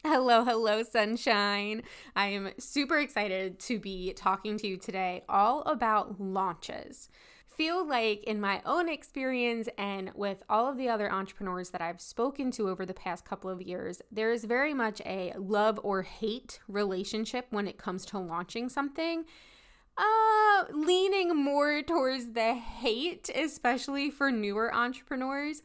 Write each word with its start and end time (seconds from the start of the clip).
Hello, 0.06 0.44
hello, 0.44 0.82
sunshine. 0.82 1.82
I 2.16 2.28
am 2.28 2.52
super 2.58 2.98
excited 2.98 3.58
to 3.58 3.78
be 3.78 4.14
talking 4.14 4.56
to 4.56 4.66
you 4.66 4.78
today 4.78 5.24
all 5.28 5.60
about 5.64 6.18
launches. 6.18 7.10
Feel 7.46 7.86
like, 7.86 8.24
in 8.24 8.40
my 8.40 8.62
own 8.64 8.88
experience 8.88 9.68
and 9.76 10.10
with 10.14 10.42
all 10.48 10.66
of 10.66 10.78
the 10.78 10.88
other 10.88 11.12
entrepreneurs 11.12 11.68
that 11.70 11.82
I've 11.82 12.00
spoken 12.00 12.50
to 12.52 12.70
over 12.70 12.86
the 12.86 12.94
past 12.94 13.26
couple 13.26 13.50
of 13.50 13.60
years, 13.60 14.00
there 14.10 14.32
is 14.32 14.44
very 14.44 14.72
much 14.72 15.02
a 15.04 15.34
love 15.36 15.78
or 15.82 16.00
hate 16.00 16.60
relationship 16.66 17.48
when 17.50 17.68
it 17.68 17.76
comes 17.76 18.06
to 18.06 18.18
launching 18.18 18.70
something. 18.70 19.26
Uh, 19.98 20.64
leaning 20.72 21.36
more 21.36 21.82
towards 21.82 22.32
the 22.32 22.54
hate, 22.54 23.28
especially 23.34 24.10
for 24.10 24.30
newer 24.30 24.74
entrepreneurs 24.74 25.60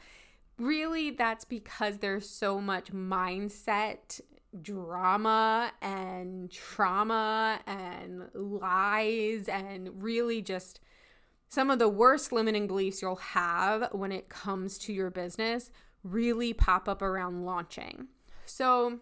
really 0.57 1.11
that's 1.11 1.45
because 1.45 1.97
there's 1.97 2.29
so 2.29 2.61
much 2.61 2.91
mindset 2.91 4.21
drama 4.61 5.71
and 5.81 6.49
trauma 6.49 7.59
and 7.67 8.29
lies 8.33 9.49
and 9.49 10.01
really 10.01 10.41
just 10.41 10.79
some 11.49 11.69
of 11.69 11.79
the 11.79 11.89
worst 11.89 12.31
limiting 12.31 12.67
beliefs 12.67 13.01
you'll 13.01 13.15
have 13.15 13.89
when 13.91 14.11
it 14.11 14.29
comes 14.29 14.77
to 14.77 14.93
your 14.93 15.09
business 15.09 15.71
really 16.03 16.53
pop 16.53 16.87
up 16.87 17.01
around 17.01 17.45
launching. 17.45 18.07
So, 18.45 18.99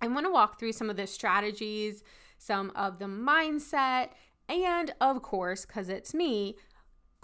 I 0.00 0.06
want 0.08 0.26
to 0.26 0.32
walk 0.32 0.58
through 0.58 0.72
some 0.72 0.90
of 0.90 0.96
the 0.96 1.06
strategies, 1.06 2.02
some 2.38 2.72
of 2.76 2.98
the 2.98 3.06
mindset, 3.06 4.10
and 4.48 4.92
of 5.00 5.22
course, 5.22 5.64
because 5.64 5.88
it's 5.88 6.12
me, 6.12 6.56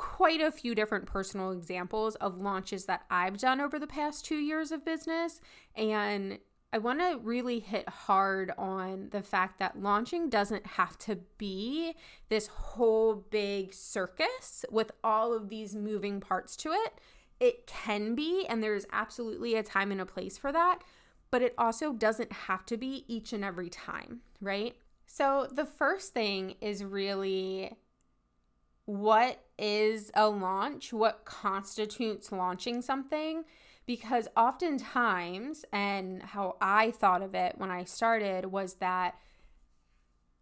quite 0.01 0.41
a 0.41 0.51
few 0.51 0.75
different 0.75 1.05
personal 1.05 1.51
examples 1.51 2.15
of 2.17 2.41
launches 2.41 2.87
that 2.87 3.03
I've 3.11 3.37
done 3.37 3.61
over 3.61 3.79
the 3.79 3.87
past 3.87 4.25
two 4.25 4.39
years 4.39 4.73
of 4.73 4.83
business. 4.83 5.43
And 5.77 6.39
I 6.73 6.79
want 6.79 7.01
to 7.01 7.20
really 7.23 7.61
hit 7.61 7.87
hard 7.87 8.51
on 8.56 9.09
the 9.11 9.23
fact 9.23 9.59
that 9.59 9.83
launching 9.83 10.31
doesn't 10.31 10.67
have 10.67 10.97
to 11.01 11.19
be 11.37 11.93
this 12.31 12.47
whole 12.47 13.15
big 13.15 13.75
circus 13.75 14.65
with 14.71 14.91
all 15.05 15.34
of 15.34 15.51
these 15.51 15.75
moving 15.75 16.19
parts 16.19 16.56
to 16.56 16.71
it. 16.73 16.95
It 17.39 17.67
can 17.67 18.15
be, 18.15 18.47
and 18.48 18.62
there's 18.62 18.87
absolutely 18.93 19.55
a 19.55 19.62
time 19.62 19.93
and 19.93 20.01
a 20.01 20.06
place 20.06 20.39
for 20.39 20.51
that, 20.51 20.78
but 21.31 21.43
it 21.43 21.53
also 21.59 21.93
doesn't 21.93 22.32
have 22.32 22.65
to 22.67 22.78
be 22.78 23.05
each 23.06 23.34
and 23.34 23.44
every 23.44 23.69
time, 23.69 24.21
right? 24.41 24.75
So, 25.05 25.47
the 25.53 25.67
first 25.67 26.15
thing 26.15 26.55
is 26.62 26.82
really 26.82 27.77
what 28.91 29.44
is 29.60 30.10
a 30.15 30.28
launch? 30.28 30.93
What 30.93 31.25
constitutes 31.25 32.32
launching 32.32 32.82
something? 32.82 33.44
Because 33.87 34.28
oftentimes, 34.37 35.65
and 35.72 36.22
how 36.22 36.56
I 36.60 36.91
thought 36.91 37.22
of 37.22 37.34
it 37.34 37.54
when 37.59 37.70
I 37.70 37.84
started 37.84 38.47
was 38.47 38.75
that 38.75 39.16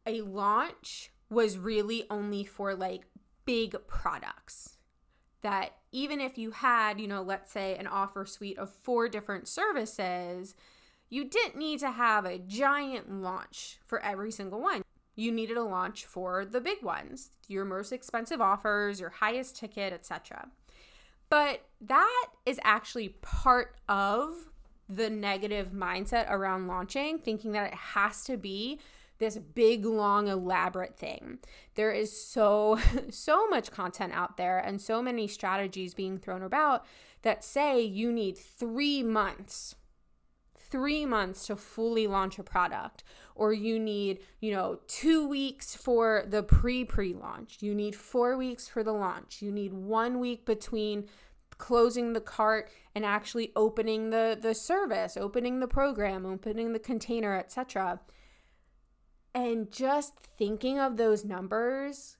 a 0.06 0.22
launch 0.22 1.10
was 1.30 1.58
really 1.58 2.04
only 2.10 2.44
for 2.44 2.74
like 2.74 3.02
big 3.44 3.76
products. 3.86 4.76
That 5.42 5.72
even 5.92 6.20
if 6.20 6.36
you 6.36 6.50
had, 6.50 7.00
you 7.00 7.06
know, 7.06 7.22
let's 7.22 7.52
say 7.52 7.76
an 7.76 7.86
offer 7.86 8.24
suite 8.26 8.58
of 8.58 8.72
four 8.72 9.08
different 9.08 9.48
services, 9.48 10.54
you 11.08 11.24
didn't 11.24 11.56
need 11.56 11.80
to 11.80 11.90
have 11.90 12.24
a 12.24 12.38
giant 12.38 13.10
launch 13.10 13.78
for 13.86 14.00
every 14.00 14.30
single 14.30 14.60
one 14.60 14.82
you 15.18 15.32
needed 15.32 15.56
a 15.56 15.64
launch 15.64 16.04
for 16.04 16.44
the 16.44 16.60
big 16.60 16.80
ones, 16.80 17.30
your 17.48 17.64
most 17.64 17.90
expensive 17.90 18.40
offers, 18.40 19.00
your 19.00 19.10
highest 19.10 19.56
ticket, 19.56 19.92
etc. 19.92 20.48
But 21.28 21.62
that 21.80 22.26
is 22.46 22.60
actually 22.62 23.08
part 23.20 23.74
of 23.88 24.48
the 24.88 25.10
negative 25.10 25.72
mindset 25.72 26.30
around 26.30 26.68
launching, 26.68 27.18
thinking 27.18 27.50
that 27.52 27.66
it 27.66 27.74
has 27.74 28.22
to 28.24 28.36
be 28.36 28.78
this 29.18 29.36
big, 29.36 29.84
long, 29.84 30.28
elaborate 30.28 30.96
thing. 30.96 31.38
There 31.74 31.90
is 31.90 32.12
so, 32.12 32.78
so 33.10 33.48
much 33.48 33.72
content 33.72 34.12
out 34.14 34.36
there 34.36 34.58
and 34.58 34.80
so 34.80 35.02
many 35.02 35.26
strategies 35.26 35.94
being 35.94 36.18
thrown 36.18 36.44
about 36.44 36.86
that 37.22 37.42
say 37.42 37.82
you 37.82 38.12
need 38.12 38.38
three 38.38 39.02
months 39.02 39.74
three 40.70 41.06
months 41.06 41.46
to 41.46 41.56
fully 41.56 42.06
launch 42.06 42.38
a 42.38 42.42
product, 42.42 43.02
or 43.38 43.52
you 43.52 43.78
need, 43.78 44.20
you 44.40 44.52
know, 44.52 44.80
two 44.86 45.26
weeks 45.26 45.74
for 45.74 46.24
the 46.28 46.42
pre 46.42 46.84
pre 46.84 47.14
launch, 47.14 47.58
you 47.60 47.74
need 47.74 47.94
four 47.94 48.36
weeks 48.36 48.68
for 48.68 48.82
the 48.82 48.92
launch, 48.92 49.40
you 49.40 49.50
need 49.50 49.72
one 49.72 50.18
week 50.18 50.44
between 50.44 51.08
closing 51.56 52.12
the 52.12 52.20
cart 52.20 52.70
and 52.94 53.04
actually 53.04 53.50
opening 53.56 54.10
the 54.10 54.38
the 54.40 54.54
service 54.54 55.16
opening 55.16 55.58
the 55.58 55.66
program 55.66 56.24
opening 56.24 56.72
the 56.72 56.78
container 56.78 57.36
etc 57.36 57.98
and 59.34 59.72
just 59.72 60.12
thinking 60.38 60.78
of 60.78 60.96
those 60.96 61.24
numbers 61.24 62.16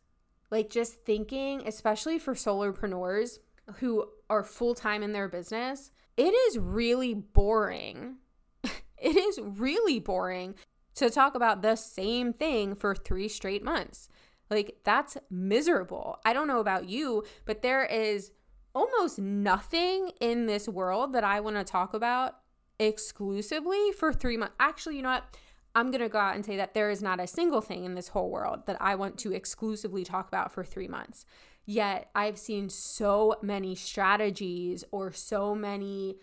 like 0.51 0.69
just 0.69 1.05
thinking 1.05 1.63
especially 1.69 2.19
for 2.19 2.35
solopreneurs 2.35 3.39
who 3.77 4.09
are 4.29 4.43
full-time 4.43 5.05
in 5.05 5.13
their 5.13 5.29
business 5.29 5.93
it 6.19 6.35
is 6.35 6.59
really 6.59 7.15
boring. 7.15 8.17
It 9.01 9.15
is 9.15 9.39
really 9.41 10.01
boring 10.01 10.57
to 10.99 11.11
talk 11.11 11.35
about 11.35 11.63
the 11.63 11.77
same 11.77 12.33
thing 12.33 12.75
for 12.75 12.95
three 12.95 13.29
straight 13.29 13.65
months. 13.65 14.09
Like, 14.51 14.79
that's 14.85 15.17
miserable. 15.31 16.19
I 16.25 16.33
don't 16.33 16.49
know 16.49 16.61
about 16.61 16.89
you, 16.89 17.25
but 17.45 17.63
there 17.63 17.85
is 17.85 18.33
almost 18.75 19.19
nothing 19.19 20.13
in 20.21 20.47
this 20.47 20.69
world 20.69 21.13
that 21.13 21.25
I 21.25 21.41
want 21.41 21.57
to 21.57 21.65
talk 21.65 21.95
about 21.95 22.37
exclusively 22.79 23.93
for 23.93 24.13
three 24.13 24.37
months. 24.37 24.55
Actually, 24.61 24.97
you 24.97 25.03
know 25.03 25.11
what? 25.11 25.37
I'm 25.75 25.91
going 25.91 26.01
to 26.01 26.09
go 26.09 26.19
out 26.19 26.35
and 26.35 26.45
say 26.45 26.57
that 26.57 26.75
there 26.75 26.91
is 26.91 27.03
not 27.03 27.21
a 27.21 27.27
single 27.27 27.61
thing 27.61 27.85
in 27.85 27.95
this 27.95 28.09
whole 28.09 28.31
world 28.31 28.67
that 28.67 28.81
I 28.81 28.95
want 28.95 29.19
to 29.19 29.33
exclusively 29.33 30.05
talk 30.05 30.29
about 30.29 30.53
for 30.53 30.65
three 30.65 30.89
months. 30.89 31.25
Yet, 31.67 32.09
I've 32.15 32.39
seen 32.39 32.71
so 32.71 33.37
many 33.43 33.75
strategies 33.75 34.85
or 34.91 35.13
so 35.13 35.55
many 35.55 36.17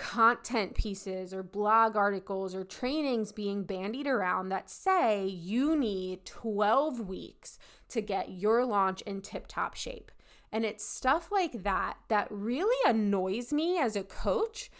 content 0.00 0.74
pieces 0.74 1.34
or 1.34 1.42
blog 1.42 1.94
articles 1.94 2.54
or 2.54 2.64
trainings 2.64 3.32
being 3.32 3.64
bandied 3.64 4.06
around 4.06 4.48
that 4.48 4.70
say 4.70 5.26
you 5.26 5.76
need 5.76 6.24
12 6.24 7.06
weeks 7.06 7.58
to 7.90 8.00
get 8.00 8.30
your 8.30 8.64
launch 8.64 9.02
in 9.02 9.20
tip 9.20 9.46
top 9.46 9.74
shape. 9.74 10.10
And 10.50 10.64
it's 10.64 10.82
stuff 10.82 11.30
like 11.30 11.64
that 11.64 11.98
that 12.08 12.28
really 12.30 12.90
annoys 12.90 13.52
me 13.52 13.78
as 13.78 13.94
a 13.94 14.02
coach. 14.02 14.70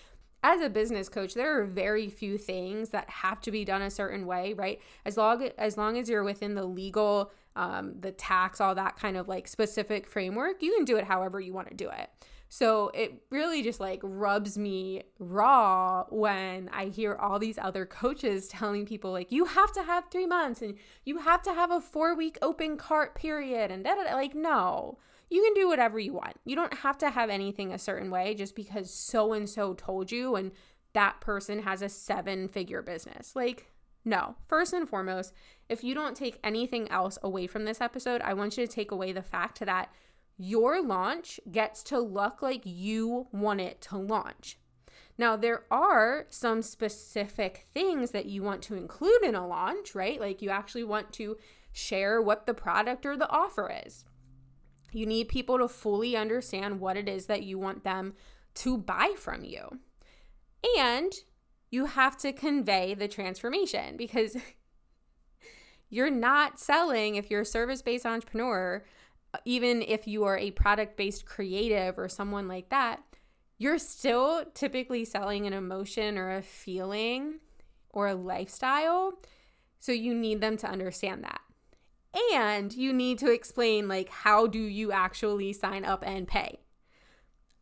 As 0.43 0.63
a 0.63 0.71
business 0.71 1.11
coach, 1.11 1.35
there 1.35 1.61
are 1.61 1.67
very 1.67 2.09
few 2.09 2.39
things 2.39 2.89
that 2.89 3.11
have 3.11 3.43
to 3.43 3.51
be 3.51 3.63
done 3.63 3.83
a 3.83 3.91
certain 3.91 4.25
way, 4.25 4.55
right? 4.55 4.81
As 5.05 5.19
long 5.19 5.51
as 5.59 5.77
long 5.77 5.99
as 5.99 6.09
you're 6.09 6.25
within 6.25 6.55
the 6.55 6.65
legal, 6.65 7.31
um, 7.57 7.93
the 8.01 8.11
tax, 8.11 8.59
all 8.59 8.75
that 8.75 8.97
kind 8.97 9.19
of 9.19 9.29
like 9.29 9.47
specific 9.47 10.07
framework, 10.07 10.63
you 10.63 10.75
can 10.75 10.87
do 10.87 10.97
it 10.97 11.05
however 11.05 11.41
you 11.41 11.53
want 11.53 11.69
to 11.69 11.75
do 11.75 11.91
it. 11.91 12.09
So 12.53 12.91
it 12.95 13.23
really 13.31 13.63
just 13.63 13.79
like 13.79 14.01
rubs 14.03 14.59
me 14.59 15.05
raw 15.21 16.05
when 16.11 16.69
I 16.73 16.87
hear 16.87 17.15
all 17.15 17.39
these 17.39 17.59
other 17.59 17.87
coaches 17.87 18.49
telling 18.49 18.87
people 18.87 19.13
like 19.13 19.31
you 19.31 19.45
have 19.45 19.73
to 19.75 19.85
have 19.85 20.11
3 20.11 20.27
months 20.27 20.61
and 20.61 20.75
you 21.05 21.19
have 21.19 21.43
to 21.43 21.55
have 21.55 21.71
a 21.71 21.81
4 21.81 22.17
week 22.17 22.39
open 22.43 22.77
cart 22.77 23.15
period 23.15 23.71
and 23.71 23.87
that 23.87 23.97
like 24.13 24.35
no. 24.35 24.99
You 25.31 25.45
can 25.45 25.55
do 25.55 25.69
whatever 25.69 26.01
you 26.01 26.13
want. 26.13 26.41
You 26.45 26.57
don't 26.57 26.75
have 26.79 26.99
to 26.99 27.11
have 27.11 27.31
anything 27.31 27.73
a 27.73 27.79
certain 27.79 28.11
way 28.11 28.35
just 28.35 28.57
because 28.57 28.93
so 28.93 29.33
and 29.33 29.49
so 29.49 29.73
told 29.73 30.11
you 30.11 30.35
and 30.35 30.51
that 30.93 31.21
person 31.21 31.63
has 31.63 31.83
a 31.83 31.89
seven 31.89 32.49
figure 32.49 32.83
business. 32.83 33.37
Like 33.37 33.71
no. 34.05 34.35
First 34.49 34.73
and 34.73 34.89
foremost, 34.89 35.33
if 35.69 35.85
you 35.85 35.95
don't 35.95 36.17
take 36.17 36.41
anything 36.43 36.91
else 36.91 37.17
away 37.23 37.47
from 37.47 37.65
this 37.65 37.81
episode, 37.81 38.21
I 38.23 38.35
want 38.35 38.59
you 38.59 38.67
to 38.67 38.73
take 38.73 38.91
away 38.91 39.13
the 39.13 39.23
fact 39.23 39.61
that 39.61 39.93
your 40.41 40.83
launch 40.83 41.39
gets 41.53 41.83
to 41.83 41.99
look 41.99 42.41
like 42.41 42.63
you 42.65 43.27
want 43.31 43.61
it 43.61 43.79
to 43.83 43.99
launch. 43.99 44.57
Now, 45.19 45.37
there 45.37 45.65
are 45.71 46.25
some 46.31 46.63
specific 46.63 47.67
things 47.75 48.13
that 48.13 48.25
you 48.25 48.43
want 48.43 48.63
to 48.63 48.75
include 48.75 49.23
in 49.23 49.35
a 49.35 49.47
launch, 49.47 49.95
right? 49.95 50.19
Like 50.19 50.41
you 50.41 50.49
actually 50.49 50.85
want 50.85 51.13
to 51.15 51.37
share 51.73 52.23
what 52.23 52.47
the 52.47 52.55
product 52.55 53.05
or 53.05 53.19
the 53.19 53.29
offer 53.29 53.71
is. 53.85 54.07
You 54.93 55.05
need 55.05 55.29
people 55.29 55.59
to 55.59 55.69
fully 55.69 56.17
understand 56.17 56.81
what 56.81 56.97
it 56.97 57.07
is 57.07 57.27
that 57.27 57.43
you 57.43 57.59
want 57.59 57.85
them 57.85 58.15
to 58.55 58.79
buy 58.79 59.13
from 59.19 59.45
you. 59.45 59.81
And 60.79 61.13
you 61.71 61.85
have 61.85 62.17
to 62.19 62.33
convey 62.33 62.95
the 62.95 63.09
transformation 63.09 63.99
because 63.99 64.39
you're 65.91 66.11
not 66.11 66.59
selling, 66.59 67.17
if 67.17 67.31
you're 67.31 67.43
a 67.43 67.47
service 67.47 67.83
based 67.83 68.07
entrepreneur, 68.07 68.83
even 69.45 69.83
if 69.83 70.07
you 70.07 70.25
are 70.25 70.39
a 70.39 70.51
product 70.51 70.97
based 70.97 71.27
creative 71.27 71.99
or 71.99 72.09
someone 72.09 72.49
like 72.49 72.69
that, 72.71 73.03
you're 73.59 73.79
still 73.79 74.45
typically 74.55 75.05
selling 75.05 75.47
an 75.47 75.53
emotion 75.53 76.17
or 76.17 76.35
a 76.35 76.43
feeling 76.43 77.41
or 77.91 78.09
a 78.09 78.15
lifestyle. 78.15 79.19
So 79.79 79.93
you 79.93 80.15
need 80.15 80.41
them 80.41 80.57
to 80.59 80.69
understand 80.69 81.25
that. 81.25 81.41
And 82.35 82.73
you 82.73 82.93
need 82.93 83.19
to 83.19 83.31
explain 83.31 83.87
like 83.87 84.09
how 84.09 84.47
do 84.47 84.59
you 84.59 84.93
actually 84.93 85.53
sign 85.53 85.85
up 85.85 86.03
and 86.05 86.27
pay? 86.27 86.61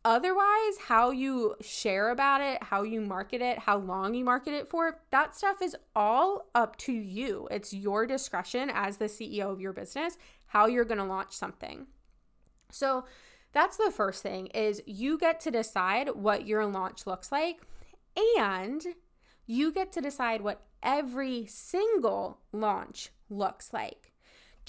Otherwise, 0.05 0.77
how 0.87 1.11
you 1.11 1.55
share 1.59 2.09
about 2.09 2.41
it, 2.41 2.63
how 2.63 2.83
you 2.83 3.01
market 3.01 3.41
it, 3.41 3.59
how 3.59 3.77
long 3.77 4.13
you 4.13 4.23
market 4.23 4.53
it 4.53 4.67
for, 4.67 4.99
that 5.11 5.35
stuff 5.35 5.61
is 5.61 5.75
all 5.93 6.49
up 6.55 6.77
to 6.77 6.93
you. 6.93 7.47
It's 7.51 7.73
your 7.73 8.07
discretion 8.07 8.71
as 8.73 8.97
the 8.97 9.05
CEO 9.05 9.51
of 9.51 9.59
your 9.59 9.73
business 9.73 10.17
how 10.49 10.65
you're 10.65 10.85
going 10.85 10.99
to 10.99 11.03
launch 11.03 11.33
something. 11.33 11.85
So, 12.71 13.05
that's 13.51 13.77
the 13.77 13.91
first 13.91 14.21
thing 14.21 14.47
is 14.47 14.81
you 14.85 15.17
get 15.17 15.39
to 15.41 15.51
decide 15.51 16.09
what 16.09 16.45
your 16.45 16.67
launch 16.67 17.07
looks 17.07 17.31
like 17.31 17.61
and 18.37 18.85
you 19.47 19.71
get 19.71 19.91
to 19.93 20.01
decide 20.01 20.41
what 20.41 20.61
every 20.83 21.47
single 21.47 22.41
launch 22.51 23.09
looks 23.27 23.73
like. 23.73 24.08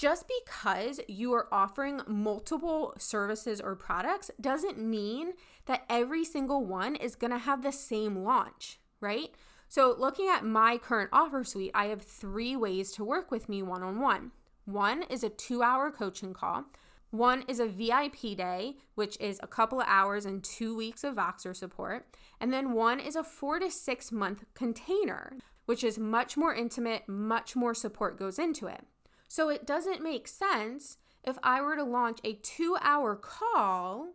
Just 0.01 0.25
because 0.43 0.99
you 1.07 1.31
are 1.33 1.47
offering 1.51 2.01
multiple 2.07 2.95
services 2.97 3.61
or 3.61 3.75
products 3.75 4.31
doesn't 4.41 4.79
mean 4.79 5.33
that 5.67 5.83
every 5.91 6.25
single 6.25 6.65
one 6.65 6.95
is 6.95 7.13
going 7.13 7.29
to 7.29 7.37
have 7.37 7.61
the 7.61 7.71
same 7.71 8.23
launch, 8.23 8.79
right? 8.99 9.29
So, 9.69 9.95
looking 9.95 10.27
at 10.27 10.43
my 10.43 10.79
current 10.79 11.11
offer 11.13 11.43
suite, 11.43 11.69
I 11.75 11.85
have 11.85 12.01
three 12.01 12.55
ways 12.55 12.91
to 12.93 13.03
work 13.03 13.29
with 13.29 13.47
me 13.47 13.61
one 13.61 13.83
on 13.83 13.99
one. 13.99 14.31
One 14.65 15.03
is 15.03 15.23
a 15.23 15.29
two 15.29 15.61
hour 15.61 15.91
coaching 15.91 16.33
call. 16.33 16.65
One 17.11 17.43
is 17.47 17.59
a 17.59 17.67
VIP 17.67 18.35
day, 18.35 18.77
which 18.95 19.19
is 19.19 19.39
a 19.43 19.47
couple 19.47 19.81
of 19.81 19.87
hours 19.87 20.25
and 20.25 20.43
two 20.43 20.75
weeks 20.75 21.03
of 21.03 21.13
Voxer 21.13 21.55
support. 21.55 22.07
And 22.39 22.51
then 22.51 22.73
one 22.73 22.99
is 22.99 23.15
a 23.15 23.23
four 23.23 23.59
to 23.59 23.69
six 23.69 24.11
month 24.11 24.45
container, 24.55 25.33
which 25.67 25.83
is 25.83 25.99
much 25.99 26.37
more 26.37 26.55
intimate, 26.55 27.07
much 27.07 27.55
more 27.55 27.75
support 27.75 28.17
goes 28.17 28.39
into 28.39 28.65
it. 28.65 28.87
So 29.31 29.47
it 29.47 29.65
doesn't 29.65 30.03
make 30.03 30.27
sense 30.27 30.97
if 31.23 31.37
I 31.41 31.61
were 31.61 31.77
to 31.77 31.85
launch 31.85 32.19
a 32.21 32.33
two 32.33 32.75
hour 32.81 33.15
call 33.15 34.09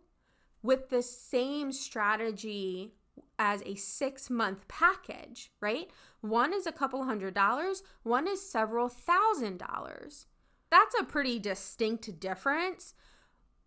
with 0.61 0.89
the 0.89 1.01
same 1.01 1.71
strategy 1.71 2.93
as 3.39 3.63
a 3.63 3.73
six 3.73 4.29
month 4.29 4.67
package, 4.67 5.49
right? 5.59 5.89
One 6.21 6.53
is 6.53 6.67
a 6.67 6.71
couple 6.71 7.03
hundred 7.05 7.33
dollars, 7.33 7.81
one 8.03 8.27
is 8.27 8.47
several 8.47 8.89
thousand 8.89 9.57
dollars. 9.57 10.27
That's 10.69 10.93
a 10.99 11.03
pretty 11.03 11.39
distinct 11.39 12.19
difference. 12.19 12.93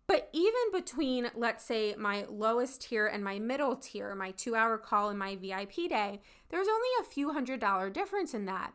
But 0.07 0.29
even 0.31 0.71
between, 0.71 1.31
let's 1.35 1.65
say, 1.65 1.95
my 1.97 2.27
lowest 2.29 2.83
tier 2.83 3.07
and 3.07 3.25
my 3.25 3.39
middle 3.39 3.75
tier, 3.75 4.15
my 4.15 4.31
two 4.31 4.55
hour 4.55 4.77
call 4.77 5.09
and 5.09 5.19
my 5.19 5.35
VIP 5.35 5.89
day, 5.89 6.21
there's 6.47 6.69
only 6.69 6.89
a 7.01 7.03
few 7.03 7.33
hundred 7.33 7.59
dollar 7.59 7.89
difference 7.89 8.33
in 8.33 8.45
that 8.45 8.71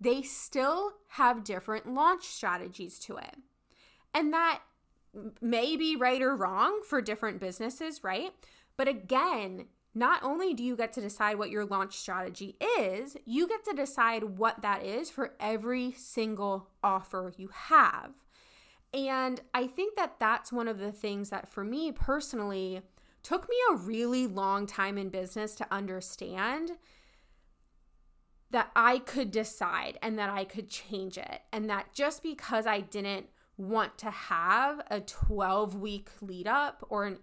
they 0.00 0.22
still 0.22 0.92
have 1.08 1.44
different 1.44 1.92
launch 1.92 2.24
strategies 2.24 2.98
to 3.00 3.16
it. 3.16 3.36
And 4.14 4.32
that 4.32 4.62
may 5.40 5.76
be 5.76 5.96
right 5.96 6.22
or 6.22 6.34
wrong 6.34 6.80
for 6.88 7.02
different 7.02 7.40
businesses, 7.40 8.02
right? 8.02 8.30
But 8.76 8.88
again, 8.88 9.66
not 9.94 10.22
only 10.22 10.54
do 10.54 10.62
you 10.62 10.76
get 10.76 10.92
to 10.94 11.00
decide 11.00 11.36
what 11.36 11.50
your 11.50 11.64
launch 11.64 11.96
strategy 11.96 12.56
is, 12.78 13.16
you 13.24 13.48
get 13.48 13.64
to 13.64 13.74
decide 13.74 14.22
what 14.38 14.62
that 14.62 14.84
is 14.84 15.10
for 15.10 15.34
every 15.40 15.92
single 15.92 16.68
offer 16.82 17.32
you 17.36 17.50
have. 17.52 18.12
And 18.94 19.40
I 19.52 19.66
think 19.66 19.96
that 19.96 20.16
that's 20.18 20.52
one 20.52 20.68
of 20.68 20.78
the 20.78 20.92
things 20.92 21.30
that 21.30 21.48
for 21.48 21.64
me 21.64 21.92
personally 21.92 22.82
took 23.22 23.48
me 23.48 23.56
a 23.70 23.76
really 23.76 24.26
long 24.26 24.66
time 24.66 24.96
in 24.96 25.08
business 25.10 25.54
to 25.56 25.66
understand 25.72 26.72
that 28.50 28.70
I 28.74 28.98
could 28.98 29.30
decide 29.30 29.98
and 30.02 30.18
that 30.18 30.30
I 30.30 30.44
could 30.44 30.68
change 30.68 31.16
it. 31.16 31.42
And 31.52 31.70
that 31.70 31.92
just 31.92 32.22
because 32.22 32.66
I 32.66 32.80
didn't 32.80 33.26
want 33.56 33.98
to 33.98 34.10
have 34.10 34.80
a 34.90 35.00
12 35.00 35.76
week 35.76 36.08
lead 36.20 36.46
up 36.46 36.84
or 36.88 37.04
an 37.06 37.18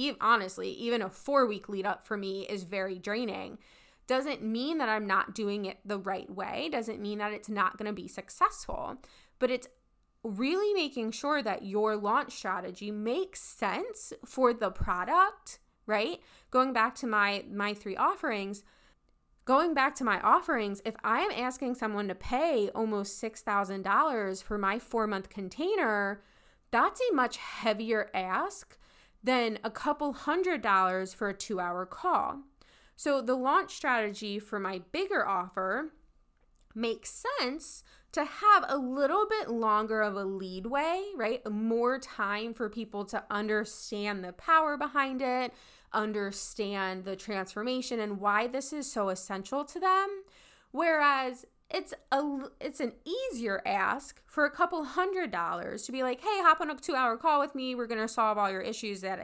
even, 0.00 0.16
honestly, 0.20 0.70
even 0.70 1.02
a 1.02 1.10
four 1.10 1.46
week 1.46 1.68
lead 1.68 1.86
up 1.86 2.06
for 2.06 2.16
me 2.16 2.46
is 2.48 2.62
very 2.62 2.98
draining. 2.98 3.58
Doesn't 4.06 4.42
mean 4.42 4.78
that 4.78 4.88
I'm 4.88 5.06
not 5.06 5.34
doing 5.34 5.64
it 5.66 5.78
the 5.84 5.98
right 5.98 6.28
way, 6.28 6.68
doesn't 6.70 7.00
mean 7.00 7.18
that 7.18 7.32
it's 7.32 7.48
not 7.48 7.76
going 7.76 7.86
to 7.86 7.92
be 7.92 8.08
successful, 8.08 8.96
but 9.38 9.50
it's 9.50 9.68
really 10.22 10.74
making 10.74 11.12
sure 11.12 11.42
that 11.42 11.64
your 11.64 11.96
launch 11.96 12.32
strategy 12.32 12.90
makes 12.90 13.40
sense 13.40 14.12
for 14.24 14.52
the 14.52 14.70
product, 14.70 15.58
right? 15.86 16.20
Going 16.50 16.72
back 16.72 16.94
to 16.96 17.06
my 17.06 17.44
my 17.50 17.72
three 17.72 17.96
offerings, 17.96 18.62
Going 19.50 19.74
back 19.74 19.96
to 19.96 20.04
my 20.04 20.20
offerings, 20.20 20.80
if 20.84 20.94
I 21.02 21.22
am 21.22 21.32
asking 21.32 21.74
someone 21.74 22.06
to 22.06 22.14
pay 22.14 22.70
almost 22.72 23.20
$6,000 23.20 24.42
for 24.44 24.56
my 24.56 24.78
four 24.78 25.08
month 25.08 25.28
container, 25.28 26.22
that's 26.70 27.00
a 27.00 27.12
much 27.12 27.38
heavier 27.38 28.10
ask 28.14 28.78
than 29.24 29.58
a 29.64 29.68
couple 29.72 30.12
hundred 30.12 30.62
dollars 30.62 31.12
for 31.12 31.28
a 31.28 31.34
two 31.34 31.58
hour 31.58 31.84
call. 31.84 32.42
So 32.94 33.20
the 33.20 33.34
launch 33.34 33.74
strategy 33.74 34.38
for 34.38 34.60
my 34.60 34.82
bigger 34.92 35.26
offer 35.26 35.94
makes 36.72 37.24
sense 37.40 37.82
to 38.12 38.24
have 38.24 38.64
a 38.68 38.76
little 38.76 39.26
bit 39.28 39.50
longer 39.50 40.00
of 40.00 40.14
a 40.14 40.24
leadway, 40.24 41.02
right? 41.16 41.44
More 41.50 41.98
time 41.98 42.54
for 42.54 42.68
people 42.68 43.04
to 43.06 43.24
understand 43.28 44.22
the 44.22 44.32
power 44.32 44.76
behind 44.76 45.20
it, 45.22 45.52
understand 45.92 47.04
the 47.04 47.16
transformation 47.16 48.00
and 48.00 48.20
why 48.20 48.46
this 48.46 48.72
is 48.72 48.90
so 48.90 49.08
essential 49.08 49.64
to 49.64 49.80
them. 49.80 50.22
Whereas 50.70 51.46
it's 51.68 51.94
a 52.10 52.22
it's 52.60 52.80
an 52.80 52.92
easier 53.04 53.62
ask 53.64 54.20
for 54.26 54.44
a 54.44 54.50
couple 54.50 54.82
hundred 54.84 55.30
dollars 55.30 55.82
to 55.84 55.92
be 55.92 56.02
like, 56.02 56.20
hey, 56.20 56.40
hop 56.42 56.60
on 56.60 56.70
a 56.70 56.74
two 56.74 56.94
hour 56.94 57.16
call 57.16 57.40
with 57.40 57.54
me. 57.54 57.74
We're 57.74 57.86
gonna 57.86 58.08
solve 58.08 58.38
all 58.38 58.50
your 58.50 58.60
issues. 58.60 59.00
That 59.00 59.20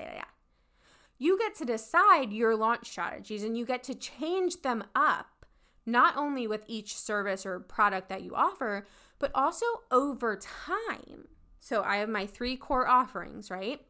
you 1.19 1.39
get 1.39 1.55
to 1.57 1.65
decide 1.65 2.33
your 2.33 2.55
launch 2.57 2.89
strategies 2.89 3.43
and 3.43 3.57
you 3.57 3.65
get 3.65 3.83
to 3.85 3.95
change 3.95 4.63
them 4.63 4.85
up, 4.95 5.47
not 5.85 6.17
only 6.17 6.47
with 6.47 6.65
each 6.67 6.97
service 6.97 7.47
or 7.47 7.59
product 7.59 8.09
that 8.09 8.23
you 8.23 8.35
offer, 8.35 8.87
but 9.19 9.31
also 9.35 9.67
over 9.91 10.37
time. 10.37 11.29
So 11.59 11.83
I 11.83 11.97
have 11.97 12.09
my 12.09 12.27
three 12.27 12.57
core 12.57 12.87
offerings, 12.87 13.51
right? 13.51 13.81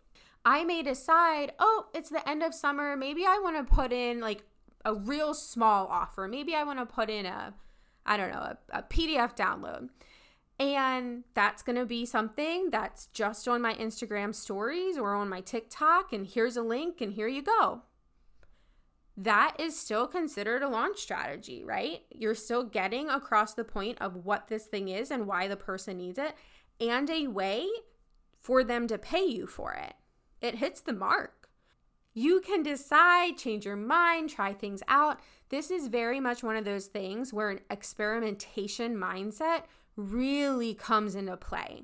I 0.47 0.63
may 0.63 0.85
decide, 0.85 1.53
oh, 1.59 1.87
it's 1.93 2.09
the 2.09 2.27
end 2.27 2.45
of 2.45 2.55
summer. 2.55 2.97
Maybe 2.97 3.27
I 3.27 3.41
want 3.43 3.57
to 3.57 3.75
put 3.75 3.93
in 3.93 4.21
like 4.21 4.45
a 4.85 4.95
real 4.95 5.35
small 5.35 5.89
offer. 5.89 6.29
Maybe 6.29 6.55
I 6.55 6.63
want 6.63 6.79
to 6.79 6.87
put 6.87 7.11
in 7.11 7.27
a, 7.27 7.53
I 8.07 8.17
don't 8.17 8.31
know, 8.31 8.39
a, 8.39 8.59
a 8.71 8.83
PDF 8.85 9.37
download. 9.37 9.89
And 10.61 11.25
that's 11.35 11.63
going 11.65 11.77
to 11.77 11.85
be 11.85 12.07
something 12.07 12.71
that's 12.71 13.07
just 13.07 13.49
on 13.49 13.61
my 13.61 13.75
Instagram 13.75 14.33
stories 14.33 14.97
or 14.97 15.15
on 15.15 15.29
my 15.29 15.41
TikTok. 15.41 16.13
And 16.13 16.25
here's 16.25 16.57
a 16.57 16.63
link, 16.63 17.01
and 17.01 17.13
here 17.13 17.29
you 17.29 17.43
go. 17.43 17.83
That 19.17 19.57
is 19.59 19.77
still 19.77 20.07
considered 20.07 20.63
a 20.63 20.69
launch 20.69 20.99
strategy, 20.99 21.65
right? 21.65 22.03
You're 22.13 22.37
still 22.37 22.63
getting 22.63 23.11
across 23.11 23.55
the 23.55 23.65
point 23.65 23.99
of 24.01 24.25
what 24.25 24.47
this 24.47 24.67
thing 24.67 24.89
is 24.89 25.11
and 25.11 25.27
why 25.27 25.49
the 25.49 25.57
person 25.57 25.99
needs 25.99 26.21
it, 26.21 26.37
and 26.81 27.11
a 27.11 27.27
way 27.27 27.67
for 28.41 28.63
them 28.63 28.87
to 28.87 28.97
pay 28.97 29.25
you 29.25 29.49
for 29.49 29.73
it 29.73 29.95
it 30.41 30.57
hits 30.57 30.81
the 30.81 30.93
mark. 30.93 31.49
You 32.15 32.41
can 32.41 32.63
decide, 32.63 33.37
change 33.37 33.67
your 33.67 33.77
mind, 33.77 34.31
try 34.31 34.55
things 34.55 34.83
out. 34.89 35.21
This 35.51 35.71
is 35.71 35.89
very 35.89 36.19
much 36.19 36.43
one 36.43 36.57
of 36.57 36.65
those 36.65 36.87
things 36.87 37.33
where 37.33 37.51
an 37.51 37.61
experimentation 37.71 38.97
mindset 38.97 39.65
really 39.97 40.75
comes 40.75 41.15
into 41.15 41.37
play. 41.37 41.83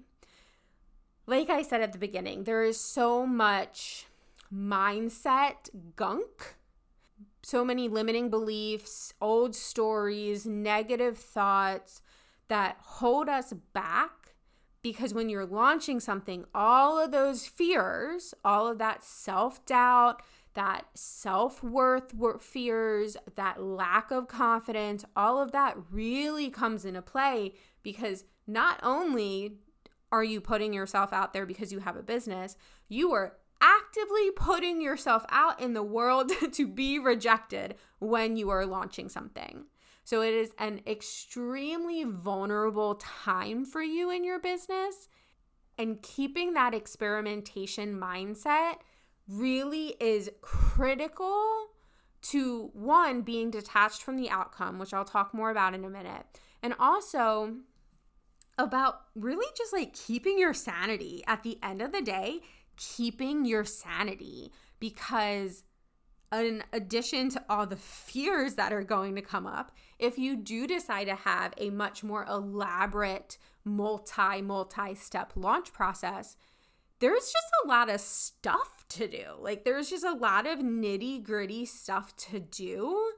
Like 1.26 1.50
I 1.50 1.62
said 1.62 1.82
at 1.82 1.92
the 1.92 1.98
beginning, 1.98 2.44
there 2.44 2.62
is 2.62 2.80
so 2.80 3.26
much 3.26 4.06
mindset 4.52 5.70
gunk, 5.96 6.56
so 7.42 7.64
many 7.64 7.88
limiting 7.88 8.30
beliefs, 8.30 9.14
old 9.20 9.54
stories, 9.54 10.46
negative 10.46 11.18
thoughts 11.18 12.02
that 12.48 12.76
hold 12.80 13.28
us 13.28 13.52
back 13.72 14.21
Because 14.82 15.14
when 15.14 15.28
you're 15.28 15.46
launching 15.46 16.00
something, 16.00 16.44
all 16.54 16.98
of 16.98 17.12
those 17.12 17.46
fears, 17.46 18.34
all 18.44 18.66
of 18.66 18.78
that 18.78 19.04
self 19.04 19.64
doubt, 19.64 20.22
that 20.54 20.86
self 20.94 21.62
worth 21.62 22.12
fears, 22.40 23.16
that 23.36 23.62
lack 23.62 24.10
of 24.10 24.28
confidence, 24.28 25.04
all 25.14 25.40
of 25.40 25.52
that 25.52 25.76
really 25.90 26.50
comes 26.50 26.84
into 26.84 27.02
play 27.02 27.54
because 27.82 28.24
not 28.46 28.80
only 28.82 29.58
are 30.10 30.24
you 30.24 30.40
putting 30.40 30.72
yourself 30.72 31.12
out 31.12 31.32
there 31.32 31.46
because 31.46 31.72
you 31.72 31.78
have 31.80 31.96
a 31.96 32.02
business, 32.02 32.56
you 32.88 33.12
are 33.12 33.36
actively 33.62 34.30
putting 34.32 34.82
yourself 34.82 35.24
out 35.30 35.60
in 35.60 35.72
the 35.72 35.82
world 35.82 36.32
to 36.52 36.66
be 36.66 36.98
rejected 36.98 37.76
when 37.98 38.36
you 38.36 38.50
are 38.50 38.66
launching 38.66 39.08
something. 39.08 39.64
So 40.04 40.22
it 40.22 40.34
is 40.34 40.52
an 40.58 40.80
extremely 40.86 42.04
vulnerable 42.04 42.96
time 42.96 43.64
for 43.64 43.82
you 43.82 44.10
in 44.10 44.24
your 44.24 44.40
business. 44.40 45.08
And 45.78 46.02
keeping 46.02 46.54
that 46.54 46.74
experimentation 46.74 47.98
mindset 47.98 48.76
really 49.28 49.94
is 50.00 50.30
critical 50.40 51.68
to 52.22 52.70
one, 52.72 53.22
being 53.22 53.50
detached 53.50 54.02
from 54.02 54.16
the 54.16 54.30
outcome, 54.30 54.78
which 54.78 54.94
I'll 54.94 55.04
talk 55.04 55.34
more 55.34 55.50
about 55.50 55.74
in 55.74 55.84
a 55.84 55.90
minute, 55.90 56.24
and 56.62 56.74
also 56.78 57.56
about 58.58 59.00
really 59.14 59.46
just 59.56 59.72
like 59.72 59.94
keeping 59.94 60.38
your 60.38 60.54
sanity 60.54 61.24
at 61.26 61.42
the 61.42 61.58
end 61.62 61.82
of 61.82 61.92
the 61.92 62.02
day, 62.02 62.40
keeping 62.76 63.44
your 63.44 63.64
sanity 63.64 64.52
because 64.78 65.64
in 66.32 66.64
addition 66.72 67.28
to 67.30 67.44
all 67.48 67.66
the 67.66 67.76
fears 67.76 68.54
that 68.54 68.72
are 68.72 68.82
going 68.82 69.14
to 69.16 69.22
come 69.22 69.46
up, 69.46 69.72
if 70.02 70.18
you 70.18 70.34
do 70.34 70.66
decide 70.66 71.04
to 71.04 71.14
have 71.14 71.54
a 71.56 71.70
much 71.70 72.02
more 72.02 72.26
elaborate 72.28 73.38
multi 73.64 74.42
multi 74.42 74.96
step 74.96 75.32
launch 75.36 75.72
process, 75.72 76.36
there's 76.98 77.26
just 77.26 77.46
a 77.64 77.68
lot 77.68 77.88
of 77.88 78.00
stuff 78.00 78.84
to 78.88 79.06
do. 79.06 79.24
Like, 79.38 79.64
there's 79.64 79.88
just 79.88 80.04
a 80.04 80.12
lot 80.12 80.46
of 80.46 80.58
nitty 80.58 81.22
gritty 81.22 81.64
stuff 81.64 82.16
to 82.16 82.40
do 82.40 83.12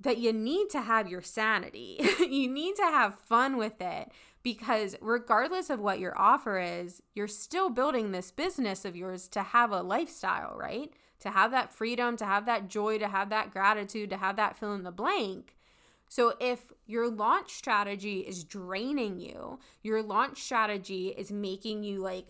that 0.00 0.18
you 0.18 0.32
need 0.32 0.68
to 0.70 0.80
have 0.80 1.08
your 1.08 1.22
sanity. 1.22 2.00
you 2.18 2.48
need 2.48 2.74
to 2.74 2.82
have 2.82 3.20
fun 3.20 3.56
with 3.56 3.80
it 3.80 4.10
because, 4.42 4.96
regardless 5.00 5.70
of 5.70 5.78
what 5.78 6.00
your 6.00 6.18
offer 6.18 6.58
is, 6.58 7.00
you're 7.14 7.28
still 7.28 7.70
building 7.70 8.10
this 8.10 8.32
business 8.32 8.84
of 8.84 8.96
yours 8.96 9.28
to 9.28 9.42
have 9.42 9.70
a 9.70 9.82
lifestyle, 9.82 10.56
right? 10.56 10.92
To 11.22 11.30
have 11.30 11.50
that 11.52 11.72
freedom, 11.72 12.16
to 12.16 12.24
have 12.24 12.46
that 12.46 12.68
joy, 12.68 12.98
to 12.98 13.08
have 13.08 13.30
that 13.30 13.52
gratitude, 13.52 14.10
to 14.10 14.16
have 14.16 14.36
that 14.36 14.56
fill 14.56 14.74
in 14.74 14.82
the 14.82 14.90
blank. 14.90 15.56
So, 16.08 16.34
if 16.40 16.72
your 16.86 17.08
launch 17.08 17.52
strategy 17.52 18.20
is 18.20 18.44
draining 18.44 19.18
you, 19.18 19.60
your 19.82 20.02
launch 20.02 20.42
strategy 20.42 21.08
is 21.08 21.32
making 21.32 21.84
you 21.84 22.00
like 22.00 22.26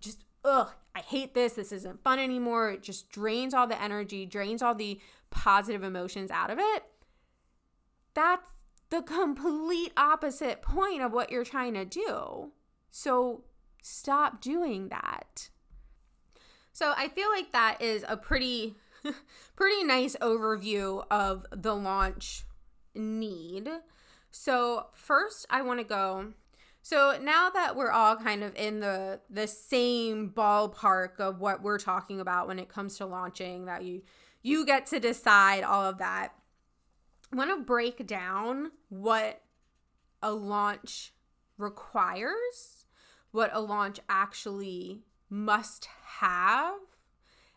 just, 0.00 0.24
ugh, 0.44 0.70
I 0.94 1.00
hate 1.00 1.34
this. 1.34 1.54
This 1.54 1.72
isn't 1.72 2.04
fun 2.04 2.18
anymore. 2.18 2.70
It 2.70 2.82
just 2.82 3.10
drains 3.10 3.54
all 3.54 3.66
the 3.66 3.80
energy, 3.80 4.26
drains 4.26 4.62
all 4.62 4.74
the 4.74 5.00
positive 5.30 5.82
emotions 5.82 6.30
out 6.30 6.50
of 6.50 6.58
it. 6.58 6.84
That's 8.14 8.50
the 8.90 9.02
complete 9.02 9.92
opposite 9.96 10.62
point 10.62 11.02
of 11.02 11.12
what 11.12 11.30
you're 11.30 11.44
trying 11.44 11.74
to 11.74 11.84
do. 11.84 12.52
So 12.90 13.44
stop 13.82 14.40
doing 14.40 14.88
that. 14.88 15.50
So 16.78 16.94
I 16.96 17.08
feel 17.08 17.28
like 17.28 17.50
that 17.50 17.82
is 17.82 18.04
a 18.06 18.16
pretty 18.16 18.76
pretty 19.56 19.82
nice 19.82 20.14
overview 20.20 21.04
of 21.10 21.44
the 21.50 21.74
launch 21.74 22.44
need. 22.94 23.68
So 24.30 24.86
first 24.94 25.44
I 25.50 25.62
want 25.62 25.80
to 25.80 25.84
go 25.84 26.34
so 26.80 27.18
now 27.20 27.50
that 27.50 27.74
we're 27.74 27.90
all 27.90 28.14
kind 28.14 28.44
of 28.44 28.54
in 28.54 28.78
the 28.78 29.18
the 29.28 29.48
same 29.48 30.30
ballpark 30.30 31.18
of 31.18 31.40
what 31.40 31.64
we're 31.64 31.80
talking 31.80 32.20
about 32.20 32.46
when 32.46 32.60
it 32.60 32.68
comes 32.68 32.96
to 32.98 33.06
launching 33.06 33.64
that 33.64 33.82
you 33.82 34.02
you 34.42 34.64
get 34.64 34.86
to 34.86 35.00
decide 35.00 35.64
all 35.64 35.84
of 35.84 35.98
that. 35.98 36.32
I 37.32 37.36
want 37.36 37.50
to 37.50 37.64
break 37.64 38.06
down 38.06 38.70
what 38.88 39.42
a 40.22 40.30
launch 40.30 41.12
requires, 41.56 42.86
what 43.32 43.50
a 43.52 43.60
launch 43.60 43.98
actually 44.08 45.02
must 45.30 45.88
have, 46.20 46.74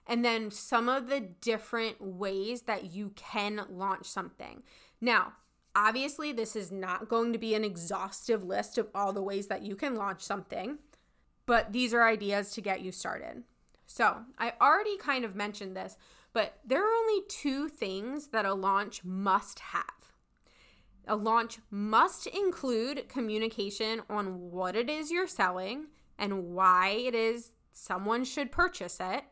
and 0.08 0.24
then 0.26 0.52
some 0.52 0.90
of 0.90 1.08
the 1.08 1.20
different 1.20 2.02
ways 2.02 2.64
that 2.64 2.92
you 2.92 3.12
can 3.16 3.66
launch 3.70 4.06
something. 4.06 4.64
Now, 5.00 5.34
Obviously, 5.76 6.34
this 6.34 6.56
is 6.56 6.72
not 6.72 7.08
going 7.08 7.32
to 7.32 7.40
be 7.40 7.56
an 7.56 7.64
exhaustive 7.64 8.44
list 8.44 8.78
of 8.78 8.90
all 8.94 9.14
the 9.14 9.22
ways 9.22 9.48
that 9.48 9.62
you 9.62 9.76
can 9.76 9.96
launch 9.96 10.22
something, 10.22 10.80
but 11.46 11.72
these 11.72 11.94
are 11.94 12.06
ideas 12.06 12.52
to 12.52 12.62
get 12.62 12.82
you 12.82 12.92
started. 12.92 13.44
So, 13.88 14.24
I 14.38 14.54
already 14.60 14.98
kind 14.98 15.24
of 15.24 15.36
mentioned 15.36 15.76
this, 15.76 15.98
but 16.34 16.60
there 16.66 16.84
are 16.84 16.94
only 16.94 17.24
two 17.30 17.70
things 17.70 18.28
that 18.28 18.46
a 18.46 18.54
launch 18.54 19.04
must 19.06 19.60
have. 19.60 19.86
A 21.08 21.16
launch 21.16 21.60
must 21.70 22.28
include 22.28 23.08
communication 23.08 24.02
on 24.10 24.52
what 24.52 24.76
it 24.76 24.90
is 24.90 25.10
you're 25.10 25.26
selling 25.26 25.88
and 26.18 26.54
why 26.54 26.90
it 26.90 27.16
is 27.16 27.54
someone 27.72 28.24
should 28.24 28.52
purchase 28.52 29.00
it. 29.00 29.24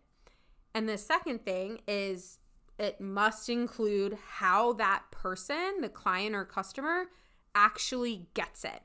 And 0.74 0.88
the 0.88 0.98
second 0.98 1.46
thing 1.46 1.82
is 1.88 2.40
it 2.78 3.02
must 3.02 3.50
include 3.50 4.18
how 4.38 4.74
that 4.74 5.04
person, 5.12 5.82
the 5.82 5.90
client 5.90 6.36
or 6.36 6.46
customer, 6.46 7.06
actually 7.54 8.28
gets 8.34 8.64
it. 8.64 8.82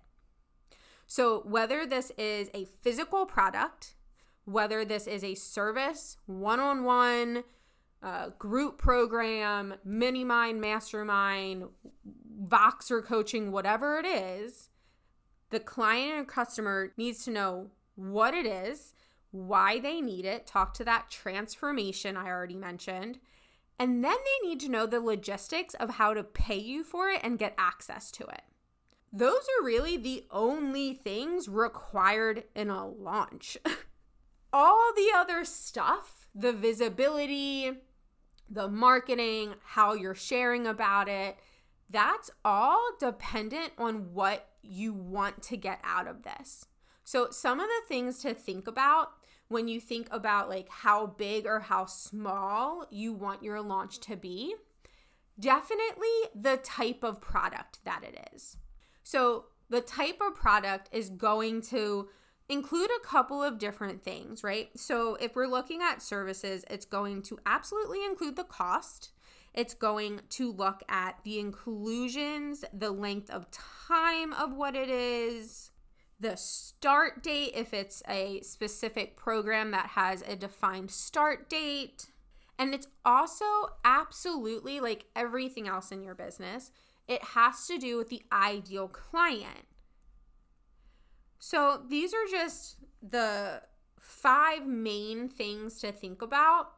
So, 1.07 1.43
whether 1.45 1.87
this 1.87 2.11
is 2.17 2.51
a 2.55 2.65
physical 2.65 3.27
product, 3.27 3.95
whether 4.47 4.85
this 4.85 5.07
is 5.07 5.23
a 5.23 5.35
service, 5.35 6.17
one 6.27 6.61
on 6.61 6.85
one, 6.85 7.45
group 8.39 8.79
program, 8.79 9.75
mini 9.85 10.25
mind, 10.25 10.61
mastermind, 10.61 11.69
Voxer 12.47 13.03
coaching, 13.05 13.53
whatever 13.53 13.99
it 13.99 14.07
is, 14.07 14.71
the 15.51 15.61
client 15.61 16.19
and 16.19 16.29
customer 16.29 16.93
needs 16.97 17.25
to 17.25 17.31
know 17.31 17.71
what 17.95 18.35
it 18.35 18.47
is, 18.47 18.94
why 19.35 19.81
they 19.81 20.01
need 20.01 20.25
it, 20.25 20.47
talk 20.47 20.75
to 20.75 20.85
that 20.85 21.11
transformation 21.11 22.17
I 22.17 22.29
already 22.29 22.55
mentioned, 22.55 23.19
and 23.81 24.05
then 24.05 24.15
they 24.15 24.49
need 24.49 24.61
to 24.61 24.69
know 24.69 24.87
the 24.87 25.01
logistics 25.01 25.75
of 25.75 25.91
how 25.91 26.15
to 26.15 26.23
pay 26.23 26.59
you 26.59 26.85
for 26.85 27.09
it 27.09 27.21
and 27.25 27.39
get 27.39 27.55
access 27.59 28.13
to 28.13 28.25
it. 28.25 28.43
Those 29.13 29.43
are 29.59 29.65
really 29.65 29.97
the 29.97 30.25
only 30.31 30.95
things 30.95 31.49
required 31.49 32.45
in 32.55 32.71
a 32.71 32.87
launch. 32.87 33.59
All 34.53 34.93
the 34.95 35.11
other 35.17 35.45
stuff, 35.45 36.29
the 36.33 36.53
visibility, 36.53 37.73
the 38.49 38.69
marketing, 38.69 39.55
how 39.65 39.95
you're 39.95 40.15
sharing 40.15 40.65
about 40.65 41.09
it, 41.09 41.37
that's 41.91 42.31
all 42.45 42.81
dependent 42.99 43.73
on 43.79 44.15
what 44.15 44.49
you 44.63 44.93
want 44.93 45.43
to 45.43 45.57
get 45.57 45.81
out 45.85 46.07
of 46.07 46.23
this. 46.23 46.67
So, 47.05 47.29
some 47.31 47.61
of 47.61 47.67
the 47.67 47.89
things 47.89 48.19
to 48.21 48.33
think 48.33 48.67
about 48.67 49.11
when 49.49 49.69
you 49.69 49.81
think 49.81 50.09
about 50.11 50.49
like 50.49 50.69
how 50.69 51.07
big 51.07 51.47
or 51.47 51.61
how 51.61 51.87
small 51.87 52.87
you 52.91 53.13
want 53.13 53.43
your 53.43 53.61
launch 53.61 54.01
to 54.01 54.17
be, 54.17 54.55
definitely 55.39 56.09
the 56.35 56.57
type 56.59 57.03
of 57.03 57.21
product 57.21 57.81
that 57.85 58.03
it 58.03 58.31
is. 58.35 58.57
So, 59.03 59.47
the 59.71 59.81
type 59.81 60.21
of 60.21 60.35
product 60.35 60.89
is 60.93 61.09
going 61.09 61.63
to 61.63 62.09
include 62.49 62.91
a 62.91 63.07
couple 63.07 63.43
of 63.43 63.59
different 63.59 64.03
things, 64.03 64.45
right? 64.45 64.69
So, 64.77 65.17
if 65.17 65.35
we're 65.35 65.47
looking 65.47 65.83
at 65.83 66.03
services, 66.03 66.65
it's 66.71 66.87
going 66.87 67.23
to 67.23 67.39
absolutely 67.47 68.05
include 68.05 68.37
the 68.37 68.45
cost. 68.45 69.11
It's 69.53 69.75
going 69.75 70.21
to 70.31 70.53
look 70.53 70.83
at 70.89 71.19
the 71.23 71.39
inclusions, 71.39 72.65
the 72.73 72.91
length 72.91 73.31
of 73.31 73.47
time 73.51 74.33
of 74.33 74.53
what 74.53 74.75
it 74.75 74.89
is, 74.89 75.71
the 76.21 76.37
start 76.37 77.23
date 77.23 77.53
if 77.55 77.75
it's 77.75 78.03
a 78.09 78.41
specific 78.41 79.17
program 79.17 79.71
that 79.73 79.89
has 79.91 80.23
a 80.23 80.37
defined 80.37 80.91
start 80.91 81.49
date. 81.51 82.07
And 82.59 82.75
it's 82.75 82.87
also 83.05 83.45
absolutely 83.85 84.81
like 84.81 85.07
everything 85.17 85.67
else 85.67 85.91
in 85.91 86.03
your 86.03 86.15
business, 86.15 86.71
it 87.09 87.23
has 87.23 87.67
to 87.67 87.79
do 87.79 87.99
with 87.99 88.09
the 88.09 88.23
ideal 88.33 88.89
client. 88.89 89.67
So 91.39 91.83
these 91.89 92.15
are 92.15 92.27
just 92.31 92.77
the 93.03 93.63
five 94.01 94.67
main 94.67 95.29
things 95.29 95.79
to 95.81 95.93
think 95.93 96.23
about. 96.23 96.71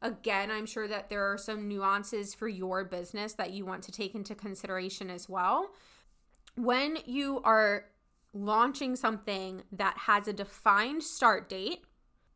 Again, 0.00 0.50
I'm 0.50 0.66
sure 0.66 0.86
that 0.88 1.10
there 1.10 1.24
are 1.32 1.38
some 1.38 1.68
nuances 1.68 2.34
for 2.34 2.48
your 2.48 2.84
business 2.84 3.34
that 3.34 3.52
you 3.52 3.64
want 3.64 3.82
to 3.84 3.92
take 3.92 4.14
into 4.14 4.34
consideration 4.34 5.10
as 5.10 5.28
well. 5.28 5.70
When 6.56 6.98
you 7.06 7.40
are 7.44 7.86
launching 8.32 8.96
something 8.96 9.62
that 9.70 9.98
has 9.98 10.26
a 10.26 10.32
defined 10.32 11.02
start 11.02 11.48
date, 11.48 11.84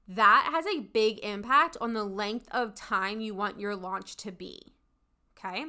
that 0.09 0.49
has 0.53 0.67
a 0.67 0.81
big 0.81 1.19
impact 1.21 1.77
on 1.81 1.93
the 1.93 2.05
length 2.05 2.49
of 2.51 2.75
time 2.75 3.21
you 3.21 3.35
want 3.35 3.59
your 3.59 3.75
launch 3.75 4.17
to 4.17 4.31
be. 4.31 4.75
Okay. 5.37 5.65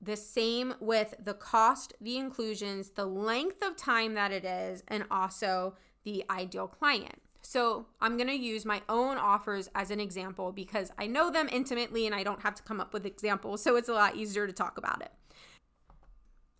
The 0.00 0.16
same 0.16 0.74
with 0.80 1.14
the 1.22 1.34
cost, 1.34 1.94
the 2.00 2.16
inclusions, 2.16 2.90
the 2.90 3.06
length 3.06 3.62
of 3.62 3.76
time 3.76 4.14
that 4.14 4.30
it 4.30 4.44
is, 4.44 4.82
and 4.88 5.04
also 5.10 5.74
the 6.04 6.24
ideal 6.30 6.68
client. 6.68 7.20
So 7.42 7.86
I'm 8.00 8.16
going 8.16 8.28
to 8.28 8.34
use 8.34 8.64
my 8.64 8.82
own 8.88 9.18
offers 9.18 9.70
as 9.74 9.90
an 9.90 10.00
example 10.00 10.52
because 10.52 10.90
I 10.98 11.06
know 11.06 11.30
them 11.30 11.48
intimately 11.50 12.04
and 12.04 12.14
I 12.14 12.24
don't 12.24 12.42
have 12.42 12.56
to 12.56 12.62
come 12.62 12.80
up 12.80 12.92
with 12.92 13.06
examples. 13.06 13.62
So 13.62 13.76
it's 13.76 13.88
a 13.88 13.94
lot 13.94 14.16
easier 14.16 14.46
to 14.46 14.52
talk 14.52 14.78
about 14.78 15.00
it. 15.00 15.12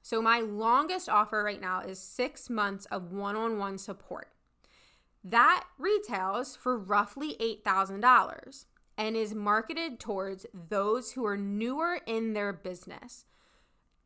So 0.07 0.23
my 0.23 0.39
longest 0.39 1.09
offer 1.09 1.43
right 1.43 1.61
now 1.61 1.81
is 1.81 1.99
six 1.99 2.49
months 2.49 2.87
of 2.93 3.11
one 3.11 3.35
on 3.35 3.59
one 3.59 3.77
support. 3.77 4.29
That 5.25 5.65
retails 5.79 6.55
for 6.55 6.79
roughly 6.79 7.35
$8,000 7.67 8.67
and 8.97 9.17
is 9.17 9.35
marketed 9.35 9.99
towards 9.99 10.47
those 10.55 11.11
who 11.11 11.27
are 11.27 11.37
newer 11.37 11.99
in 12.07 12.35
their 12.35 12.53
business. 12.53 13.25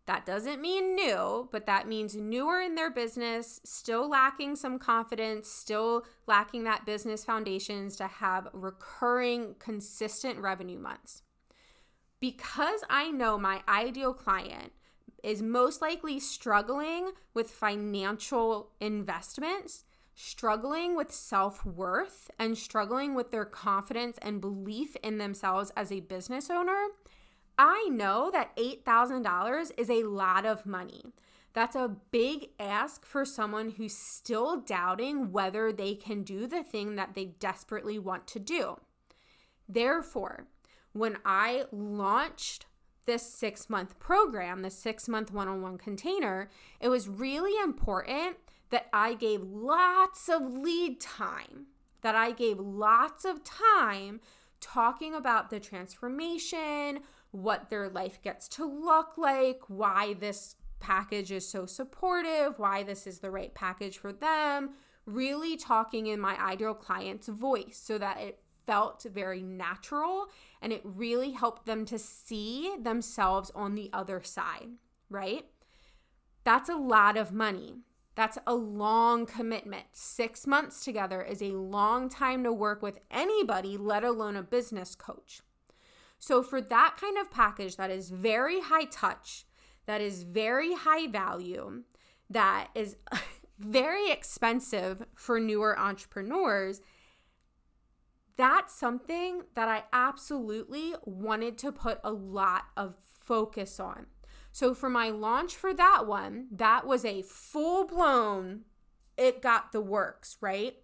That 0.06 0.24
doesn't 0.24 0.62
mean 0.62 0.94
new, 0.94 1.50
but 1.52 1.66
that 1.66 1.86
means 1.86 2.16
newer 2.16 2.62
in 2.62 2.76
their 2.76 2.90
business, 2.90 3.60
still 3.62 4.08
lacking 4.08 4.56
some 4.56 4.78
confidence, 4.78 5.50
still 5.50 6.06
lacking 6.26 6.64
that 6.64 6.86
business 6.86 7.26
foundations 7.26 7.94
to 7.96 8.06
have 8.06 8.48
recurring, 8.54 9.54
consistent 9.58 10.38
revenue 10.38 10.78
months. 10.78 11.24
Because 12.20 12.84
I 12.88 13.10
know 13.10 13.36
my 13.36 13.60
ideal 13.68 14.14
client 14.14 14.72
is 15.22 15.42
most 15.42 15.80
likely 15.80 16.18
struggling 16.20 17.12
with 17.34 17.50
financial 17.50 18.70
investments, 18.80 19.84
struggling 20.14 20.96
with 20.96 21.12
self 21.12 21.64
worth, 21.64 22.30
and 22.38 22.56
struggling 22.56 23.14
with 23.14 23.30
their 23.30 23.44
confidence 23.44 24.18
and 24.22 24.40
belief 24.40 24.96
in 25.02 25.18
themselves 25.18 25.72
as 25.76 25.90
a 25.90 26.00
business 26.00 26.50
owner, 26.50 26.88
I 27.58 27.88
know 27.90 28.30
that 28.32 28.56
$8,000 28.56 29.72
is 29.76 29.90
a 29.90 30.04
lot 30.04 30.46
of 30.46 30.64
money. 30.64 31.04
That's 31.52 31.76
a 31.76 31.96
big 32.10 32.50
ask 32.58 33.04
for 33.04 33.24
someone 33.24 33.70
who's 33.70 33.96
still 33.96 34.60
doubting 34.60 35.32
whether 35.32 35.72
they 35.72 35.94
can 35.94 36.22
do 36.22 36.46
the 36.46 36.62
thing 36.62 36.96
that 36.96 37.14
they 37.14 37.26
desperately 37.26 37.98
want 37.98 38.26
to 38.28 38.38
do. 38.38 38.76
Therefore, 39.68 40.46
when 40.92 41.18
I 41.24 41.64
launched 41.72 42.66
this 43.06 43.22
six 43.22 43.68
month 43.68 43.98
program, 43.98 44.62
the 44.62 44.70
six 44.70 45.08
month 45.08 45.32
one 45.32 45.48
on 45.48 45.62
one 45.62 45.78
container, 45.78 46.48
it 46.80 46.88
was 46.88 47.08
really 47.08 47.60
important 47.62 48.36
that 48.70 48.86
I 48.92 49.14
gave 49.14 49.42
lots 49.42 50.28
of 50.28 50.42
lead 50.52 51.00
time, 51.00 51.66
that 52.02 52.14
I 52.14 52.32
gave 52.32 52.58
lots 52.58 53.24
of 53.24 53.42
time 53.42 54.20
talking 54.60 55.14
about 55.14 55.50
the 55.50 55.60
transformation, 55.60 57.00
what 57.30 57.70
their 57.70 57.88
life 57.88 58.20
gets 58.22 58.48
to 58.48 58.64
look 58.64 59.16
like, 59.16 59.60
why 59.68 60.14
this 60.14 60.56
package 60.78 61.30
is 61.32 61.46
so 61.46 61.66
supportive, 61.66 62.58
why 62.58 62.82
this 62.82 63.06
is 63.06 63.20
the 63.20 63.30
right 63.30 63.54
package 63.54 63.98
for 63.98 64.12
them, 64.12 64.70
really 65.06 65.56
talking 65.56 66.06
in 66.06 66.20
my 66.20 66.40
ideal 66.42 66.74
client's 66.74 67.28
voice 67.28 67.78
so 67.82 67.98
that 67.98 68.18
it 68.18 68.40
felt 68.70 69.02
very 69.02 69.42
natural 69.42 70.28
and 70.62 70.72
it 70.72 70.80
really 70.84 71.32
helped 71.32 71.66
them 71.66 71.84
to 71.84 71.98
see 71.98 72.72
themselves 72.80 73.50
on 73.52 73.74
the 73.74 73.90
other 73.92 74.22
side, 74.22 74.68
right? 75.08 75.44
That's 76.44 76.68
a 76.68 76.76
lot 76.76 77.16
of 77.16 77.32
money. 77.32 77.78
That's 78.14 78.38
a 78.46 78.54
long 78.54 79.26
commitment. 79.26 79.86
Six 79.90 80.46
months 80.46 80.84
together 80.84 81.20
is 81.20 81.42
a 81.42 81.56
long 81.56 82.08
time 82.08 82.44
to 82.44 82.52
work 82.52 82.80
with 82.80 83.00
anybody, 83.10 83.76
let 83.76 84.04
alone 84.04 84.36
a 84.36 84.42
business 84.44 84.94
coach. 84.94 85.40
So, 86.20 86.40
for 86.40 86.60
that 86.60 86.96
kind 87.00 87.18
of 87.18 87.32
package 87.32 87.76
that 87.76 87.90
is 87.90 88.10
very 88.10 88.60
high 88.60 88.84
touch, 88.84 89.46
that 89.86 90.00
is 90.00 90.22
very 90.22 90.74
high 90.74 91.08
value, 91.08 91.82
that 92.28 92.68
is 92.76 92.94
very 93.58 94.12
expensive 94.12 95.06
for 95.16 95.40
newer 95.40 95.76
entrepreneurs, 95.76 96.80
that's 98.40 98.74
something 98.74 99.42
that 99.54 99.68
I 99.68 99.84
absolutely 99.92 100.94
wanted 101.04 101.58
to 101.58 101.72
put 101.72 102.00
a 102.02 102.12
lot 102.12 102.64
of 102.76 102.94
focus 103.20 103.78
on. 103.78 104.06
So, 104.52 104.74
for 104.74 104.90
my 104.90 105.10
launch 105.10 105.54
for 105.54 105.72
that 105.74 106.06
one, 106.06 106.46
that 106.50 106.86
was 106.86 107.04
a 107.04 107.22
full 107.22 107.86
blown, 107.86 108.62
it 109.16 109.42
got 109.42 109.72
the 109.72 109.80
works, 109.80 110.36
right? 110.40 110.74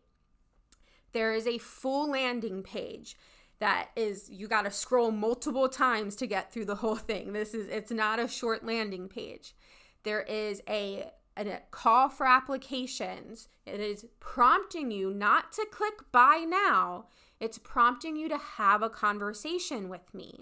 There 1.12 1.32
is 1.32 1.46
a 1.46 1.58
full 1.58 2.10
landing 2.10 2.62
page 2.62 3.16
that 3.58 3.88
is 3.96 4.28
you 4.30 4.46
got 4.46 4.62
to 4.62 4.70
scroll 4.70 5.10
multiple 5.10 5.68
times 5.68 6.14
to 6.16 6.26
get 6.26 6.52
through 6.52 6.66
the 6.66 6.76
whole 6.76 6.96
thing. 6.96 7.32
This 7.32 7.54
is 7.54 7.68
it's 7.68 7.90
not 7.90 8.18
a 8.18 8.28
short 8.28 8.64
landing 8.64 9.08
page. 9.08 9.54
There 10.02 10.22
is 10.22 10.62
a 10.68 11.10
a 11.38 11.60
call 11.70 12.08
for 12.08 12.26
applications. 12.26 13.48
It 13.66 13.80
is 13.80 14.06
prompting 14.20 14.90
you 14.90 15.12
not 15.12 15.52
to 15.52 15.66
click 15.70 15.94
buy 16.12 16.44
now. 16.46 17.06
It's 17.40 17.58
prompting 17.58 18.16
you 18.16 18.28
to 18.28 18.38
have 18.38 18.82
a 18.82 18.90
conversation 18.90 19.88
with 19.88 20.14
me. 20.14 20.40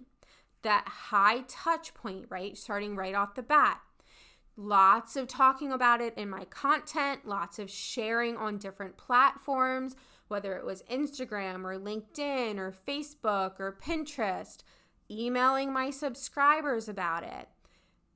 That 0.63 0.87
high 0.87 1.45
touch 1.49 1.93
point, 1.95 2.27
right? 2.29 2.57
Starting 2.57 2.97
right 2.97 3.15
off 3.15 3.35
the 3.35 3.43
bat. 3.43 3.81
Lots 4.57 5.17
of 5.17 5.27
talking 5.27 5.73
about 5.73 6.01
it 6.01 6.17
in 6.17 6.31
my 6.31 6.45
content, 6.45 7.27
lots 7.27 7.59
of 7.59 7.69
sharing 7.69 8.37
on 8.37 8.59
different 8.59 8.97
platforms, 8.97 9.97
whether 10.29 10.57
it 10.57 10.65
was 10.65 10.85
Instagram 10.85 11.65
or 11.65 11.79
LinkedIn 11.79 12.59
or 12.59 12.73
Facebook 12.73 13.59
or 13.59 13.77
Pinterest, 13.85 14.59
emailing 15.11 15.73
my 15.73 15.91
subscribers 15.91 16.89
about 16.89 17.25
it. 17.25 17.49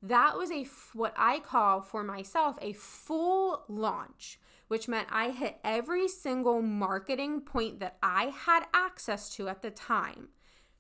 That 0.01 0.39
was 0.39 0.53
a 0.53 0.67
what 0.93 1.13
I 1.17 1.41
call 1.41 1.83
for 1.83 2.05
myself 2.05 2.57
a 2.63 2.73
full 2.73 3.65
launch, 3.69 4.39
which 4.69 4.89
meant 4.89 5.09
I 5.11 5.31
hit 5.31 5.59
every 5.65 6.09
single 6.09 6.63
marketing 6.63 7.41
point 7.41 7.81
that 7.81 7.99
I 8.03 8.27
had 8.27 8.65
access 8.73 9.29
to 9.37 9.49
at 9.49 9.63
the 9.63 9.71
time, 9.71 10.29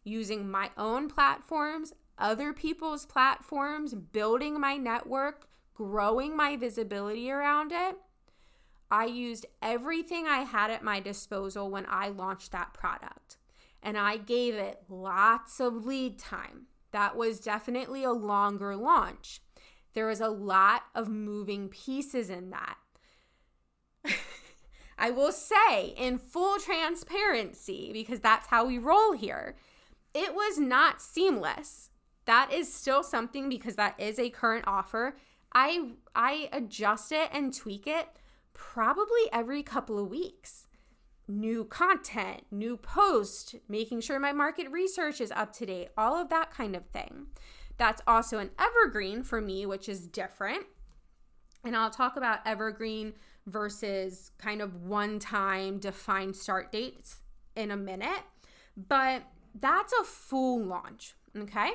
using 0.05 0.51
my 0.51 0.71
own 0.77 1.09
platforms, 1.09 1.93
other 2.17 2.53
people's 2.53 3.07
platforms, 3.07 3.95
building 3.95 4.61
my 4.61 4.77
network, 4.77 5.49
growing 5.75 6.37
my 6.37 6.57
visibility 6.57 7.31
around 7.31 7.73
it 7.73 7.97
I 8.91 9.05
used 9.05 9.47
everything 9.61 10.27
I 10.27 10.39
had 10.39 10.71
at 10.71 10.83
my 10.83 11.01
disposal 11.01 11.71
when 11.71 11.87
I 11.89 12.09
launched 12.09 12.53
that 12.53 12.73
product. 12.73 13.37
And 13.83 13.99
I 13.99 14.17
gave 14.17 14.55
it 14.55 14.83
lots 14.89 15.61
of 15.61 15.85
lead 15.87 16.19
time. 16.19 16.67
That 16.93 17.17
was 17.17 17.39
definitely 17.39 18.03
a 18.03 18.13
longer 18.13 18.75
launch. 18.75 19.41
There 19.95 20.07
was 20.07 20.21
a 20.21 20.29
lot 20.29 20.85
of 20.95 21.09
moving 21.09 21.69
pieces 21.69 22.31
in 22.31 22.51
that. 22.51 22.77
I 24.99 25.11
will 25.11 25.33
say, 25.33 25.95
in 25.97 26.19
full 26.19 26.59
transparency, 26.59 27.91
because 27.93 28.21
that's 28.21 28.49
how 28.49 28.67
we 28.67 28.79
roll 28.79 29.13
here, 29.13 29.57
it 30.13 30.35
was 30.35 30.59
not 30.59 31.01
seamless. 31.01 31.91
That 32.25 32.53
is 32.53 32.73
still 32.73 33.03
something 33.03 33.49
because 33.49 33.77
that 33.77 33.99
is 33.99 34.19
a 34.19 34.31
current 34.31 34.65
offer. 34.67 35.17
I 35.55 35.93
I 36.15 36.49
adjust 36.53 37.13
it 37.13 37.31
and 37.33 37.55
tweak 37.55 37.87
it 37.87 38.09
probably 38.53 39.33
every 39.33 39.63
couple 39.63 39.99
of 39.99 40.09
weeks. 40.09 40.67
New 41.27 41.65
content, 41.65 42.43
new 42.51 42.77
post, 42.77 43.55
making 43.69 44.01
sure 44.01 44.19
my 44.19 44.33
market 44.33 44.71
research 44.71 45.21
is 45.21 45.31
up 45.31 45.53
to 45.55 45.67
date, 45.67 45.89
all 45.97 46.17
of 46.17 46.29
that 46.31 46.51
kind 46.51 46.75
of 46.75 46.87
thing. 46.87 47.27
That's 47.77 48.03
also 48.07 48.39
an 48.39 48.51
evergreen 48.59 49.23
for 49.23 49.41
me, 49.41 49.65
which 49.65 49.89
is 49.89 50.07
different. 50.07 50.67
And 51.65 51.77
I'll 51.77 51.91
talk 51.91 52.17
about 52.17 52.41
evergreen 52.45 53.15
versus 53.49 54.31
kind 54.39 54.61
of 54.61 54.83
one 54.85 55.19
time 55.19 55.79
defined 55.79 56.37
start 56.37 56.71
dates 56.71 57.23
in 57.57 57.71
a 57.71 57.77
minute. 57.77 58.23
But 58.77 59.23
that's 59.59 59.93
a 59.93 60.05
full 60.05 60.63
launch, 60.63 61.15
okay? 61.37 61.73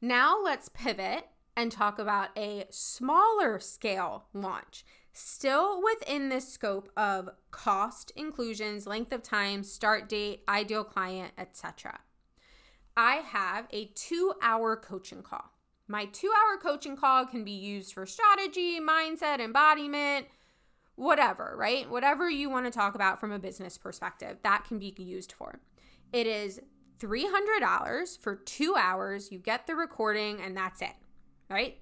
Now 0.00 0.40
let's 0.42 0.68
pivot 0.68 1.26
and 1.56 1.72
talk 1.72 1.98
about 1.98 2.36
a 2.36 2.66
smaller 2.70 3.58
scale 3.58 4.26
launch 4.32 4.84
still 5.12 5.80
within 5.82 6.28
the 6.28 6.40
scope 6.40 6.90
of 6.96 7.30
cost 7.52 8.12
inclusions, 8.16 8.86
length 8.86 9.12
of 9.12 9.22
time, 9.22 9.62
start 9.62 10.08
date, 10.08 10.42
ideal 10.48 10.84
client, 10.84 11.32
etc. 11.38 12.00
I 12.96 13.16
have 13.16 13.66
a 13.70 13.86
2-hour 13.88 14.76
coaching 14.76 15.22
call. 15.22 15.53
My 15.88 16.06
2-hour 16.06 16.58
coaching 16.62 16.96
call 16.96 17.26
can 17.26 17.44
be 17.44 17.52
used 17.52 17.92
for 17.92 18.06
strategy, 18.06 18.80
mindset, 18.80 19.40
embodiment, 19.40 20.26
whatever, 20.94 21.54
right? 21.56 21.90
Whatever 21.90 22.30
you 22.30 22.50
want 22.50 22.66
to 22.66 22.70
talk 22.70 22.94
about 22.94 23.20
from 23.20 23.32
a 23.32 23.38
business 23.38 23.76
perspective, 23.78 24.38
that 24.42 24.64
can 24.66 24.78
be 24.78 24.94
used 24.96 25.32
for. 25.32 25.60
It 26.12 26.26
is 26.26 26.60
$300 27.00 28.18
for 28.18 28.36
2 28.36 28.76
hours. 28.78 29.30
You 29.30 29.38
get 29.38 29.66
the 29.66 29.74
recording 29.74 30.40
and 30.40 30.56
that's 30.56 30.80
it. 30.80 30.94
Right? 31.50 31.76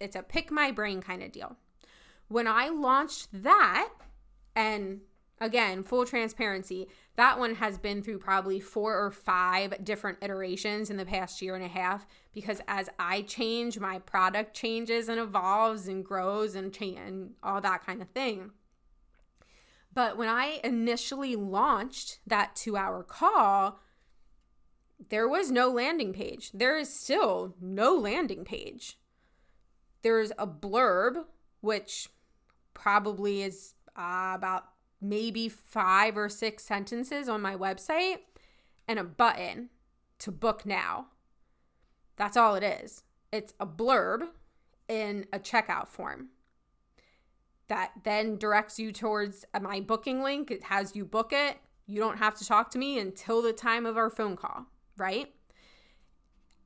It's 0.00 0.14
a 0.14 0.22
pick 0.22 0.52
my 0.52 0.70
brain 0.70 1.02
kind 1.02 1.24
of 1.24 1.32
deal 1.32 1.56
when 2.28 2.46
I 2.46 2.68
launched 2.68 3.26
that, 3.32 3.88
and 4.54 5.00
again, 5.40 5.82
full 5.82 6.04
transparency, 6.04 6.88
that 7.16 7.38
one 7.38 7.56
has 7.56 7.78
been 7.78 8.02
through 8.02 8.18
probably 8.18 8.60
four 8.60 8.96
or 8.98 9.10
five 9.10 9.84
different 9.84 10.18
iterations 10.22 10.90
in 10.90 10.96
the 10.96 11.04
past 11.04 11.42
year 11.42 11.54
and 11.54 11.64
a 11.64 11.68
half 11.68 12.06
because 12.32 12.60
as 12.68 12.88
I 12.98 13.22
change, 13.22 13.78
my 13.78 13.98
product 13.98 14.54
changes 14.54 15.08
and 15.08 15.18
evolves 15.18 15.88
and 15.88 16.04
grows 16.04 16.54
and 16.54 16.72
change 16.72 16.98
and 16.98 17.30
all 17.42 17.60
that 17.60 17.84
kind 17.84 18.02
of 18.02 18.08
thing. 18.10 18.52
But 19.92 20.16
when 20.16 20.28
I 20.28 20.60
initially 20.62 21.34
launched 21.34 22.20
that 22.26 22.54
2-hour 22.54 23.02
call, 23.04 23.80
there 25.10 25.28
was 25.28 25.50
no 25.50 25.70
landing 25.70 26.12
page. 26.12 26.50
There 26.52 26.76
is 26.76 26.92
still 26.92 27.54
no 27.60 27.94
landing 27.94 28.44
page. 28.44 28.98
There's 30.02 30.30
a 30.38 30.46
blurb 30.46 31.24
which 31.60 32.08
probably 32.74 33.42
is 33.42 33.74
uh, 33.96 34.32
about 34.34 34.66
maybe 35.00 35.48
five 35.48 36.16
or 36.16 36.28
six 36.28 36.64
sentences 36.64 37.28
on 37.28 37.40
my 37.40 37.54
website 37.54 38.18
and 38.86 38.98
a 38.98 39.04
button 39.04 39.70
to 40.18 40.32
book 40.32 40.66
now. 40.66 41.06
That's 42.16 42.36
all 42.36 42.54
it 42.54 42.64
is. 42.64 43.04
It's 43.32 43.54
a 43.60 43.66
blurb 43.66 44.28
in 44.88 45.26
a 45.32 45.38
checkout 45.38 45.88
form 45.88 46.30
that 47.68 47.92
then 48.02 48.36
directs 48.36 48.78
you 48.78 48.92
towards 48.92 49.44
my 49.60 49.80
booking 49.80 50.22
link. 50.22 50.50
It 50.50 50.64
has 50.64 50.96
you 50.96 51.04
book 51.04 51.32
it. 51.32 51.58
You 51.86 52.00
don't 52.00 52.18
have 52.18 52.34
to 52.36 52.46
talk 52.46 52.70
to 52.70 52.78
me 52.78 52.98
until 52.98 53.40
the 53.40 53.52
time 53.52 53.86
of 53.86 53.96
our 53.96 54.10
phone 54.10 54.36
call, 54.36 54.66
right? 54.96 55.32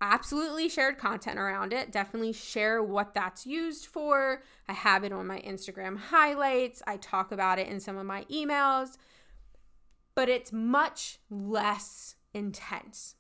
Absolutely 0.03 0.69
shared 0.69 0.99
content 0.99 1.39
around 1.39 1.73
it. 1.73 1.93
Definitely 1.93 2.33
share 2.33 2.83
what 2.83 3.15
that's 3.15 3.47
used 3.47 3.87
for. 3.87 4.43
I 4.69 4.73
have 4.73 5.05
it 5.05 5.13
on 5.13 5.27
my 5.29 5.41
Instagram 5.41 5.97
highlights. 5.97 6.83
I 6.87 6.97
talk 6.97 7.31
about 7.31 7.61
it 7.61 7.69
in 7.69 7.79
some 7.79 7.97
of 7.97 8.05
my 8.05 8.25
emails, 8.25 8.99
but 10.15 10.29
it's 10.29 10.53
much 10.53 11.21
less 11.31 12.17
intense. 12.35 13.15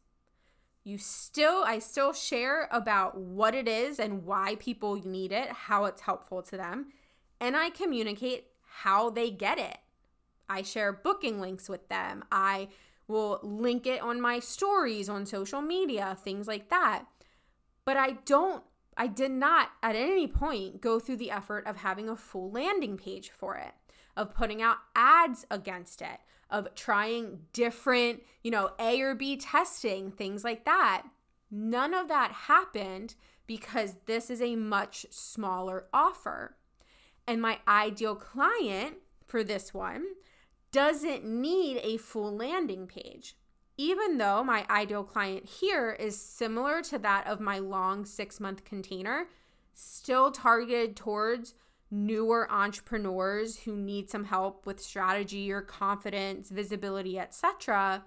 You 0.85 0.99
still, 0.99 1.62
I 1.64 1.79
still 1.79 2.12
share 2.12 2.68
about 2.73 3.16
what 3.16 3.55
it 3.55 3.68
is 3.68 4.01
and 4.01 4.25
why 4.25 4.57
people 4.57 4.97
need 4.97 5.31
it, 5.31 5.49
how 5.51 5.85
it's 5.85 6.01
helpful 6.03 6.42
to 6.42 6.57
them, 6.57 6.88
and 7.40 7.57
I 7.57 7.71
communicate 7.71 8.49
how 8.66 9.09
they 9.09 9.31
get 9.31 9.59
it. 9.59 9.79
I 10.49 10.62
share 10.62 10.92
booking 10.92 11.40
links 11.40 11.68
with 11.68 11.88
them. 11.88 12.25
I 12.33 12.68
will 13.12 13.38
link 13.42 13.87
it 13.87 14.01
on 14.01 14.20
my 14.20 14.40
stories 14.40 15.09
on 15.09 15.27
social 15.27 15.61
media, 15.62 16.16
things 16.20 16.48
like 16.48 16.68
that. 16.70 17.05
But 17.85 17.96
I 17.96 18.12
don't, 18.25 18.64
I 18.96 19.07
did 19.07 19.31
not 19.31 19.70
at 19.83 19.94
any 19.94 20.27
point 20.27 20.81
go 20.81 20.98
through 20.98 21.16
the 21.16 21.31
effort 21.31 21.66
of 21.66 21.77
having 21.77 22.09
a 22.09 22.16
full 22.16 22.51
landing 22.51 22.96
page 22.96 23.31
for 23.31 23.57
it, 23.57 23.75
of 24.16 24.35
putting 24.35 24.61
out 24.61 24.79
ads 24.96 25.46
against 25.51 26.03
it, 26.03 26.18
of 26.51 26.75
trying 26.75 27.40
different, 27.53 28.22
you 28.42 28.51
know, 28.51 28.70
A 28.79 29.01
or 29.01 29.14
B 29.14 29.37
testing, 29.37 30.11
things 30.11 30.42
like 30.42 30.64
that. 30.64 31.03
None 31.51 31.94
of 31.94 32.09
that 32.09 32.33
happened 32.33 33.14
because 33.46 33.96
this 34.07 34.31
is 34.31 34.40
a 34.40 34.57
much 34.57 35.07
smaller 35.11 35.87
offer. 35.92 36.57
And 37.27 37.40
my 37.40 37.59
ideal 37.68 38.16
client 38.16 38.96
for 39.27 39.44
this 39.44 39.72
one 39.72 40.05
doesn't 40.73 41.25
need 41.25 41.79
a 41.83 41.99
full 41.99 42.35
landing 42.35 42.87
page. 42.87 43.37
Even 43.77 44.19
though 44.19 44.43
my 44.43 44.67
ideal 44.69 45.05
client 45.05 45.45
here 45.47 45.93
is 45.93 46.21
similar 46.21 46.83
to 46.83 46.99
that 46.99 47.27
of 47.27 47.41
my 47.41 47.59
long 47.59 48.05
six 48.05 48.41
month 48.41 48.65
container, 48.65 49.29
still 49.73 50.31
targeted 50.31 50.97
towards 50.97 51.55
newer 51.91 52.51
entrepreneurs 52.51 53.61
who 53.61 53.77
need 53.77 54.09
some 54.11 54.25
help 54.25 54.65
with 54.67 54.81
strategy 54.81 55.53
or 55.53 55.61
confidence, 55.61 56.49
visibility, 56.51 57.19
etc. 57.19 58.05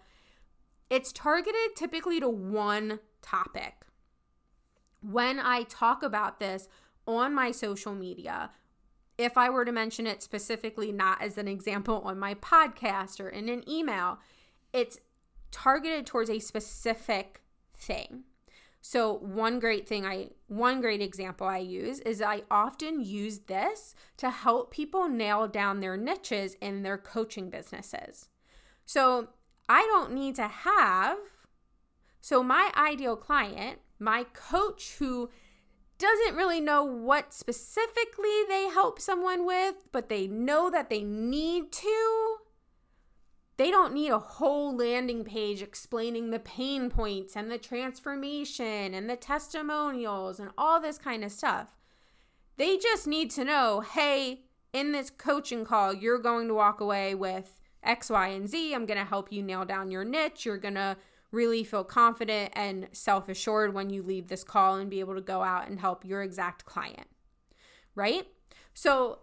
It's 0.89 1.11
targeted 1.11 1.75
typically 1.75 2.19
to 2.19 2.29
one 2.29 2.99
topic. 3.21 3.85
When 5.01 5.39
I 5.39 5.63
talk 5.63 6.01
about 6.01 6.39
this 6.39 6.67
on 7.07 7.33
my 7.33 7.51
social 7.51 7.93
media, 7.93 8.49
if 9.17 9.37
I 9.37 9.49
were 9.49 9.65
to 9.65 9.71
mention 9.71 10.07
it 10.07 10.21
specifically, 10.21 10.91
not 10.91 11.21
as 11.21 11.37
an 11.37 11.47
example 11.47 12.01
on 12.03 12.19
my 12.19 12.35
podcast 12.35 13.19
or 13.19 13.29
in 13.29 13.49
an 13.49 13.67
email, 13.69 14.19
it's 14.73 14.99
targeted 15.51 16.05
towards 16.05 16.29
a 16.29 16.39
specific 16.39 17.41
thing. 17.77 18.23
So 18.81 19.13
one 19.13 19.59
great 19.59 19.87
thing 19.87 20.05
I 20.05 20.29
one 20.47 20.79
great 20.79 21.01
example 21.01 21.47
I 21.47 21.57
use 21.57 21.99
is 22.01 22.21
I 22.21 22.43
often 22.51 23.01
use 23.01 23.39
this 23.39 23.95
to 24.17 24.29
help 24.29 24.71
people 24.71 25.09
nail 25.09 25.47
down 25.47 25.79
their 25.79 25.97
niches 25.97 26.55
in 26.61 26.83
their 26.83 26.97
coaching 26.97 27.49
businesses. 27.49 28.29
So 28.85 29.29
I 29.67 29.81
don't 29.83 30.13
need 30.13 30.35
to 30.35 30.47
have 30.47 31.17
so 32.21 32.43
my 32.43 32.71
ideal 32.75 33.15
client, 33.15 33.79
my 33.97 34.25
coach 34.33 34.95
who 34.99 35.29
doesn't 35.97 36.35
really 36.35 36.59
know 36.59 36.83
what 36.83 37.33
specifically 37.33 38.43
they 38.47 38.69
help 38.73 38.99
someone 38.99 39.45
with, 39.45 39.75
but 39.91 40.09
they 40.09 40.27
know 40.27 40.69
that 40.69 40.89
they 40.89 41.03
need 41.03 41.71
to. 41.71 42.37
They 43.57 43.71
don't 43.71 43.93
need 43.93 44.09
a 44.09 44.19
whole 44.19 44.75
landing 44.75 45.23
page 45.23 45.61
explaining 45.61 46.29
the 46.29 46.39
pain 46.39 46.89
points 46.89 47.37
and 47.37 47.49
the 47.49 47.57
transformation 47.57 48.93
and 48.93 49.09
the 49.09 49.15
testimonials 49.15 50.39
and 50.39 50.51
all 50.57 50.81
this 50.81 50.97
kind 50.97 51.23
of 51.23 51.31
stuff. 51.31 51.77
They 52.57 52.77
just 52.77 53.07
need 53.07 53.31
to 53.31 53.45
know 53.45 53.81
hey, 53.81 54.41
in 54.73 54.91
this 54.91 55.09
coaching 55.09 55.63
call, 55.63 55.93
you're 55.93 56.19
going 56.19 56.49
to 56.49 56.53
walk 56.53 56.81
away 56.81 57.15
with 57.15 57.61
X, 57.81 58.09
Y, 58.09 58.27
and 58.27 58.49
Z. 58.49 58.73
I'm 58.73 58.85
going 58.85 58.99
to 58.99 59.05
help 59.05 59.31
you 59.31 59.41
nail 59.41 59.63
down 59.63 59.89
your 59.89 60.03
niche. 60.03 60.45
You're 60.45 60.57
going 60.57 60.73
to 60.73 60.97
really 61.35 61.63
feel 61.63 61.83
confident 61.83 62.53
and 62.55 62.87
self 62.93 63.29
assured 63.29 63.73
when 63.73 63.89
you 63.89 64.01
leave 64.01 64.27
this 64.27 64.43
call 64.43 64.75
and 64.75 64.89
be 64.89 65.01
able 65.01 65.15
to 65.15 65.21
go 65.21 65.43
out 65.43 65.67
and 65.67 65.79
help 65.79 66.05
your 66.05 66.23
exact 66.23 66.65
client, 66.65 67.07
right? 67.93 68.25
So 68.73 69.19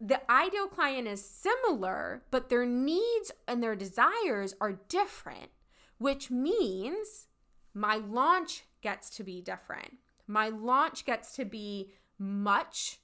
the 0.00 0.20
ideal 0.30 0.66
client 0.66 1.08
is 1.08 1.24
similar, 1.24 2.22
but 2.30 2.48
their 2.48 2.66
needs 2.66 3.32
and 3.48 3.62
their 3.62 3.74
desires 3.74 4.54
are 4.60 4.80
different, 4.88 5.50
which 5.98 6.30
means 6.30 7.26
my 7.72 7.96
launch 7.96 8.64
gets 8.82 9.08
to 9.16 9.24
be 9.24 9.40
different. 9.40 9.98
My 10.26 10.48
launch 10.48 11.04
gets 11.04 11.34
to 11.36 11.44
be 11.44 11.92
much 12.18 13.00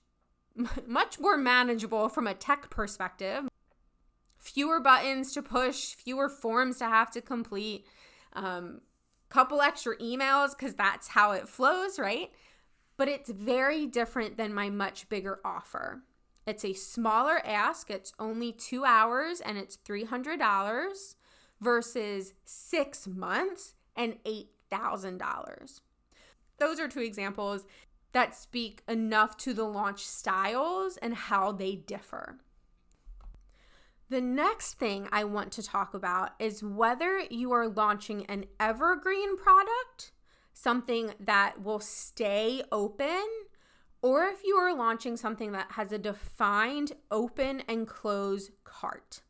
much 0.86 1.18
more 1.18 1.36
manageable 1.36 2.08
from 2.08 2.26
a 2.26 2.34
tech 2.34 2.70
perspective. 2.70 3.48
Fewer 4.38 4.80
buttons 4.80 5.32
to 5.34 5.42
push, 5.42 5.94
fewer 5.94 6.28
forms 6.28 6.78
to 6.78 6.86
have 6.86 7.10
to 7.12 7.20
complete, 7.20 7.86
um, 8.32 8.80
couple 9.28 9.62
extra 9.62 9.96
emails 9.98 10.50
because 10.50 10.74
that's 10.74 11.08
how 11.08 11.32
it 11.32 11.48
flows, 11.48 11.98
right? 11.98 12.30
But 12.96 13.08
it's 13.08 13.30
very 13.30 13.86
different 13.86 14.36
than 14.36 14.52
my 14.52 14.68
much 14.68 15.08
bigger 15.08 15.40
offer. 15.44 16.02
It's 16.46 16.64
a 16.64 16.72
smaller 16.72 17.40
ask, 17.46 17.90
it's 17.90 18.12
only 18.18 18.52
two 18.52 18.84
hours 18.84 19.40
and 19.40 19.56
it's 19.56 19.78
$300 19.78 21.14
versus 21.60 22.34
six 22.44 23.06
months 23.06 23.74
and 23.94 24.18
$8,000. 24.24 25.80
Those 26.58 26.80
are 26.80 26.88
two 26.88 27.00
examples 27.00 27.66
that 28.12 28.34
speak 28.34 28.82
enough 28.88 29.36
to 29.38 29.54
the 29.54 29.64
launch 29.64 30.04
styles 30.04 30.96
and 30.96 31.14
how 31.14 31.52
they 31.52 31.76
differ. 31.76 32.38
The 34.10 34.20
next 34.20 34.74
thing 34.74 35.08
I 35.12 35.22
want 35.22 35.52
to 35.52 35.62
talk 35.62 35.94
about 35.94 36.32
is 36.40 36.64
whether 36.64 37.20
you 37.30 37.52
are 37.52 37.68
launching 37.68 38.26
an 38.26 38.46
evergreen 38.58 39.36
product, 39.36 40.10
something 40.52 41.12
that 41.20 41.62
will 41.62 41.78
stay 41.78 42.60
open, 42.72 43.24
or 44.02 44.24
if 44.24 44.42
you 44.44 44.56
are 44.56 44.74
launching 44.74 45.16
something 45.16 45.52
that 45.52 45.72
has 45.72 45.92
a 45.92 45.98
defined 45.98 46.90
open 47.12 47.62
and 47.68 47.86
close 47.86 48.50
cart. 48.64 49.20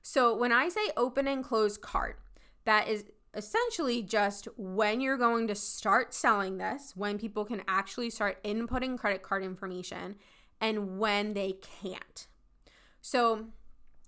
So, 0.00 0.36
when 0.36 0.52
I 0.52 0.68
say 0.68 0.92
open 0.96 1.26
and 1.26 1.42
close 1.42 1.76
cart, 1.76 2.20
that 2.66 2.86
is 2.86 3.06
essentially 3.34 4.00
just 4.00 4.46
when 4.56 5.00
you're 5.00 5.18
going 5.18 5.48
to 5.48 5.56
start 5.56 6.14
selling 6.14 6.58
this, 6.58 6.92
when 6.94 7.18
people 7.18 7.44
can 7.44 7.62
actually 7.66 8.10
start 8.10 8.40
inputting 8.44 8.96
credit 8.96 9.24
card 9.24 9.42
information, 9.42 10.14
and 10.60 11.00
when 11.00 11.34
they 11.34 11.54
can't. 11.82 12.28
So, 13.00 13.46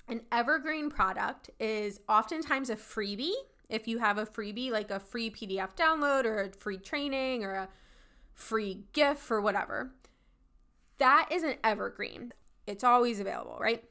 an 0.09 0.23
evergreen 0.31 0.91
product 0.91 1.51
is 1.59 2.01
oftentimes 2.09 2.71
a 2.71 2.77
freebie. 2.77 3.33
If 3.69 3.89
you 3.89 3.99
have 3.99 4.19
a 4.19 4.27
freebie, 4.27 4.71
like 4.71 4.91
a 4.91 5.01
free 5.01 5.31
PDF 5.31 5.75
download 5.77 6.25
or 6.25 6.41
a 6.41 6.53
free 6.53 6.79
training 6.79 7.45
or 7.45 7.55
a 7.55 7.69
free 8.33 8.85
gift 8.93 9.31
or 9.31 9.41
whatever, 9.41 9.93
that 10.99 11.29
is 11.33 11.43
an 11.43 11.57
evergreen. 11.65 12.33
It's 12.67 12.85
always 12.85 13.19
available, 13.19 13.59
right? 13.61 13.85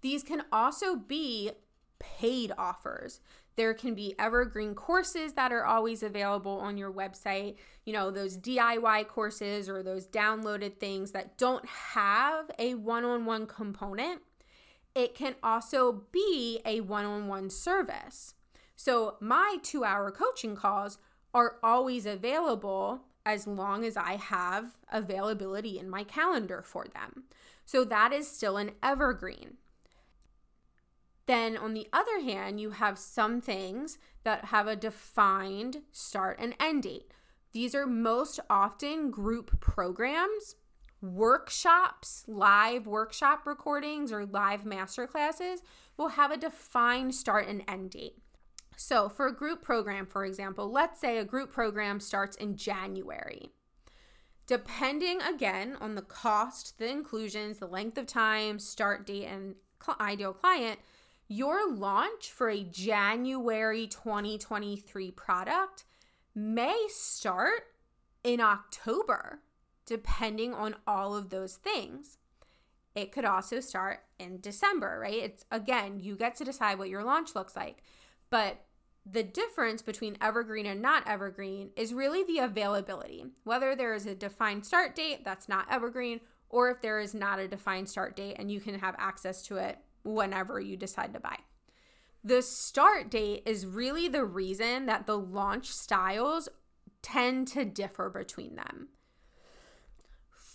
These 0.00 0.22
can 0.22 0.42
also 0.52 0.96
be 0.96 1.50
paid 1.98 2.52
offers. 2.56 3.20
There 3.56 3.74
can 3.74 3.94
be 3.94 4.14
evergreen 4.18 4.74
courses 4.74 5.34
that 5.34 5.52
are 5.52 5.64
always 5.64 6.02
available 6.02 6.58
on 6.58 6.76
your 6.76 6.92
website. 6.92 7.56
You 7.84 7.92
know, 7.92 8.10
those 8.10 8.36
DIY 8.38 9.08
courses 9.08 9.68
or 9.68 9.82
those 9.82 10.06
downloaded 10.06 10.78
things 10.78 11.12
that 11.12 11.36
don't 11.36 11.66
have 11.66 12.50
a 12.58 12.74
one 12.74 13.04
on 13.04 13.26
one 13.26 13.46
component 13.46 14.22
it 14.94 15.14
can 15.14 15.36
also 15.42 16.04
be 16.12 16.60
a 16.64 16.80
one 16.80 17.04
on 17.04 17.28
one 17.28 17.50
service. 17.50 18.34
So, 18.76 19.16
my 19.20 19.58
two 19.62 19.84
hour 19.84 20.10
coaching 20.10 20.56
calls 20.56 20.98
are 21.32 21.56
always 21.62 22.04
available 22.04 23.02
as 23.24 23.46
long 23.46 23.84
as 23.84 23.96
I 23.96 24.16
have 24.16 24.78
availability 24.90 25.78
in 25.78 25.88
my 25.88 26.04
calendar 26.04 26.62
for 26.62 26.86
them. 26.92 27.24
So, 27.64 27.84
that 27.84 28.12
is 28.12 28.28
still 28.28 28.56
an 28.56 28.72
evergreen. 28.82 29.58
Then, 31.26 31.56
on 31.56 31.74
the 31.74 31.88
other 31.92 32.20
hand, 32.20 32.60
you 32.60 32.70
have 32.70 32.98
some 32.98 33.40
things 33.40 33.98
that 34.24 34.46
have 34.46 34.66
a 34.66 34.76
defined 34.76 35.82
start 35.92 36.38
and 36.40 36.54
end 36.58 36.82
date. 36.82 37.12
These 37.52 37.74
are 37.74 37.86
most 37.86 38.40
often 38.50 39.10
group 39.10 39.60
programs, 39.60 40.56
workshops, 41.02 42.24
live 42.26 42.86
workshop 42.86 43.44
recordings, 43.44 44.12
or 44.12 44.24
live 44.24 44.64
master 44.64 45.06
classes 45.06 45.60
will 45.96 46.10
have 46.10 46.30
a 46.30 46.36
defined 46.36 47.14
start 47.14 47.48
and 47.48 47.62
end 47.68 47.90
date. 47.90 48.16
So, 48.76 49.08
for 49.08 49.26
a 49.26 49.34
group 49.34 49.62
program, 49.62 50.06
for 50.06 50.24
example, 50.24 50.70
let's 50.70 51.00
say 51.00 51.18
a 51.18 51.24
group 51.24 51.52
program 51.52 52.00
starts 52.00 52.36
in 52.36 52.56
January. 52.56 53.50
Depending 54.46 55.20
again 55.22 55.76
on 55.80 55.94
the 55.94 56.02
cost, 56.02 56.78
the 56.78 56.88
inclusions, 56.88 57.58
the 57.58 57.66
length 57.66 57.98
of 57.98 58.06
time, 58.06 58.58
start 58.58 59.06
date, 59.06 59.26
and 59.26 59.54
ideal 60.00 60.32
client, 60.32 60.78
your 61.28 61.70
launch 61.70 62.30
for 62.30 62.48
a 62.48 62.62
January 62.62 63.86
2023 63.86 65.10
product 65.12 65.84
may 66.34 66.86
start 66.88 67.62
in 68.24 68.40
October, 68.40 69.40
depending 69.92 70.54
on 70.54 70.74
all 70.86 71.14
of 71.14 71.28
those 71.28 71.56
things. 71.56 72.16
It 72.94 73.12
could 73.12 73.26
also 73.26 73.60
start 73.60 74.00
in 74.18 74.40
December, 74.40 74.98
right? 74.98 75.22
It's 75.22 75.44
again, 75.50 76.00
you 76.00 76.16
get 76.16 76.34
to 76.36 76.46
decide 76.46 76.78
what 76.78 76.88
your 76.88 77.04
launch 77.04 77.34
looks 77.34 77.54
like. 77.54 77.82
But 78.30 78.64
the 79.04 79.22
difference 79.22 79.82
between 79.82 80.16
evergreen 80.18 80.64
and 80.64 80.80
not 80.80 81.06
evergreen 81.06 81.72
is 81.76 81.92
really 81.92 82.24
the 82.24 82.38
availability. 82.38 83.26
Whether 83.44 83.76
there 83.76 83.92
is 83.92 84.06
a 84.06 84.14
defined 84.14 84.64
start 84.64 84.96
date 84.96 85.26
that's 85.26 85.46
not 85.46 85.66
evergreen, 85.70 86.20
or 86.48 86.70
if 86.70 86.80
there 86.80 86.98
is 86.98 87.12
not 87.12 87.38
a 87.38 87.46
defined 87.46 87.90
start 87.90 88.16
date 88.16 88.36
and 88.38 88.50
you 88.50 88.60
can 88.60 88.78
have 88.78 88.94
access 88.96 89.42
to 89.42 89.58
it 89.58 89.76
whenever 90.04 90.58
you 90.58 90.78
decide 90.78 91.12
to 91.12 91.20
buy. 91.20 91.36
The 92.24 92.40
start 92.40 93.10
date 93.10 93.42
is 93.44 93.66
really 93.66 94.08
the 94.08 94.24
reason 94.24 94.86
that 94.86 95.06
the 95.06 95.18
launch 95.18 95.66
styles 95.66 96.48
tend 97.02 97.48
to 97.48 97.66
differ 97.66 98.08
between 98.08 98.54
them. 98.54 98.88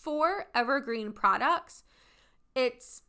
For 0.07 0.45
evergreen 0.55 1.11
products, 1.11 1.83
it's 2.55 3.01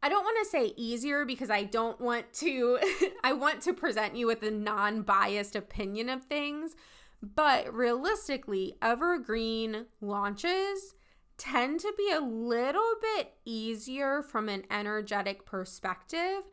I 0.00 0.08
don't 0.08 0.22
want 0.22 0.38
to 0.44 0.48
say 0.48 0.72
easier 0.76 1.24
because 1.24 1.50
I 1.50 1.64
don't 1.64 2.00
want 2.00 2.32
to 2.34 2.78
I 3.24 3.32
want 3.32 3.62
to 3.62 3.72
present 3.72 4.14
you 4.14 4.28
with 4.28 4.44
a 4.44 4.50
non-biased 4.52 5.56
opinion 5.56 6.08
of 6.08 6.22
things, 6.22 6.76
but 7.20 7.74
realistically, 7.74 8.76
evergreen 8.80 9.86
launches 10.00 10.94
tend 11.36 11.80
to 11.80 11.92
be 11.98 12.12
a 12.12 12.20
little 12.20 12.94
bit 13.16 13.32
easier 13.44 14.22
from 14.22 14.48
an 14.48 14.62
energetic 14.70 15.44
perspective 15.44 16.44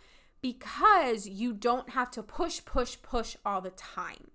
because 0.42 1.28
you 1.28 1.54
don't 1.54 1.92
have 1.92 2.10
to 2.10 2.24
push, 2.24 2.66
push, 2.66 2.98
push 3.04 3.38
all 3.46 3.62
the 3.62 3.70
time. 3.70 4.32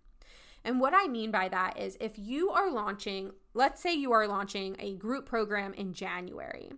And 0.65 0.81
what 0.81 0.93
I 0.95 1.07
mean 1.07 1.31
by 1.31 1.49
that 1.49 1.79
is 1.79 1.97
if 2.01 2.19
you 2.19 2.51
are 2.51 2.71
launching, 2.71 3.33
let's 3.55 3.83
say 3.83 3.95
you 3.95 4.13
are 4.13 4.27
launching 4.27 4.77
a 4.79 4.95
group 4.95 5.27
program 5.27 5.73
in 5.75 5.95
January 5.95 6.71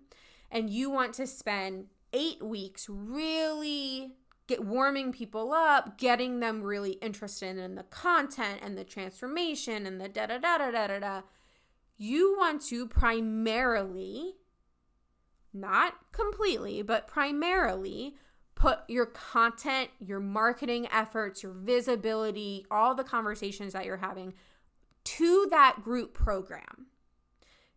and 0.51 0.71
you 0.71 0.91
want 0.91 1.15
to 1.15 1.27
spend 1.27 1.87
eight 2.13 2.43
weeks 2.43 2.89
really 2.89 4.13
get 4.47 4.65
warming 4.65 5.13
people 5.13 5.53
up, 5.53 5.99
getting 5.99 6.41
them 6.41 6.63
really 6.63 6.93
interested 6.93 7.57
in 7.57 7.75
the 7.75 7.83
content 7.85 8.61
and 8.63 8.77
the 8.77 8.85
transformation 8.85 9.87
and 9.87 10.01
the 10.01 10.09
da 10.09 10.27
da 10.27 10.39
da 10.39 10.59
da 10.59 10.71
da 10.71 10.87
da 10.87 10.99
da 10.99 11.23
you 12.03 12.37
want 12.37 12.63
to 12.63 12.89
primarily, 12.89 14.35
not 15.53 15.95
completely, 16.11 16.83
but 16.83 17.07
primarily 17.07 18.17
put 18.63 18.79
your 18.87 19.07
content, 19.07 19.91
your 19.99 20.21
marketing 20.21 20.87
efforts, 20.93 21.43
your 21.43 21.51
visibility, 21.51 22.65
all 22.71 22.95
the 22.95 23.03
conversations 23.03 23.73
that 23.73 23.85
you're 23.85 23.97
having 23.97 24.33
to 25.03 25.49
that 25.51 25.83
group 25.83 26.15
program. 26.15 26.87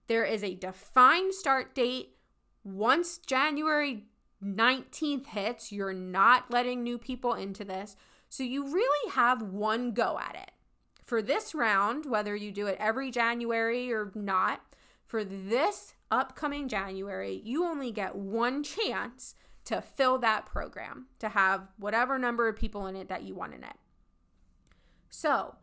There 0.05 0.23
is 0.23 0.43
a 0.43 0.53
defined 0.53 1.33
start 1.33 1.73
date. 1.73 2.15
Once 2.63 3.17
January 3.17 4.03
19th 4.43 5.25
hits, 5.25 5.71
you're 5.71 5.91
not 5.91 6.51
letting 6.51 6.83
new 6.83 6.99
people 6.99 7.33
into 7.33 7.63
this. 7.63 7.95
So 8.29 8.43
you 8.43 8.71
really 8.71 9.11
have 9.13 9.41
one 9.41 9.91
go 9.91 10.19
at 10.19 10.35
it 10.35 10.51
for 11.03 11.23
this 11.23 11.55
round, 11.55 12.05
whether 12.05 12.35
you 12.35 12.51
do 12.51 12.67
it 12.67 12.77
every 12.79 13.09
January 13.09 13.91
or 13.91 14.11
not, 14.13 14.61
for 15.07 15.23
this 15.23 15.95
upcoming 16.11 16.67
January, 16.67 17.41
you 17.43 17.63
only 17.63 17.91
get 17.91 18.15
one 18.15 18.61
chance 18.61 19.33
to 19.65 19.81
fill 19.81 20.19
that 20.19 20.45
program, 20.45 21.07
to 21.19 21.29
have 21.29 21.67
whatever 21.77 22.17
number 22.17 22.47
of 22.47 22.55
people 22.55 22.85
in 22.87 22.95
it 22.95 23.09
that 23.09 23.23
you 23.23 23.35
want 23.35 23.53
in 23.53 23.63
it. 23.63 23.75
So, 25.09 25.55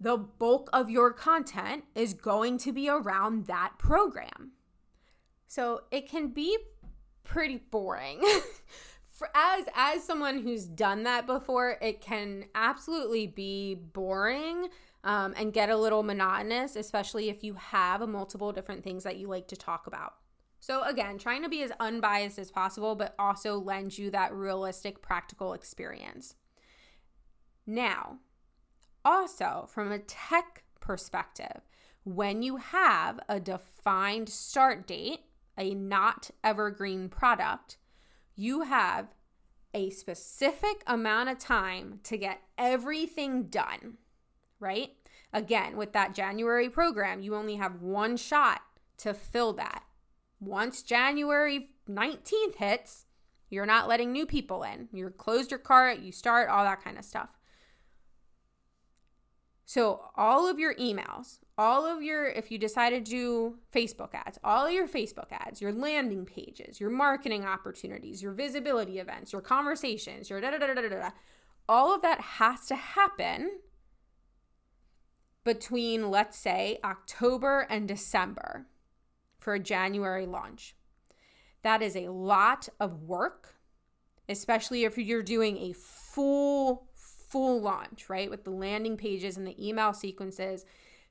the 0.00 0.16
bulk 0.16 0.70
of 0.72 0.88
your 0.88 1.12
content 1.12 1.84
is 1.94 2.14
going 2.14 2.56
to 2.58 2.72
be 2.72 2.88
around 2.88 3.46
that 3.46 3.72
program. 3.78 4.52
So, 5.46 5.82
it 5.90 6.08
can 6.08 6.28
be 6.28 6.56
pretty 7.22 7.58
boring. 7.70 8.22
As 9.34 9.66
as 9.74 10.02
someone 10.02 10.40
who's 10.40 10.64
done 10.64 11.02
that 11.02 11.26
before, 11.26 11.76
it 11.82 12.00
can 12.00 12.46
absolutely 12.54 13.26
be 13.26 13.74
boring 13.74 14.68
um, 15.04 15.34
and 15.36 15.52
get 15.52 15.68
a 15.68 15.76
little 15.76 16.02
monotonous, 16.02 16.74
especially 16.74 17.28
if 17.28 17.44
you 17.44 17.52
have 17.52 18.06
multiple 18.08 18.50
different 18.52 18.82
things 18.82 19.04
that 19.04 19.18
you 19.18 19.28
like 19.28 19.48
to 19.48 19.56
talk 19.56 19.86
about. 19.86 20.14
So, 20.60 20.82
again, 20.82 21.18
trying 21.18 21.42
to 21.42 21.48
be 21.48 21.62
as 21.62 21.72
unbiased 21.80 22.38
as 22.38 22.50
possible, 22.50 22.94
but 22.94 23.14
also 23.18 23.58
lend 23.58 23.96
you 23.96 24.10
that 24.10 24.34
realistic, 24.34 25.00
practical 25.00 25.54
experience. 25.54 26.36
Now, 27.66 28.18
also 29.04 29.66
from 29.68 29.90
a 29.90 29.98
tech 29.98 30.64
perspective, 30.80 31.62
when 32.04 32.42
you 32.42 32.56
have 32.56 33.20
a 33.28 33.40
defined 33.40 34.28
start 34.28 34.86
date, 34.86 35.20
a 35.56 35.74
not 35.74 36.30
evergreen 36.44 37.08
product, 37.08 37.78
you 38.36 38.62
have 38.62 39.08
a 39.72 39.90
specific 39.90 40.82
amount 40.86 41.28
of 41.28 41.38
time 41.38 42.00
to 42.04 42.16
get 42.16 42.42
everything 42.58 43.44
done 43.44 43.98
right? 44.60 44.90
Again, 45.32 45.76
with 45.76 45.92
that 45.94 46.14
January 46.14 46.68
program, 46.68 47.20
you 47.20 47.34
only 47.34 47.56
have 47.56 47.80
one 47.80 48.16
shot 48.16 48.60
to 48.98 49.14
fill 49.14 49.54
that. 49.54 49.82
Once 50.40 50.82
January 50.82 51.68
19th 51.88 52.56
hits, 52.56 53.06
you're 53.50 53.66
not 53.66 53.88
letting 53.88 54.12
new 54.12 54.24
people 54.24 54.62
in. 54.62 54.88
You're 54.92 55.10
closed 55.10 55.50
your 55.50 55.58
cart, 55.58 56.00
you 56.00 56.12
start, 56.12 56.48
all 56.48 56.64
that 56.64 56.82
kind 56.82 56.98
of 56.98 57.04
stuff. 57.04 57.28
So, 59.66 60.10
all 60.16 60.48
of 60.48 60.58
your 60.58 60.74
emails, 60.74 61.38
all 61.56 61.86
of 61.86 62.02
your, 62.02 62.26
if 62.26 62.50
you 62.50 62.58
decide 62.58 62.90
to 62.90 63.00
do 63.00 63.58
Facebook 63.72 64.14
ads, 64.14 64.36
all 64.42 64.66
of 64.66 64.72
your 64.72 64.88
Facebook 64.88 65.30
ads, 65.30 65.60
your 65.60 65.72
landing 65.72 66.24
pages, 66.24 66.80
your 66.80 66.90
marketing 66.90 67.44
opportunities, 67.44 68.20
your 68.20 68.32
visibility 68.32 68.98
events, 68.98 69.32
your 69.32 69.42
conversations, 69.42 70.28
your 70.28 70.40
da 70.40 70.50
da 70.50 70.58
da 70.58 70.74
da 70.74 70.74
da 70.74 70.88
da, 70.88 71.10
all 71.68 71.94
of 71.94 72.02
that 72.02 72.20
has 72.20 72.66
to 72.66 72.74
happen 72.74 73.60
between, 75.44 76.10
let's 76.10 76.36
say, 76.36 76.78
October 76.82 77.66
and 77.70 77.86
December 77.86 78.66
for 79.40 79.54
a 79.54 79.60
January 79.60 80.26
launch. 80.26 80.76
That 81.62 81.82
is 81.82 81.96
a 81.96 82.08
lot 82.08 82.68
of 82.78 83.02
work, 83.02 83.56
especially 84.28 84.84
if 84.84 84.96
you're 84.96 85.22
doing 85.22 85.58
a 85.58 85.74
full, 85.74 86.86
full 86.94 87.60
launch, 87.60 88.08
right? 88.08 88.30
With 88.30 88.44
the 88.44 88.50
landing 88.50 88.96
pages 88.96 89.36
and 89.36 89.46
the 89.46 89.68
email 89.68 89.92
sequences. 89.92 90.64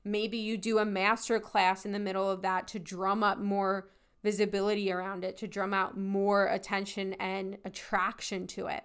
Maybe 0.04 0.38
you 0.38 0.56
do 0.56 0.78
a 0.78 0.84
master 0.84 1.38
class 1.38 1.84
in 1.84 1.92
the 1.92 1.98
middle 1.98 2.30
of 2.30 2.42
that 2.42 2.66
to 2.68 2.78
drum 2.78 3.22
up 3.22 3.38
more 3.38 3.90
visibility 4.22 4.90
around 4.90 5.24
it, 5.24 5.36
to 5.38 5.46
drum 5.46 5.74
out 5.74 5.96
more 5.98 6.46
attention 6.46 7.14
and 7.14 7.58
attraction 7.64 8.46
to 8.46 8.66
it. 8.66 8.84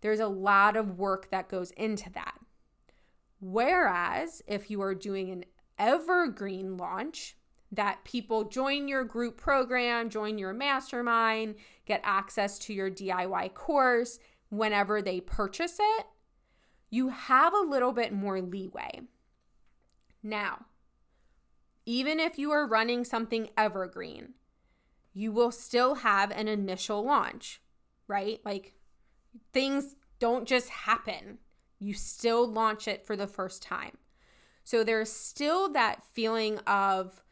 There's 0.00 0.20
a 0.20 0.28
lot 0.28 0.76
of 0.76 0.98
work 0.98 1.30
that 1.30 1.48
goes 1.48 1.70
into 1.72 2.10
that. 2.10 2.34
Whereas 3.40 4.42
if 4.46 4.70
you 4.70 4.80
are 4.82 4.94
doing 4.94 5.30
an 5.30 5.44
evergreen 5.78 6.76
launch, 6.76 7.36
that 7.70 8.04
people 8.04 8.44
join 8.44 8.88
your 8.88 9.04
group 9.04 9.36
program, 9.36 10.08
join 10.10 10.38
your 10.38 10.52
mastermind, 10.52 11.54
get 11.84 12.00
access 12.02 12.58
to 12.58 12.72
your 12.72 12.90
DIY 12.90 13.52
course 13.54 14.18
whenever 14.48 15.02
they 15.02 15.20
purchase 15.20 15.76
it, 15.78 16.06
you 16.90 17.10
have 17.10 17.52
a 17.52 17.60
little 17.68 17.92
bit 17.92 18.12
more 18.12 18.40
leeway. 18.40 19.02
Now, 20.22 20.66
even 21.84 22.18
if 22.18 22.38
you 22.38 22.50
are 22.50 22.66
running 22.66 23.04
something 23.04 23.50
evergreen, 23.56 24.34
you 25.12 25.32
will 25.32 25.50
still 25.50 25.96
have 25.96 26.30
an 26.30 26.48
initial 26.48 27.04
launch. 27.04 27.60
right? 28.08 28.40
Like 28.44 28.74
things 29.52 29.94
don't 30.18 30.48
just 30.48 30.70
happen. 30.70 31.38
You 31.78 31.94
still 31.94 32.50
launch 32.50 32.88
it 32.88 33.06
for 33.06 33.14
the 33.14 33.26
first 33.28 33.62
time. 33.62 33.98
So 34.64 34.82
there's 34.82 35.12
still 35.12 35.70
that 35.72 36.02
feeling 36.02 36.58
of, 36.66 37.22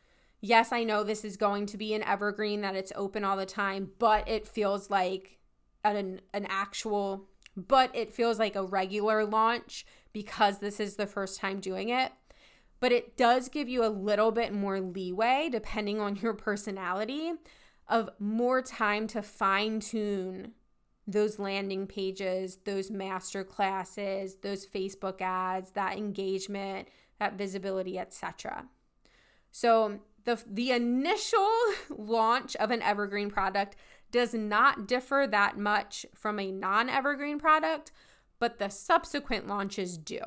yes, 0.41 0.73
I 0.73 0.85
know 0.85 1.03
this 1.03 1.25
is 1.25 1.37
going 1.37 1.67
to 1.67 1.77
be 1.77 1.95
an 1.95 2.03
evergreen, 2.03 2.61
that 2.63 2.77
it's 2.77 2.93
open 2.95 3.25
all 3.25 3.37
the 3.37 3.47
time, 3.47 3.91
but 3.99 4.29
it 4.29 4.47
feels 4.47 4.91
like 4.91 5.39
an, 5.85 6.21
an 6.33 6.47
actual, 6.49 7.29
but 7.57 7.95
it 7.95 8.13
feels 8.13 8.39
like 8.39 8.57
a 8.57 8.65
regular 8.65 9.25
launch 9.25 9.87
because 10.13 10.59
this 10.59 10.81
is 10.81 10.97
the 10.97 11.07
first 11.07 11.41
time 11.41 11.61
doing 11.61 11.89
it. 11.89 12.13
But 12.79 12.93
it 12.93 13.17
does 13.17 13.49
give 13.49 13.69
you 13.69 13.85
a 13.85 13.89
little 13.89 14.31
bit 14.31 14.53
more 14.53 14.81
leeway, 14.81 15.49
depending 15.51 16.01
on 16.01 16.17
your 16.23 16.35
personality, 16.35 17.33
of 17.89 18.11
more 18.19 18.63
time 18.63 19.07
to 19.09 19.23
fine 19.23 19.81
tune 19.81 20.53
those 21.07 21.39
landing 21.39 21.87
pages, 21.87 22.59
those 22.65 22.91
master 22.91 23.45
classes, 23.45 24.37
those 24.43 24.67
Facebook 24.67 25.21
ads, 25.21 25.71
that 25.73 25.97
engagement, 25.97 26.89
that 27.21 27.39
visibility, 27.39 27.99
etc. 27.99 28.67
So 29.53 30.01
the 30.27 30.43
the 30.47 30.73
initial 30.73 31.49
launch 31.89 32.55
of 32.57 32.71
an 32.71 32.83
evergreen 32.83 33.31
product 33.31 33.77
does 34.13 34.35
not 34.35 34.87
differ 34.87 35.27
that 35.31 35.59
much 35.59 36.07
from 36.15 36.39
a 36.39 36.53
non-evergreen 36.53 37.39
product, 37.39 37.91
but 38.39 38.59
the 38.59 38.69
subsequent 38.69 39.49
launches 39.49 39.97
do. 39.97 40.21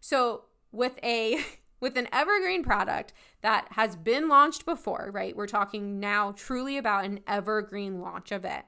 So 0.00 0.44
with 0.70 0.98
a 1.02 1.40
with 1.80 1.96
an 1.96 2.08
evergreen 2.12 2.62
product 2.62 3.12
that 3.42 3.66
has 3.72 3.96
been 3.96 4.28
launched 4.28 4.64
before, 4.64 5.10
right? 5.12 5.36
We're 5.36 5.46
talking 5.46 6.00
now 6.00 6.32
truly 6.32 6.78
about 6.78 7.04
an 7.04 7.20
evergreen 7.26 8.00
launch 8.00 8.32
of 8.32 8.44
it. 8.44 8.64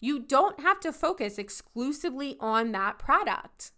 You 0.00 0.18
don't 0.18 0.60
have 0.60 0.78
to 0.80 0.92
focus 0.92 1.38
exclusively 1.38 2.36
on 2.40 2.72
that 2.72 2.98
product. 2.98 3.72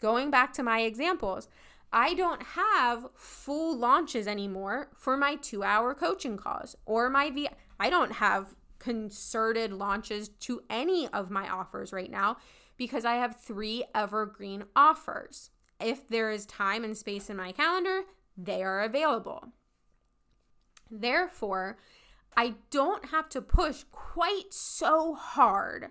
Going 0.00 0.30
back 0.32 0.52
to 0.54 0.64
my 0.64 0.80
examples, 0.80 1.48
I 1.92 2.14
don't 2.14 2.42
have 2.42 3.06
full 3.14 3.76
launches 3.76 4.26
anymore 4.26 4.90
for 4.96 5.16
my 5.16 5.36
two 5.36 5.62
hour 5.62 5.94
coaching 5.94 6.36
calls 6.36 6.76
or 6.84 7.08
my 7.08 7.30
V. 7.30 7.48
I 7.80 7.88
don't 7.90 8.12
have 8.12 8.54
concerted 8.78 9.72
launches 9.72 10.28
to 10.28 10.62
any 10.68 11.08
of 11.08 11.30
my 11.30 11.48
offers 11.48 11.92
right 11.92 12.10
now 12.10 12.36
because 12.76 13.04
I 13.04 13.14
have 13.14 13.40
three 13.40 13.84
evergreen 13.94 14.64
offers. 14.76 15.50
If 15.80 16.08
there 16.08 16.30
is 16.30 16.46
time 16.46 16.84
and 16.84 16.96
space 16.96 17.30
in 17.30 17.36
my 17.36 17.52
calendar, 17.52 18.02
they 18.36 18.62
are 18.62 18.80
available. 18.80 19.52
Therefore, 20.90 21.78
I 22.36 22.54
don't 22.70 23.06
have 23.06 23.28
to 23.30 23.42
push 23.42 23.84
quite 23.90 24.52
so 24.52 25.14
hard 25.14 25.90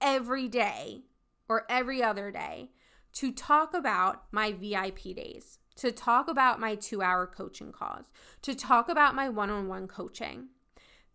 every 0.00 0.48
day 0.48 1.02
or 1.48 1.64
every 1.68 2.02
other 2.02 2.30
day 2.30 2.70
to 3.14 3.32
talk 3.32 3.74
about 3.74 4.24
my 4.30 4.52
VIP 4.52 5.14
days, 5.14 5.58
to 5.76 5.92
talk 5.92 6.28
about 6.28 6.60
my 6.60 6.74
two 6.74 7.02
hour 7.02 7.26
coaching 7.26 7.72
calls, 7.72 8.06
to 8.42 8.54
talk 8.54 8.88
about 8.88 9.14
my 9.14 9.28
one 9.28 9.50
on 9.50 9.68
one 9.68 9.86
coaching 9.86 10.48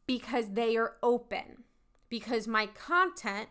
because 0.06 0.52
they 0.54 0.78
are 0.78 0.94
open, 1.04 1.64
because 2.10 2.48
my 2.48 2.66
content 2.68 3.50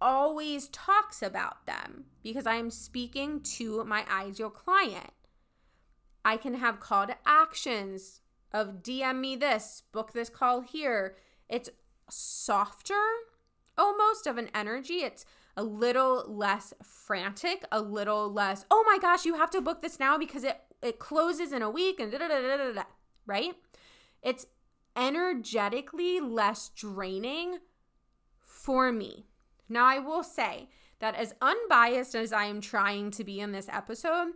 always 0.00 0.68
talks 0.68 1.22
about 1.22 1.66
them, 1.66 2.04
because 2.22 2.46
I 2.46 2.56
am 2.56 2.70
speaking 2.70 3.40
to 3.56 3.82
my 3.84 4.04
ideal 4.10 4.50
client. 4.50 5.12
I 6.24 6.36
can 6.36 6.54
have 6.54 6.78
call 6.78 7.06
to 7.06 7.16
actions 7.26 8.20
of 8.52 8.82
DM 8.82 9.20
me 9.20 9.36
this, 9.36 9.82
book 9.92 10.12
this 10.12 10.28
call 10.28 10.60
here. 10.60 11.16
It's 11.48 11.70
softer 12.10 13.02
almost 13.78 14.26
of 14.26 14.36
an 14.36 14.50
energy. 14.54 14.96
It's 14.96 15.24
a 15.58 15.62
little 15.64 16.24
less 16.28 16.72
frantic, 16.84 17.64
a 17.72 17.82
little 17.82 18.32
less, 18.32 18.64
oh 18.70 18.84
my 18.86 18.96
gosh, 18.96 19.24
you 19.24 19.34
have 19.34 19.50
to 19.50 19.60
book 19.60 19.82
this 19.82 19.98
now 19.98 20.16
because 20.16 20.44
it 20.44 20.60
it 20.80 21.00
closes 21.00 21.52
in 21.52 21.60
a 21.60 21.68
week 21.68 21.98
and 21.98 22.12
da 22.12 22.18
da 22.18 22.28
da 22.28 22.56
da 22.56 22.72
da, 22.72 22.82
right? 23.26 23.54
It's 24.22 24.46
energetically 24.96 26.20
less 26.20 26.68
draining 26.68 27.58
for 28.38 28.92
me. 28.92 29.26
Now, 29.68 29.84
I 29.86 29.98
will 29.98 30.22
say 30.22 30.68
that 31.00 31.16
as 31.16 31.34
unbiased 31.42 32.14
as 32.14 32.32
I 32.32 32.44
am 32.44 32.60
trying 32.60 33.10
to 33.12 33.24
be 33.24 33.40
in 33.40 33.50
this 33.50 33.68
episode, 33.68 34.34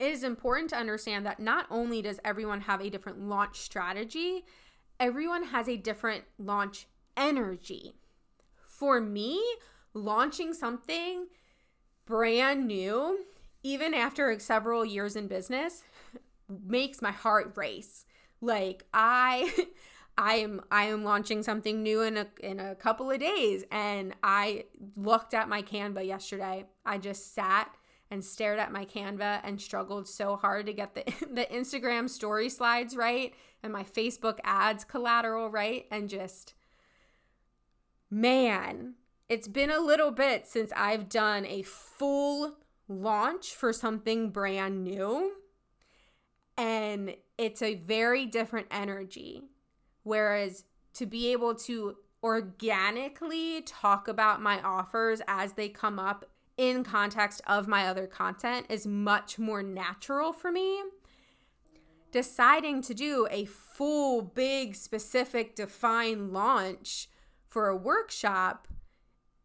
it 0.00 0.10
is 0.10 0.24
important 0.24 0.70
to 0.70 0.76
understand 0.76 1.24
that 1.26 1.38
not 1.38 1.66
only 1.70 2.02
does 2.02 2.18
everyone 2.24 2.62
have 2.62 2.80
a 2.80 2.90
different 2.90 3.20
launch 3.20 3.60
strategy, 3.60 4.44
everyone 4.98 5.44
has 5.44 5.68
a 5.68 5.76
different 5.76 6.24
launch 6.38 6.86
energy. 7.16 7.94
For 8.66 9.00
me, 9.00 9.40
launching 9.96 10.52
something 10.52 11.26
brand 12.04 12.66
new, 12.66 13.24
even 13.62 13.94
after 13.94 14.38
several 14.38 14.84
years 14.84 15.16
in 15.16 15.26
business, 15.26 15.82
makes 16.48 17.02
my 17.02 17.10
heart 17.10 17.52
race. 17.56 18.04
Like 18.40 18.84
I 18.94 19.66
I 20.18 20.36
am 20.36 20.60
I 20.70 20.84
am 20.84 21.04
launching 21.04 21.42
something 21.42 21.82
new 21.82 22.02
in 22.02 22.16
a 22.16 22.26
in 22.40 22.60
a 22.60 22.74
couple 22.74 23.10
of 23.10 23.18
days 23.18 23.64
and 23.70 24.14
I 24.22 24.64
looked 24.96 25.34
at 25.34 25.48
my 25.48 25.62
Canva 25.62 26.06
yesterday. 26.06 26.66
I 26.84 26.98
just 26.98 27.34
sat 27.34 27.74
and 28.10 28.24
stared 28.24 28.60
at 28.60 28.70
my 28.70 28.84
Canva 28.84 29.40
and 29.42 29.60
struggled 29.60 30.06
so 30.06 30.36
hard 30.36 30.66
to 30.66 30.72
get 30.72 30.94
the 30.94 31.04
the 31.32 31.46
Instagram 31.52 32.08
story 32.08 32.48
slides 32.48 32.96
right 32.96 33.34
and 33.62 33.72
my 33.72 33.82
Facebook 33.82 34.38
ads 34.44 34.84
collateral 34.84 35.50
right 35.50 35.86
and 35.90 36.08
just 36.08 36.54
man, 38.10 38.94
it's 39.28 39.48
been 39.48 39.70
a 39.70 39.80
little 39.80 40.10
bit 40.10 40.46
since 40.46 40.72
I've 40.76 41.08
done 41.08 41.44
a 41.46 41.62
full 41.62 42.56
launch 42.88 43.54
for 43.54 43.72
something 43.72 44.30
brand 44.30 44.84
new. 44.84 45.32
And 46.56 47.16
it's 47.36 47.60
a 47.60 47.74
very 47.74 48.26
different 48.26 48.68
energy. 48.70 49.42
Whereas 50.04 50.64
to 50.94 51.06
be 51.06 51.32
able 51.32 51.54
to 51.54 51.96
organically 52.22 53.62
talk 53.62 54.08
about 54.08 54.40
my 54.40 54.60
offers 54.62 55.20
as 55.28 55.52
they 55.54 55.68
come 55.68 55.98
up 55.98 56.24
in 56.56 56.84
context 56.84 57.42
of 57.46 57.68
my 57.68 57.86
other 57.86 58.06
content 58.06 58.66
is 58.70 58.86
much 58.86 59.38
more 59.38 59.62
natural 59.62 60.32
for 60.32 60.50
me. 60.50 60.80
Deciding 62.12 62.80
to 62.82 62.94
do 62.94 63.26
a 63.30 63.44
full, 63.44 64.22
big, 64.22 64.74
specific, 64.74 65.54
defined 65.54 66.32
launch 66.32 67.08
for 67.46 67.68
a 67.68 67.76
workshop 67.76 68.68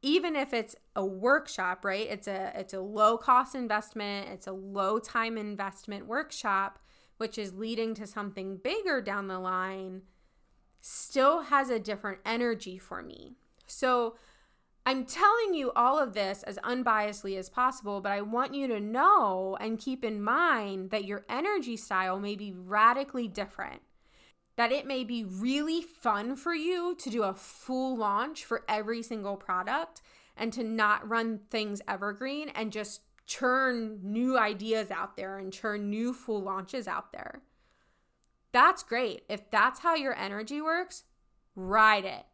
even 0.02 0.36
if 0.36 0.54
it's 0.54 0.76
a 0.96 1.06
workshop, 1.06 1.86
right? 1.86 2.08
It's 2.10 2.28
a 2.28 2.52
it's 2.56 2.74
a 2.74 2.82
low 2.82 3.18
cost 3.18 3.56
investment, 3.56 4.30
it's 4.30 4.48
a 4.48 4.52
low 4.52 5.00
time 5.00 5.38
investment 5.38 6.08
workshop 6.08 6.80
which 7.18 7.38
is 7.38 7.54
leading 7.54 7.94
to 7.94 8.08
something 8.08 8.58
bigger 8.58 9.00
down 9.00 9.28
the 9.28 9.38
line 9.38 10.02
still 10.80 11.44
has 11.44 11.70
a 11.70 11.78
different 11.78 12.18
energy 12.26 12.80
for 12.80 13.04
me. 13.04 13.36
So 13.68 14.16
I'm 14.88 15.06
telling 15.06 15.54
you 15.54 15.72
all 15.76 16.00
of 16.00 16.14
this 16.14 16.42
as 16.44 16.58
unbiasedly 16.64 17.38
as 17.38 17.48
possible, 17.48 18.02
but 18.02 18.12
I 18.12 18.22
want 18.22 18.56
you 18.56 18.68
to 18.70 18.80
know 18.80 19.56
and 19.62 19.78
keep 19.78 20.04
in 20.04 20.24
mind 20.24 20.90
that 20.90 21.06
your 21.06 21.24
energy 21.30 21.78
style 21.78 22.20
may 22.20 22.36
be 22.36 22.52
radically 22.52 23.28
different 23.28 23.84
that 24.62 24.72
it 24.72 24.86
may 24.86 25.04
be 25.04 25.24
really 25.24 25.82
fun 25.82 26.36
for 26.36 26.54
you 26.54 26.94
to 26.94 27.10
do 27.10 27.24
a 27.24 27.34
full 27.34 27.98
launch 27.98 28.46
for 28.46 28.64
every 28.70 29.02
single 29.02 29.36
product 29.36 30.04
and 30.38 30.54
to 30.54 30.64
not 30.64 31.10
run 31.10 31.40
things 31.50 31.82
evergreen 31.88 32.48
and 32.50 32.72
just 32.72 33.02
churn 33.26 33.98
new 34.04 34.38
ideas 34.38 34.92
out 34.92 35.18
there 35.18 35.40
and 35.40 35.52
churn 35.52 35.90
new 35.90 36.14
full 36.14 36.44
launches 36.44 36.88
out 36.88 37.12
there. 37.12 37.42
That's 38.52 38.84
great. 38.84 39.24
If 39.28 39.50
that's 39.50 39.80
how 39.80 39.96
your 39.96 40.16
energy 40.16 40.62
works, 40.62 41.06
ride 41.56 42.06
it. 42.06 42.28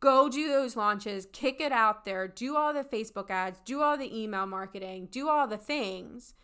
Go 0.00 0.28
do 0.28 0.48
those 0.48 0.76
launches, 0.76 1.26
kick 1.32 1.62
it 1.62 1.72
out 1.72 2.04
there, 2.04 2.28
do 2.28 2.58
all 2.58 2.74
the 2.74 2.84
Facebook 2.84 3.30
ads, 3.30 3.62
do 3.64 3.80
all 3.80 3.96
the 3.96 4.14
email 4.14 4.44
marketing, 4.44 5.08
do 5.10 5.30
all 5.30 5.48
the 5.48 5.56
things. 5.56 6.34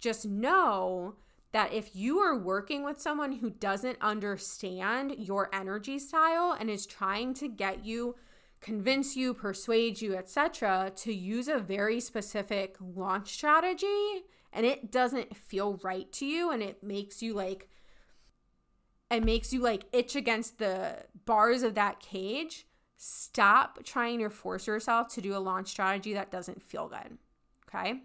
Just 0.00 0.26
know 0.26 1.14
that 1.52 1.72
if 1.72 1.94
you 1.94 2.18
are 2.18 2.38
working 2.38 2.84
with 2.84 3.00
someone 3.00 3.32
who 3.32 3.50
doesn't 3.50 3.98
understand 4.00 5.14
your 5.18 5.52
energy 5.52 5.98
style 5.98 6.56
and 6.58 6.70
is 6.70 6.86
trying 6.86 7.34
to 7.34 7.48
get 7.48 7.84
you 7.84 8.14
convince 8.60 9.16
you 9.16 9.32
persuade 9.32 10.00
you 10.00 10.14
etc 10.14 10.92
to 10.94 11.12
use 11.12 11.48
a 11.48 11.58
very 11.58 11.98
specific 11.98 12.76
launch 12.78 13.32
strategy 13.32 14.24
and 14.52 14.66
it 14.66 14.92
doesn't 14.92 15.34
feel 15.36 15.80
right 15.82 16.12
to 16.12 16.26
you 16.26 16.50
and 16.50 16.62
it 16.62 16.82
makes 16.82 17.22
you 17.22 17.32
like 17.32 17.68
it 19.10 19.24
makes 19.24 19.52
you 19.52 19.60
like 19.60 19.84
itch 19.92 20.14
against 20.14 20.58
the 20.58 20.94
bars 21.24 21.62
of 21.62 21.74
that 21.74 22.00
cage 22.00 22.66
stop 22.98 23.82
trying 23.82 24.18
to 24.18 24.28
force 24.28 24.66
yourself 24.66 25.08
to 25.08 25.22
do 25.22 25.34
a 25.34 25.38
launch 25.38 25.68
strategy 25.68 26.12
that 26.12 26.30
doesn't 26.30 26.62
feel 26.62 26.86
good 26.86 27.16
okay 27.66 28.02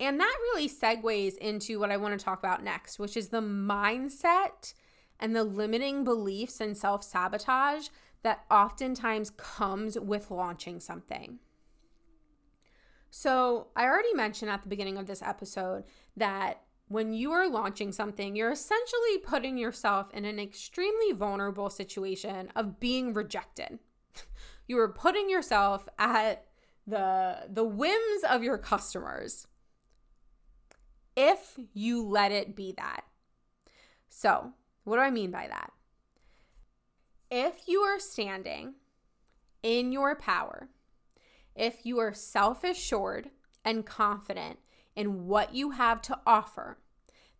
and 0.00 0.18
that 0.18 0.36
really 0.40 0.68
segues 0.68 1.36
into 1.36 1.78
what 1.78 1.92
I 1.92 1.98
want 1.98 2.18
to 2.18 2.24
talk 2.24 2.38
about 2.38 2.64
next, 2.64 2.98
which 2.98 3.18
is 3.18 3.28
the 3.28 3.42
mindset 3.42 4.72
and 5.20 5.36
the 5.36 5.44
limiting 5.44 6.04
beliefs 6.04 6.60
and 6.60 6.76
self 6.76 7.04
sabotage 7.04 7.88
that 8.22 8.44
oftentimes 8.50 9.30
comes 9.30 9.98
with 9.98 10.30
launching 10.30 10.80
something. 10.80 11.38
So, 13.10 13.68
I 13.76 13.84
already 13.84 14.14
mentioned 14.14 14.50
at 14.50 14.62
the 14.62 14.68
beginning 14.68 14.96
of 14.96 15.06
this 15.06 15.20
episode 15.20 15.84
that 16.16 16.62
when 16.88 17.12
you 17.12 17.32
are 17.32 17.48
launching 17.48 17.92
something, 17.92 18.34
you're 18.34 18.52
essentially 18.52 19.18
putting 19.22 19.58
yourself 19.58 20.10
in 20.14 20.24
an 20.24 20.40
extremely 20.40 21.12
vulnerable 21.12 21.68
situation 21.68 22.50
of 22.56 22.80
being 22.80 23.12
rejected. 23.12 23.78
You 24.66 24.78
are 24.78 24.92
putting 24.92 25.28
yourself 25.28 25.88
at 25.98 26.46
the 26.86 27.48
the 27.48 27.64
whims 27.64 28.22
of 28.28 28.42
your 28.42 28.56
customers 28.56 29.46
if 31.20 31.58
you 31.74 32.02
let 32.02 32.32
it 32.32 32.56
be 32.56 32.72
that. 32.78 33.02
So, 34.08 34.52
what 34.84 34.96
do 34.96 35.02
I 35.02 35.10
mean 35.10 35.30
by 35.30 35.48
that? 35.48 35.70
If 37.30 37.68
you 37.68 37.80
are 37.80 38.00
standing 38.00 38.74
in 39.62 39.92
your 39.92 40.16
power, 40.16 40.68
if 41.54 41.84
you 41.84 41.98
are 41.98 42.14
self 42.14 42.64
assured 42.64 43.28
and 43.66 43.84
confident 43.84 44.60
in 44.96 45.26
what 45.26 45.54
you 45.54 45.72
have 45.72 46.00
to 46.02 46.18
offer, 46.26 46.78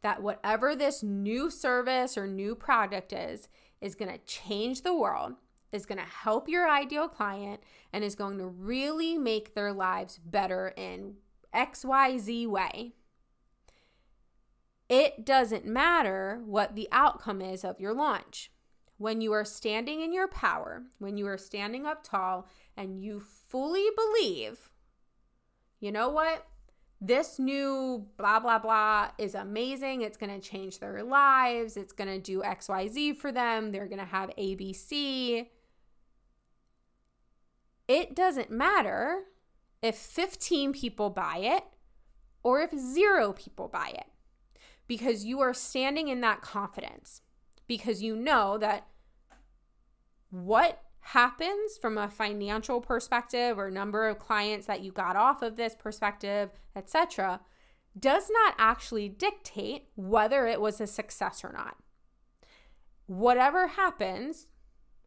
that 0.02 0.22
whatever 0.22 0.76
this 0.76 1.02
new 1.02 1.50
service 1.50 2.18
or 2.18 2.26
new 2.26 2.54
product 2.54 3.14
is, 3.14 3.48
is 3.80 3.94
going 3.94 4.12
to 4.12 4.18
change 4.26 4.82
the 4.82 4.94
world, 4.94 5.32
is 5.72 5.86
going 5.86 5.98
to 5.98 6.04
help 6.04 6.50
your 6.50 6.68
ideal 6.68 7.08
client, 7.08 7.60
and 7.94 8.04
is 8.04 8.14
going 8.14 8.36
to 8.36 8.46
really 8.46 9.16
make 9.16 9.54
their 9.54 9.72
lives 9.72 10.18
better 10.18 10.74
in 10.76 11.14
XYZ 11.54 12.46
way. 12.46 12.92
It 14.90 15.24
doesn't 15.24 15.64
matter 15.64 16.42
what 16.44 16.74
the 16.74 16.88
outcome 16.90 17.40
is 17.40 17.64
of 17.64 17.78
your 17.78 17.94
launch. 17.94 18.50
When 18.98 19.20
you 19.20 19.32
are 19.32 19.44
standing 19.44 20.00
in 20.00 20.12
your 20.12 20.26
power, 20.26 20.82
when 20.98 21.16
you 21.16 21.28
are 21.28 21.38
standing 21.38 21.86
up 21.86 22.02
tall, 22.02 22.48
and 22.76 23.00
you 23.00 23.20
fully 23.20 23.86
believe, 23.96 24.68
you 25.78 25.92
know 25.92 26.08
what? 26.08 26.44
This 27.00 27.38
new 27.38 28.08
blah, 28.18 28.40
blah, 28.40 28.58
blah 28.58 29.12
is 29.16 29.36
amazing. 29.36 30.02
It's 30.02 30.18
going 30.18 30.38
to 30.38 30.46
change 30.46 30.80
their 30.80 31.04
lives. 31.04 31.76
It's 31.76 31.92
going 31.92 32.10
to 32.10 32.18
do 32.18 32.42
XYZ 32.42 33.16
for 33.16 33.30
them. 33.30 33.70
They're 33.70 33.86
going 33.86 34.00
to 34.00 34.04
have 34.04 34.30
ABC. 34.36 35.46
It 37.86 38.16
doesn't 38.16 38.50
matter 38.50 39.22
if 39.82 39.94
15 39.94 40.72
people 40.72 41.10
buy 41.10 41.38
it 41.38 41.64
or 42.42 42.60
if 42.60 42.76
zero 42.76 43.32
people 43.32 43.68
buy 43.68 43.92
it 43.94 44.06
because 44.90 45.24
you 45.24 45.38
are 45.38 45.54
standing 45.54 46.08
in 46.08 46.20
that 46.20 46.40
confidence 46.40 47.22
because 47.68 48.02
you 48.02 48.16
know 48.16 48.58
that 48.58 48.88
what 50.30 50.82
happens 50.98 51.78
from 51.80 51.96
a 51.96 52.10
financial 52.10 52.80
perspective 52.80 53.56
or 53.56 53.70
number 53.70 54.08
of 54.08 54.18
clients 54.18 54.66
that 54.66 54.80
you 54.80 54.90
got 54.90 55.14
off 55.14 55.42
of 55.42 55.54
this 55.54 55.76
perspective, 55.76 56.50
etc., 56.74 57.40
does 57.96 58.28
not 58.32 58.56
actually 58.58 59.08
dictate 59.08 59.84
whether 59.94 60.48
it 60.48 60.60
was 60.60 60.80
a 60.80 60.88
success 60.88 61.44
or 61.44 61.52
not. 61.52 61.76
Whatever 63.06 63.68
happens, 63.68 64.48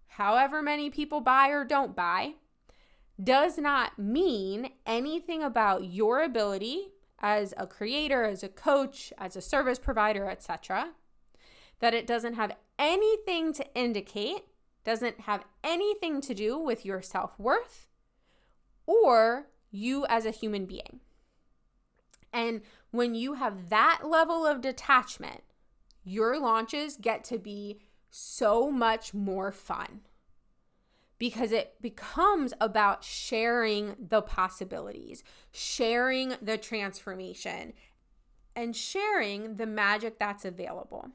however 0.07 0.61
many 0.61 0.89
people 0.89 1.19
buy 1.19 1.49
or 1.49 1.65
don't 1.65 1.93
buy, 1.93 2.35
does 3.21 3.57
not 3.57 3.99
mean 3.99 4.69
anything 4.85 5.43
about 5.43 5.83
your 5.83 6.23
ability 6.23 6.92
as 7.23 7.53
a 7.55 7.65
creator, 7.65 8.25
as 8.25 8.43
a 8.43 8.49
coach, 8.49 9.13
as 9.17 9.37
a 9.37 9.41
service 9.41 9.79
provider, 9.79 10.29
etc. 10.29 10.89
That 11.79 11.93
it 11.93 12.05
doesn't 12.05 12.33
have 12.33 12.51
anything 12.77 13.53
to 13.53 13.65
indicate, 13.73 14.41
doesn't 14.83 15.21
have 15.21 15.45
anything 15.63 16.19
to 16.21 16.33
do 16.33 16.59
with 16.59 16.85
your 16.85 17.01
self 17.01 17.39
worth 17.39 17.87
or 18.85 19.47
you 19.71 20.05
as 20.07 20.25
a 20.25 20.31
human 20.31 20.65
being. 20.65 20.99
And 22.33 22.61
when 22.91 23.15
you 23.15 23.35
have 23.35 23.69
that 23.69 24.01
level 24.03 24.45
of 24.45 24.59
detachment, 24.59 25.41
your 26.03 26.37
launches 26.37 26.97
get 26.97 27.23
to 27.25 27.37
be 27.37 27.79
so 28.09 28.69
much 28.69 29.13
more 29.13 29.51
fun 29.51 30.01
because 31.23 31.53
it 31.53 31.75
becomes 31.81 32.53
about 32.59 33.01
sharing 33.01 33.95
the 33.97 34.21
possibilities, 34.21 35.23
sharing 35.53 36.33
the 36.41 36.57
transformation, 36.57 37.71
and 38.57 38.75
sharing 38.75 39.55
the 39.55 39.65
magic 39.65 40.19
that's 40.19 40.43
available. 40.43 41.11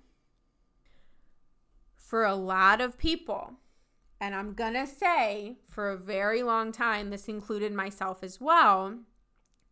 For 1.95 2.25
a 2.25 2.35
lot 2.35 2.81
of 2.81 2.97
people, 2.97 3.53
and 4.19 4.35
I'm 4.35 4.55
gonna 4.55 4.87
say 4.87 5.59
for 5.69 5.91
a 5.91 5.99
very 5.99 6.43
long 6.43 6.73
time, 6.73 7.11
this 7.11 7.29
included 7.29 7.75
myself 7.75 8.23
as 8.23 8.41
well. 8.41 9.01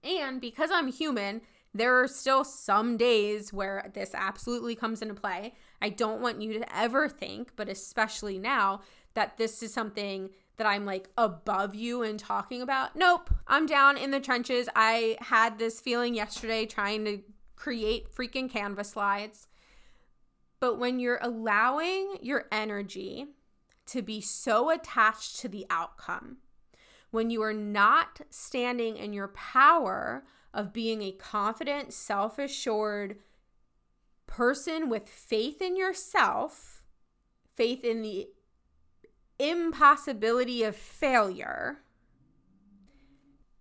And 0.05 0.39
because 0.39 0.68
I'm 0.70 0.89
human, 0.89 1.41
there 1.72 1.99
are 1.99 2.09
still 2.09 2.45
some 2.45 2.99
days 2.99 3.55
where 3.55 3.91
this 3.95 4.11
absolutely 4.14 4.74
comes 4.74 5.01
into 5.01 5.14
play. 5.14 5.55
I 5.81 5.89
don't 5.91 6.20
want 6.20 6.43
you 6.43 6.55
to 6.59 6.77
ever 6.77 7.09
think, 7.09 7.53
but 7.57 7.68
especially 7.68 8.39
now, 8.39 8.83
that 9.14 9.37
this 9.37 9.62
is 9.62 9.72
something 9.72 10.31
that 10.57 10.66
I'm 10.66 10.85
like 10.85 11.11
above 11.18 11.74
you 11.74 12.03
and 12.03 12.18
talking 12.18 12.62
about. 12.62 12.97
Nope, 12.97 13.31
I'm 13.47 13.66
down 13.66 13.97
in 13.97 14.11
the 14.11 14.20
trenches. 14.20 14.68
I 14.74 15.16
had 15.20 15.59
this 15.59 15.81
feeling 15.81 16.14
yesterday 16.14 16.66
trying 16.66 17.05
to 17.05 17.20
create 17.57 18.14
freaking 18.14 18.51
Canva 18.51 18.85
slides. 18.85 19.49
But 20.61 20.79
when 20.79 20.99
you're 20.99 21.18
allowing 21.20 22.16
your 22.22 22.47
energy 22.51 23.27
to 23.87 24.03
be 24.03 24.20
so 24.20 24.70
attached 24.70 25.39
to 25.41 25.49
the 25.49 25.66
outcome, 25.68 26.39
when 27.11 27.31
you 27.31 27.43
are 27.43 27.53
not 27.53 28.20
standing 28.31 28.97
in 28.97 29.12
your 29.12 29.29
power 29.29 30.24
of 30.53 30.72
being 30.72 31.03
a 31.03 31.12
confident, 31.12 31.93
self 31.93 32.39
assured 32.39 33.18
person 34.27 34.89
with 34.89 35.09
faith 35.09 35.61
in 35.62 35.77
yourself, 35.77 36.85
faith 37.55 37.85
in 37.85 38.03
the 38.03 38.29
impossibility 39.39 40.62
of 40.62 40.77
failure, 40.77 41.79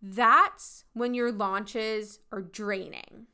that's 0.01 0.85
when 0.93 1.13
your 1.13 1.31
launches 1.31 2.19
are 2.31 2.41
draining 2.41 3.27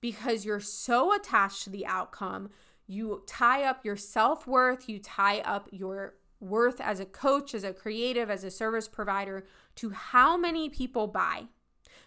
because 0.00 0.44
you're 0.44 0.60
so 0.60 1.14
attached 1.14 1.64
to 1.64 1.70
the 1.70 1.86
outcome. 1.86 2.50
You 2.86 3.22
tie 3.26 3.64
up 3.64 3.84
your 3.84 3.96
self 3.96 4.46
worth, 4.46 4.88
you 4.88 4.98
tie 4.98 5.40
up 5.40 5.68
your 5.70 6.14
worth 6.40 6.80
as 6.80 7.00
a 7.00 7.06
coach, 7.06 7.54
as 7.54 7.64
a 7.64 7.72
creative, 7.72 8.30
as 8.30 8.44
a 8.44 8.50
service 8.50 8.88
provider 8.88 9.46
to 9.76 9.90
how 9.90 10.36
many 10.36 10.68
people 10.68 11.06
buy, 11.06 11.44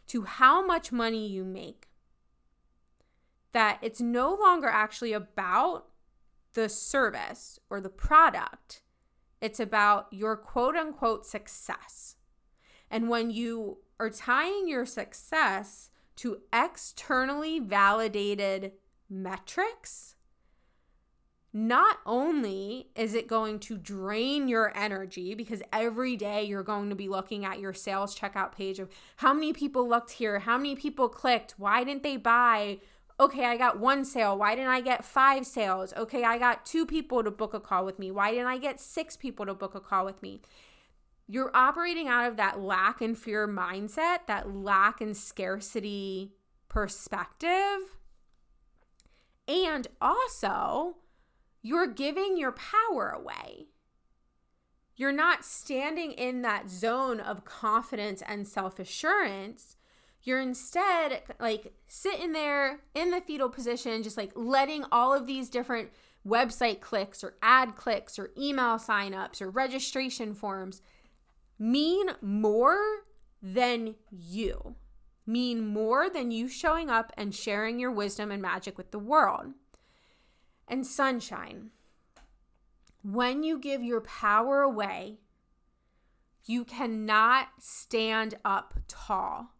to 0.07 0.23
how 0.23 0.65
much 0.65 0.91
money 0.91 1.27
you 1.27 1.45
make. 1.45 1.87
That 3.53 3.79
it's 3.81 4.01
no 4.01 4.35
longer 4.35 4.67
actually 4.67 5.13
about 5.13 5.85
the 6.53 6.69
service 6.69 7.57
or 7.69 7.81
the 7.81 7.89
product 7.89 8.83
it's 9.43 9.59
about 9.59 10.07
your 10.09 10.37
quote 10.37 10.77
unquote 10.77 11.25
success. 11.25 12.15
And 12.89 13.09
when 13.09 13.29
you 13.29 13.79
are 13.99 14.09
tying 14.09 14.69
your 14.69 14.85
success 14.85 15.89
to 16.15 16.37
externally 16.53 17.59
validated 17.59 18.71
metrics, 19.09 20.15
not 21.51 21.97
only 22.05 22.87
is 22.95 23.13
it 23.13 23.27
going 23.27 23.59
to 23.59 23.77
drain 23.77 24.47
your 24.47 24.71
energy 24.77 25.33
because 25.33 25.61
every 25.73 26.15
day 26.15 26.45
you're 26.45 26.63
going 26.63 26.89
to 26.89 26.95
be 26.95 27.09
looking 27.09 27.43
at 27.43 27.59
your 27.59 27.73
sales 27.73 28.17
checkout 28.17 28.53
page 28.53 28.79
of 28.79 28.89
how 29.17 29.33
many 29.33 29.51
people 29.51 29.89
looked 29.89 30.11
here, 30.11 30.39
how 30.39 30.57
many 30.57 30.73
people 30.73 31.09
clicked, 31.09 31.55
why 31.57 31.83
didn't 31.83 32.03
they 32.03 32.15
buy, 32.15 32.79
okay, 33.19 33.45
I 33.45 33.57
got 33.57 33.79
one 33.79 34.05
sale. 34.05 34.37
Why 34.37 34.55
didn't 34.55 34.71
I 34.71 34.81
get 34.81 35.05
five 35.05 35.45
sales? 35.45 35.93
Okay, 35.95 36.23
I 36.23 36.37
got 36.37 36.65
two 36.65 36.85
people 36.85 37.23
to 37.23 37.31
book 37.31 37.53
a 37.53 37.59
call 37.59 37.85
with 37.85 37.99
me. 37.99 38.11
Why 38.11 38.31
didn't 38.31 38.47
I 38.47 38.57
get 38.57 38.79
six 38.79 39.15
people 39.15 39.45
to 39.45 39.53
book 39.53 39.75
a 39.75 39.79
call 39.79 40.05
with 40.05 40.21
me? 40.21 40.41
You're 41.27 41.51
operating 41.53 42.07
out 42.07 42.27
of 42.29 42.37
that 42.37 42.59
lack 42.59 43.01
and 43.01 43.17
fear 43.17 43.47
mindset, 43.47 44.27
that 44.27 44.53
lack 44.53 44.99
and 44.99 45.15
scarcity 45.15 46.33
perspective. 46.67 47.97
And 49.47 49.87
also, 50.01 50.97
you're 51.61 51.87
giving 51.87 52.37
your 52.37 52.51
power 52.51 53.09
away. 53.09 53.67
You're 54.95 55.11
not 55.11 55.43
standing 55.43 56.11
in 56.11 56.41
that 56.43 56.69
zone 56.69 57.19
of 57.19 57.45
confidence 57.45 58.21
and 58.27 58.47
self 58.47 58.79
assurance 58.79 59.75
you're 60.23 60.41
instead 60.41 61.21
like 61.39 61.73
sitting 61.87 62.31
there 62.31 62.79
in 62.95 63.11
the 63.11 63.21
fetal 63.21 63.49
position, 63.49 64.03
just 64.03 64.17
like 64.17 64.31
letting 64.35 64.85
all 64.91 65.13
of 65.13 65.27
these 65.27 65.49
different 65.49 65.89
website 66.25 66.79
clicks 66.79 67.23
or 67.23 67.35
ad 67.41 67.75
clicks 67.75 68.17
or 68.17 68.31
email 68.37 68.77
signups 68.77 69.41
or 69.41 69.49
registration 69.49 70.33
forms 70.33 70.81
mean 71.59 72.07
more 72.21 72.77
than 73.41 73.95
you, 74.09 74.75
mean 75.25 75.67
more 75.67 76.09
than 76.09 76.31
you 76.31 76.47
showing 76.47 76.89
up 76.89 77.11
and 77.17 77.35
sharing 77.35 77.77
your 77.79 77.91
wisdom 77.91 78.31
and 78.31 78.41
magic 78.41 78.77
with 78.77 78.91
the 78.91 78.99
world. 78.99 79.47
And 80.67 80.87
sunshine. 80.87 81.71
when 83.03 83.43
you 83.43 83.59
give 83.59 83.83
your 83.83 83.99
power 83.99 84.61
away, 84.61 85.19
you 86.45 86.63
cannot 86.63 87.49
stand 87.59 88.35
up 88.45 88.73
tall. 88.87 89.52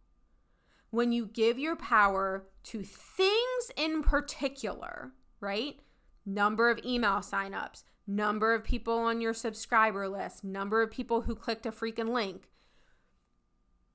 When 0.94 1.10
you 1.10 1.26
give 1.26 1.58
your 1.58 1.74
power 1.74 2.46
to 2.66 2.84
things 2.84 3.72
in 3.76 4.00
particular, 4.00 5.10
right? 5.40 5.80
Number 6.24 6.70
of 6.70 6.78
email 6.84 7.16
signups, 7.16 7.82
number 8.06 8.54
of 8.54 8.62
people 8.62 8.98
on 8.98 9.20
your 9.20 9.34
subscriber 9.34 10.08
list, 10.08 10.44
number 10.44 10.82
of 10.82 10.92
people 10.92 11.22
who 11.22 11.34
clicked 11.34 11.66
a 11.66 11.72
freaking 11.72 12.10
link. 12.10 12.48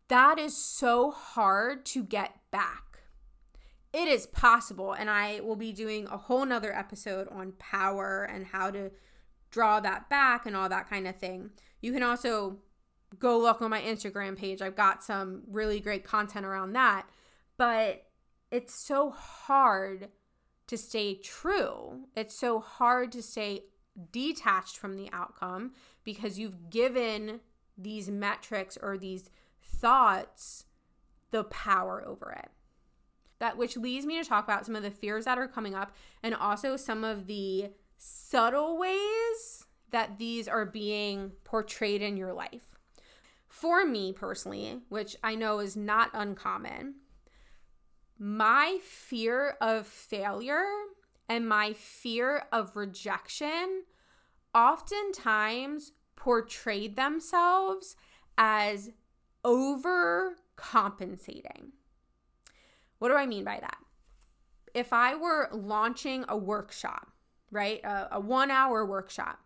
That 0.10 0.38
is 0.38 0.58
so 0.58 1.12
hard 1.12 1.86
to 1.86 2.04
get 2.04 2.34
back. 2.52 3.04
It 3.94 4.10
is 4.10 4.28
possible, 4.28 4.92
and 4.92 5.10
I 5.10 5.40
will 5.40 5.56
be 5.56 5.72
doing 5.72 6.06
a 6.08 6.18
whole 6.18 6.46
nother 6.46 6.76
episode 6.76 7.30
on 7.30 7.54
power 7.60 8.26
and 8.26 8.48
how 8.48 8.72
to 8.72 8.92
draw 9.52 9.80
that 9.80 10.10
back 10.10 10.46
and 10.46 10.54
all 10.54 10.68
that 10.68 10.90
kind 10.90 11.08
of 11.08 11.16
thing. 11.16 11.52
You 11.80 11.94
can 11.94 12.04
also 12.04 12.58
go 13.18 13.40
look 13.40 13.62
on 13.62 13.70
my 13.70 13.82
Instagram 13.82 14.38
page. 14.38 14.62
I've 14.62 14.76
got 14.76 15.04
some 15.04 15.44
really 15.48 15.80
great 15.80 16.04
content 16.04 16.46
around 16.46 16.74
that. 16.74 17.08
But 17.58 18.06
it's 18.52 18.74
so 18.74 19.10
hard 19.10 20.10
to 20.68 20.78
stay 20.78 21.16
true. 21.16 22.06
It's 22.16 22.38
so 22.38 22.60
hard 22.60 23.12
to 23.14 23.24
stay 23.24 23.64
detached 24.12 24.78
from 24.78 24.96
the 24.96 25.10
outcome 25.12 25.74
because 26.04 26.40
you've 26.40 26.70
given 26.70 27.42
these 27.78 28.10
metrics 28.10 28.78
or 28.82 28.98
these 28.98 29.30
thoughts 29.62 30.66
the 31.32 31.44
power 31.46 32.04
over 32.06 32.32
it. 32.32 32.50
That 33.40 33.58
which 33.58 33.78
leads 33.78 34.06
me 34.06 34.22
to 34.22 34.28
talk 34.28 34.44
about 34.44 34.66
some 34.66 34.76
of 34.76 34.84
the 34.84 34.92
fears 34.92 35.26
that 35.26 35.38
are 35.38 35.48
coming 35.48 35.76
up 35.76 35.96
and 36.22 36.36
also 36.36 36.76
some 36.76 37.04
of 37.04 37.28
the 37.28 37.72
subtle 37.98 38.78
ways 38.78 39.66
that 39.92 40.18
these 40.18 40.48
are 40.48 40.66
being 40.66 41.32
portrayed 41.44 42.02
in 42.02 42.18
your 42.18 42.34
life. 42.34 42.79
For 43.50 43.86
me 43.86 44.14
personally, 44.14 44.84
which 44.88 45.18
I 45.24 45.36
know 45.36 45.60
is 45.60 45.76
not 45.76 46.12
uncommon, 46.14 46.96
my 48.18 48.80
fear 48.84 49.58
of 49.60 49.86
failure 49.88 50.64
and 51.28 51.50
my 51.50 51.74
fear 51.74 52.46
of 52.52 52.76
rejection 52.76 53.86
oftentimes 54.54 55.94
portrayed 56.16 56.96
themselves 56.96 57.96
as 58.38 58.92
overcompensating. 59.44 61.72
What 63.00 63.10
do 63.10 63.16
I 63.16 63.26
mean 63.26 63.44
by 63.44 63.58
that? 63.62 63.78
If 64.74 64.94
I 64.94 65.16
were 65.16 65.50
launching 65.52 66.24
a 66.28 66.38
workshop, 66.38 67.12
right, 67.52 67.84
a, 67.84 68.18
a 68.18 68.20
one 68.20 68.52
hour 68.52 68.86
workshop, 68.86 69.40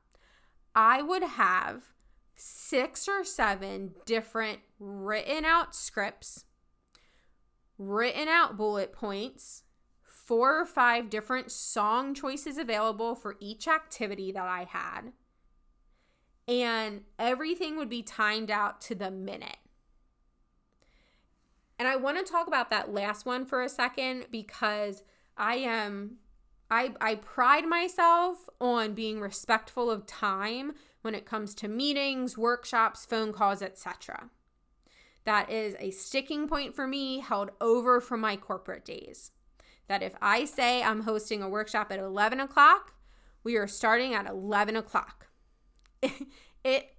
I 0.76 1.02
would 1.02 1.24
have 1.24 1.94
six 2.36 3.08
or 3.08 3.24
seven 3.24 3.92
different 4.06 4.60
written 4.80 5.46
out 5.46 5.76
scripts, 5.76 6.46
written 7.78 8.28
out 8.28 8.58
bullet 8.58 8.94
points, 8.94 9.64
four 10.02 10.60
or 10.60 10.66
five 10.66 11.10
different 11.10 11.52
song 11.52 12.14
choices 12.14 12.58
available 12.58 13.16
for 13.16 13.36
each 13.40 13.68
activity 13.68 14.32
that 14.32 14.48
I 14.48 14.66
had. 14.70 15.14
And 16.48 17.02
everything 17.18 17.78
would 17.78 17.90
be 17.90 18.04
timed 18.04 18.52
out 18.52 18.82
to 18.82 18.96
the 18.96 19.12
minute. 19.12 19.58
And 21.80 21.88
I 21.88 21.96
want 21.96 22.18
to 22.18 22.32
talk 22.32 22.48
about 22.48 22.70
that 22.70 22.94
last 22.94 23.26
one 23.26 23.46
for 23.46 23.62
a 23.62 23.70
second 23.70 24.28
because 24.32 25.04
I 25.38 25.56
am 25.56 26.18
I 26.70 26.94
I 27.02 27.16
pride 27.16 27.66
myself 27.66 28.50
on 28.62 28.94
being 28.94 29.20
respectful 29.20 29.90
of 29.90 30.06
time 30.06 30.74
when 31.04 31.14
it 31.14 31.26
comes 31.26 31.54
to 31.54 31.68
meetings, 31.68 32.38
workshops, 32.38 33.06
phone 33.06 33.32
calls, 33.32 33.62
etc. 33.62 34.30
That 35.26 35.50
is 35.50 35.76
a 35.80 35.92
sticking 35.92 36.48
point 36.48 36.76
for 36.76 36.88
me 36.88 37.20
held 37.20 37.52
over 37.62 38.02
from 38.02 38.20
my 38.22 38.36
corporate 38.36 38.84
days. 38.84 39.32
That 39.88 40.02
if 40.02 40.16
I 40.22 40.46
say 40.46 40.82
I'm 40.82 41.02
hosting 41.02 41.44
a 41.44 41.50
workshop 41.50 41.92
at 41.92 42.00
11 42.00 42.40
o'clock, 42.40 42.94
we 43.44 43.56
are 43.58 43.68
starting 43.68 44.14
at 44.14 44.28
11 44.28 44.76
o'clock. 44.76 45.28
it 46.64 46.96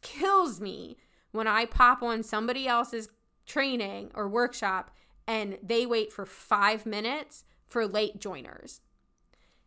kills 0.00 0.60
me 0.60 0.96
when 1.30 1.46
I 1.46 1.66
pop 1.66 2.02
on 2.02 2.22
somebody 2.22 2.66
else's 2.66 3.08
training 3.46 4.10
or 4.14 4.28
workshop 4.28 4.90
and 5.26 5.58
they 5.62 5.86
wait 5.86 6.12
for 6.12 6.26
five 6.26 6.84
minutes 6.86 7.44
for 7.66 7.86
late 7.86 8.18
joiners. 8.18 8.80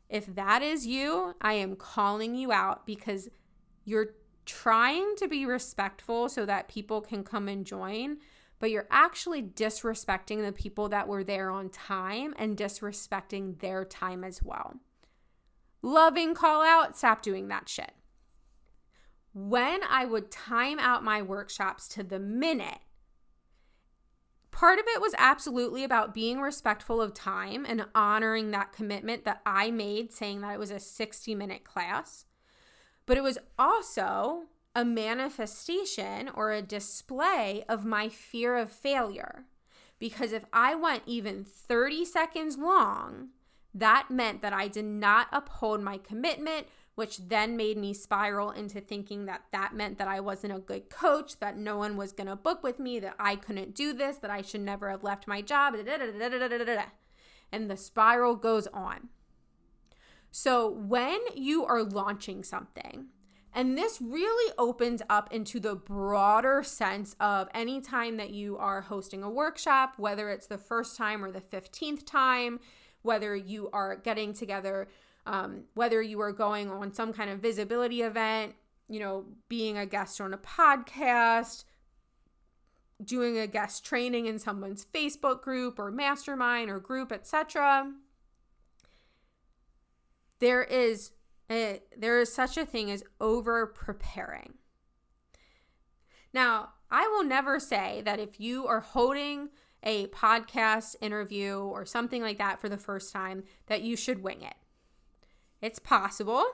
If 0.09 0.27
that 0.35 0.61
is 0.61 0.85
you, 0.85 1.35
I 1.41 1.53
am 1.53 1.75
calling 1.75 2.35
you 2.35 2.51
out 2.51 2.85
because 2.85 3.29
you're 3.85 4.15
trying 4.45 5.15
to 5.15 5.27
be 5.27 5.45
respectful 5.45 6.27
so 6.29 6.45
that 6.45 6.67
people 6.67 7.01
can 7.01 7.23
come 7.23 7.47
and 7.47 7.65
join, 7.65 8.17
but 8.59 8.69
you're 8.71 8.87
actually 8.91 9.41
disrespecting 9.41 10.43
the 10.43 10.51
people 10.51 10.89
that 10.89 11.07
were 11.07 11.23
there 11.23 11.49
on 11.49 11.69
time 11.69 12.33
and 12.37 12.57
disrespecting 12.57 13.59
their 13.59 13.85
time 13.85 14.23
as 14.23 14.41
well. 14.43 14.75
Loving 15.81 16.33
call 16.33 16.63
out, 16.63 16.97
stop 16.97 17.21
doing 17.21 17.47
that 17.47 17.69
shit. 17.69 17.91
When 19.33 19.81
I 19.87 20.05
would 20.05 20.31
time 20.31 20.79
out 20.79 21.03
my 21.03 21.21
workshops 21.21 21.87
to 21.89 22.03
the 22.03 22.19
minute, 22.19 22.79
part 24.49 24.79
of 24.79 24.85
it 24.87 25.01
was 25.01 25.13
absolutely 25.17 25.83
about 25.83 26.13
being 26.13 26.39
respectful 26.39 27.01
of 27.01 27.13
time 27.13 27.65
and 27.67 27.85
honoring 27.93 28.51
that 28.51 28.71
commitment 28.71 29.25
that 29.25 29.41
I 29.45 29.69
made, 29.71 30.13
saying 30.13 30.41
that 30.41 30.53
it 30.53 30.59
was 30.59 30.71
a 30.71 30.79
60 30.79 31.35
minute 31.35 31.65
class. 31.65 32.25
But 33.05 33.17
it 33.17 33.23
was 33.23 33.37
also 33.57 34.43
a 34.75 34.83
manifestation 34.83 36.29
or 36.33 36.51
a 36.51 36.61
display 36.61 37.63
of 37.69 37.85
my 37.85 38.09
fear 38.09 38.57
of 38.57 38.71
failure. 38.71 39.45
Because 39.99 40.31
if 40.31 40.45
I 40.51 40.75
went 40.75 41.03
even 41.05 41.45
30 41.45 42.03
seconds 42.05 42.57
long, 42.57 43.29
that 43.73 44.07
meant 44.09 44.41
that 44.41 44.53
I 44.53 44.67
did 44.67 44.85
not 44.85 45.27
uphold 45.31 45.81
my 45.81 45.97
commitment 45.97 46.67
which 46.95 47.17
then 47.17 47.57
made 47.57 47.77
me 47.77 47.93
spiral 47.93 48.51
into 48.51 48.79
thinking 48.79 49.25
that 49.25 49.43
that 49.51 49.75
meant 49.75 49.97
that 49.97 50.07
I 50.07 50.21
wasn't 50.21 50.55
a 50.55 50.59
good 50.59 50.89
coach, 50.89 51.39
that 51.39 51.57
no 51.57 51.77
one 51.77 51.97
was 51.97 52.13
going 52.13 52.27
to 52.27 52.35
book 52.35 52.63
with 52.63 52.79
me, 52.79 52.99
that 52.99 53.15
I 53.19 53.35
couldn't 53.35 53.75
do 53.75 53.93
this, 53.93 54.17
that 54.17 54.31
I 54.31 54.41
should 54.41 54.61
never 54.61 54.89
have 54.89 55.03
left 55.03 55.27
my 55.27 55.41
job. 55.41 55.75
And 57.51 57.69
the 57.69 57.77
spiral 57.77 58.35
goes 58.35 58.67
on. 58.67 59.09
So, 60.37 60.69
when 60.69 61.17
you 61.33 61.63
are 61.63 61.81
launching 61.81 62.43
something, 62.43 63.05
and 63.53 63.77
this 63.77 64.01
really 64.01 64.53
opens 64.57 65.01
up 65.09 65.31
into 65.31 65.61
the 65.61 65.75
broader 65.75 66.61
sense 66.61 67.15
of 67.21 67.47
any 67.53 67.79
time 67.79 68.17
that 68.17 68.31
you 68.31 68.57
are 68.57 68.81
hosting 68.81 69.23
a 69.23 69.29
workshop, 69.29 69.93
whether 69.95 70.29
it's 70.29 70.47
the 70.47 70.57
first 70.57 70.97
time 70.97 71.23
or 71.23 71.31
the 71.31 71.39
15th 71.39 72.05
time, 72.05 72.59
whether 73.01 73.33
you 73.33 73.69
are 73.71 73.95
getting 73.95 74.33
together 74.33 74.89
um, 75.25 75.63
whether 75.73 76.01
you 76.01 76.19
are 76.19 76.33
going 76.33 76.69
on 76.69 76.93
some 76.93 77.13
kind 77.13 77.29
of 77.29 77.39
visibility 77.39 78.01
event, 78.01 78.55
you 78.89 78.99
know, 78.99 79.23
being 79.47 79.77
a 79.77 79.85
guest 79.85 80.19
on 80.19 80.33
a 80.33 80.37
podcast, 80.37 81.63
doing 83.01 83.37
a 83.37 83.47
guest 83.47 83.85
training 83.85 84.25
in 84.25 84.37
someone's 84.37 84.85
Facebook 84.93 85.41
group 85.41 85.79
or 85.79 85.91
mastermind 85.91 86.69
or 86.69 86.79
group, 86.79 87.13
etc. 87.13 87.93
There 90.45 90.63
is 90.63 91.11
a, 91.49 91.81
there 91.97 92.19
is 92.19 92.31
such 92.31 92.55
a 92.55 92.67
thing 92.67 92.91
as 92.91 93.03
over 93.19 93.65
preparing. 93.65 94.53
Now, 96.35 96.73
I 96.91 97.07
will 97.07 97.23
never 97.23 97.59
say 97.59 98.03
that 98.05 98.19
if 98.19 98.39
you 98.39 98.67
are 98.67 98.81
holding 98.81 99.49
a 99.81 100.05
podcast 100.09 100.97
interview 101.01 101.57
or 101.57 101.83
something 101.83 102.21
like 102.21 102.37
that 102.37 102.61
for 102.61 102.69
the 102.69 102.77
first 102.77 103.11
time 103.11 103.45
that 103.65 103.81
you 103.81 103.97
should 103.97 104.21
wing 104.21 104.43
it. 104.43 104.53
It's 105.63 105.79
possible. 105.79 106.45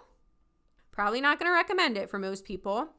Probably 0.91 1.19
not 1.19 1.37
going 1.37 1.49
to 1.49 1.53
recommend 1.53 1.97
it 1.97 2.09
for 2.09 2.17
most 2.17 2.45
people. 2.45 2.93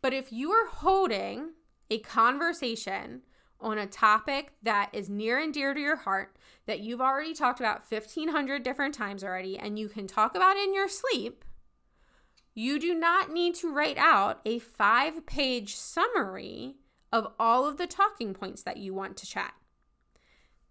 But 0.00 0.12
if 0.12 0.32
you 0.32 0.52
are 0.52 0.68
holding 0.68 1.54
a 1.90 1.98
conversation 1.98 3.22
on 3.60 3.78
a 3.78 3.86
topic 3.86 4.52
that 4.62 4.90
is 4.92 5.08
near 5.08 5.38
and 5.38 5.52
dear 5.54 5.74
to 5.74 5.80
your 5.80 5.96
heart, 5.96 6.36
that 6.66 6.80
you've 6.80 7.00
already 7.00 7.34
talked 7.34 7.60
about 7.60 7.84
1500 7.88 8.62
different 8.62 8.94
times 8.94 9.24
already, 9.24 9.58
and 9.58 9.78
you 9.78 9.88
can 9.88 10.06
talk 10.06 10.34
about 10.34 10.56
in 10.56 10.74
your 10.74 10.88
sleep, 10.88 11.44
you 12.54 12.78
do 12.78 12.94
not 12.94 13.32
need 13.32 13.54
to 13.56 13.72
write 13.72 13.98
out 13.98 14.40
a 14.44 14.58
five 14.58 15.26
page 15.26 15.74
summary 15.74 16.76
of 17.12 17.26
all 17.38 17.66
of 17.66 17.76
the 17.76 17.86
talking 17.86 18.34
points 18.34 18.62
that 18.62 18.76
you 18.76 18.94
want 18.94 19.16
to 19.16 19.26
chat. 19.26 19.54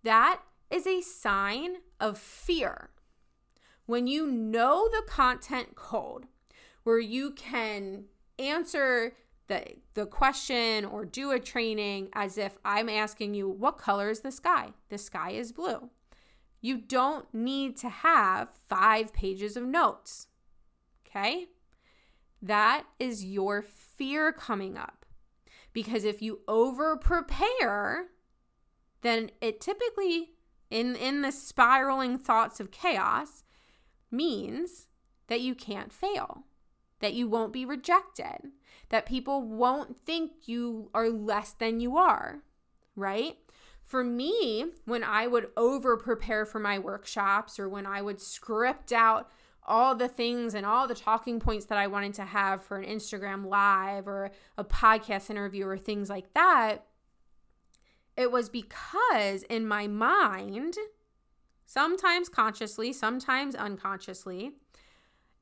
That 0.03 0.41
is 0.69 0.85
a 0.85 1.01
sign 1.01 1.77
of 1.99 2.17
fear 2.17 2.89
when 3.85 4.07
you 4.07 4.25
know 4.25 4.87
the 4.89 5.03
content 5.07 5.75
cold, 5.75 6.25
where 6.83 6.99
you 6.99 7.31
can 7.31 8.05
answer 8.39 9.13
the 9.47 9.63
the 9.93 10.05
question 10.05 10.85
or 10.85 11.05
do 11.05 11.31
a 11.31 11.39
training 11.39 12.09
as 12.13 12.37
if 12.37 12.57
I'm 12.63 12.89
asking 12.89 13.33
you 13.33 13.49
what 13.49 13.77
color 13.77 14.09
is 14.09 14.21
the 14.21 14.31
sky? 14.31 14.73
The 14.89 14.97
sky 14.97 15.31
is 15.31 15.51
blue. 15.51 15.89
You 16.61 16.77
don't 16.77 17.31
need 17.33 17.75
to 17.77 17.89
have 17.89 18.49
5 18.69 19.11
pages 19.13 19.57
of 19.57 19.65
notes. 19.65 20.27
Okay? 21.05 21.47
that 22.43 22.83
is 22.99 23.23
your 23.23 23.61
fear 23.61 24.33
coming 24.33 24.77
up. 24.77 25.05
Because 25.71 26.03
if 26.03 26.21
you 26.21 26.41
over 26.47 26.95
prepare, 26.97 28.07
then 29.01 29.31
it 29.41 29.61
typically, 29.61 30.33
in, 30.69 30.95
in 30.95 31.21
the 31.21 31.31
spiraling 31.31 32.19
thoughts 32.19 32.59
of 32.59 32.69
chaos, 32.69 33.43
means 34.11 34.87
that 35.27 35.41
you 35.41 35.55
can't 35.55 35.91
fail, 35.91 36.43
that 36.99 37.13
you 37.13 37.27
won't 37.27 37.53
be 37.53 37.65
rejected, 37.65 38.51
that 38.93 39.07
people 39.07 39.41
won't 39.41 39.97
think 39.97 40.47
you 40.47 40.87
are 40.93 41.09
less 41.09 41.53
than 41.53 41.79
you 41.79 41.97
are, 41.97 42.43
right? 42.95 43.39
For 43.83 44.03
me, 44.03 44.65
when 44.85 45.03
I 45.03 45.25
would 45.25 45.47
over 45.57 45.97
prepare 45.97 46.45
for 46.45 46.59
my 46.59 46.77
workshops 46.77 47.57
or 47.57 47.67
when 47.67 47.87
I 47.87 48.03
would 48.03 48.21
script 48.21 48.91
out 48.91 49.31
all 49.65 49.95
the 49.95 50.07
things 50.07 50.53
and 50.53 50.63
all 50.63 50.87
the 50.87 50.93
talking 50.93 51.39
points 51.39 51.65
that 51.65 51.77
I 51.79 51.87
wanted 51.87 52.13
to 52.13 52.25
have 52.25 52.63
for 52.63 52.77
an 52.77 52.87
Instagram 52.87 53.47
live 53.47 54.07
or 54.07 54.29
a 54.59 54.63
podcast 54.63 55.31
interview 55.31 55.65
or 55.65 55.75
things 55.75 56.07
like 56.07 56.31
that, 56.35 56.85
it 58.15 58.31
was 58.31 58.47
because 58.47 59.41
in 59.49 59.65
my 59.65 59.87
mind, 59.87 60.77
sometimes 61.65 62.29
consciously, 62.29 62.93
sometimes 62.93 63.55
unconsciously, 63.55 64.51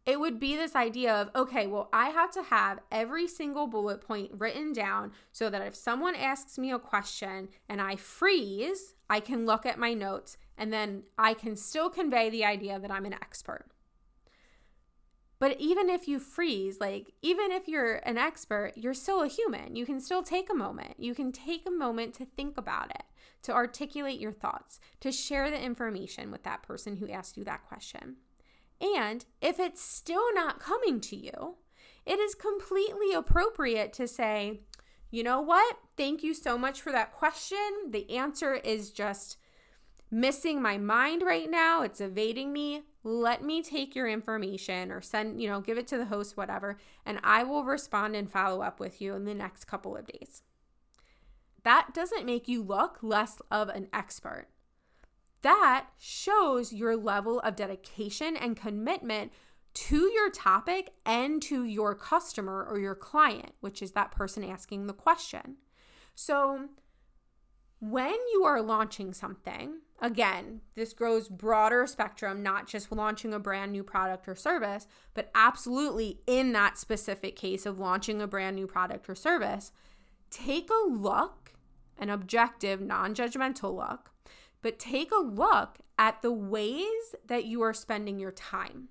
it 0.06 0.20
would 0.20 0.40
be 0.40 0.56
this 0.56 0.76
idea 0.76 1.14
of 1.14 1.30
okay, 1.36 1.68
well, 1.68 1.90
I 1.94 2.10
have 2.10 2.32
to 2.32 2.44
have 2.44 2.80
every 2.92 3.28
single 3.28 3.68
bullet 3.68 4.02
point 4.02 4.32
written 4.34 4.74
down 4.74 5.12
so 5.32 5.50
that 5.50 5.62
if 5.62 5.76
someone 5.76 6.16
asks 6.16 6.58
me 6.58 6.72
a 6.72 6.80
question 6.80 7.50
and 7.70 7.80
I 7.82 7.96
freeze, 7.96 8.96
I 9.10 9.20
can 9.20 9.46
look 9.46 9.66
at 9.66 9.78
my 9.78 9.94
notes 9.94 10.38
and 10.58 10.74
then 10.74 11.04
I 11.18 11.34
can 11.34 11.56
still 11.56 11.90
convey 11.90 12.30
the 12.30 12.46
idea 12.46 12.80
that 12.80 12.92
I'm 12.92 13.06
an 13.06 13.14
expert. 13.14 13.66
But 15.38 15.60
even 15.60 15.90
if 15.90 16.08
you 16.08 16.20
freeze, 16.20 16.80
like 16.80 17.14
even 17.22 17.52
if 17.52 17.68
you're 17.68 17.96
an 17.96 18.18
expert, 18.18 18.74
you're 18.76 18.94
still 18.94 19.22
a 19.22 19.28
human. 19.28 19.76
You 19.76 19.86
can 19.86 20.00
still 20.00 20.24
take 20.24 20.52
a 20.52 20.56
moment. 20.56 21.00
You 21.00 21.14
can 21.16 21.32
take 21.32 21.68
a 21.68 21.72
moment 21.72 22.14
to 22.16 22.26
think 22.26 22.58
about 22.58 22.92
it, 22.92 23.04
to 23.44 23.52
articulate 23.52 24.20
your 24.20 24.32
thoughts, 24.32 24.80
to 25.00 25.12
share 25.12 25.50
the 25.50 25.60
information 25.60 26.32
with 26.32 26.44
that 26.44 26.64
person 26.64 26.98
who 26.98 27.10
asked 27.10 27.38
you 27.38 27.44
that 27.44 27.68
question. 27.68 28.18
And 28.82 29.26
if 29.42 29.60
it's 29.60 29.82
still 29.82 30.34
not 30.34 30.60
coming 30.60 31.00
to 31.02 31.16
you, 31.16 31.56
it 32.06 32.20
is 32.20 32.34
completely 32.34 33.14
appropriate 33.14 33.94
to 33.94 34.08
say, 34.08 34.62
you 35.12 35.24
know 35.24 35.42
what? 35.42 35.78
Thank 35.98 36.24
you 36.24 36.34
so 36.34 36.58
much 36.58 36.82
for 36.82 36.92
that 36.92 37.14
question. 37.14 37.58
The 37.90 38.10
answer 38.10 38.56
is 38.56 38.92
just 38.92 39.38
missing 40.10 40.62
my 40.62 40.78
mind 40.78 41.22
right 41.22 41.50
now. 41.50 41.84
It's 41.84 42.02
evading 42.02 42.52
me. 42.52 42.84
Let 43.04 43.44
me 43.44 43.62
take 43.62 43.96
your 43.96 44.08
information 44.08 44.92
or 44.92 45.02
send, 45.02 45.42
you 45.42 45.50
know, 45.50 45.62
give 45.62 45.78
it 45.78 45.88
to 45.88 45.98
the 45.98 46.06
host, 46.06 46.38
whatever, 46.38 46.78
and 47.06 47.20
I 47.24 47.44
will 47.44 47.64
respond 47.64 48.16
and 48.16 48.30
follow 48.30 48.62
up 48.62 48.80
with 48.80 49.02
you 49.02 49.16
in 49.16 49.26
the 49.26 49.34
next 49.34 49.66
couple 49.66 49.96
of 49.96 50.06
days. 50.08 50.44
That 51.64 51.94
doesn't 51.94 52.26
make 52.26 52.48
you 52.48 52.64
look 52.64 53.00
less 53.02 53.42
of 53.52 53.70
an 53.70 53.88
expert 53.94 54.48
that 55.42 55.88
shows 55.98 56.72
your 56.72 56.96
level 56.96 57.40
of 57.40 57.56
dedication 57.56 58.38
and 58.38 58.56
commitment 58.56 59.32
to 59.74 60.12
your 60.14 60.30
topic 60.30 60.92
and 61.06 61.42
to 61.42 61.64
your 61.64 61.96
customer 61.96 62.66
or 62.70 62.78
your 62.78 62.96
client, 62.96 63.54
which 63.62 63.82
is 63.82 63.92
that 63.92 64.12
person 64.12 64.44
asking 64.44 64.88
the 64.88 64.94
question. 64.94 65.58
So, 66.14 66.70
when 67.80 68.16
you 68.34 68.44
are 68.46 68.62
launching 68.62 69.12
something, 69.12 69.80
again, 70.00 70.62
this 70.76 70.94
grows 70.94 71.30
broader 71.30 71.88
spectrum, 71.88 72.44
not 72.44 72.68
just 72.68 72.92
launching 72.92 73.34
a 73.34 73.40
brand 73.40 73.72
new 73.72 73.84
product 73.84 74.28
or 74.28 74.36
service, 74.36 74.86
but 75.16 75.32
absolutely 75.34 76.20
in 76.28 76.52
that 76.52 76.78
specific 76.78 77.36
case 77.36 77.66
of 77.66 77.80
launching 77.80 78.22
a 78.22 78.28
brand 78.28 78.56
new 78.56 78.68
product 78.68 79.10
or 79.10 79.16
service, 79.16 79.72
take 80.30 80.70
a 80.70 80.90
look, 80.90 81.54
an 81.98 82.12
objective, 82.12 82.82
non 82.82 83.16
judgmental 83.16 83.76
look 83.76 84.11
but 84.62 84.80
take 84.80 85.12
a 85.12 85.24
look 85.24 85.80
at 85.98 86.22
the 86.22 86.32
ways 86.32 87.16
that 87.26 87.46
you 87.46 87.62
are 87.62 87.74
spending 87.74 88.20
your 88.20 88.32
time. 88.32 88.90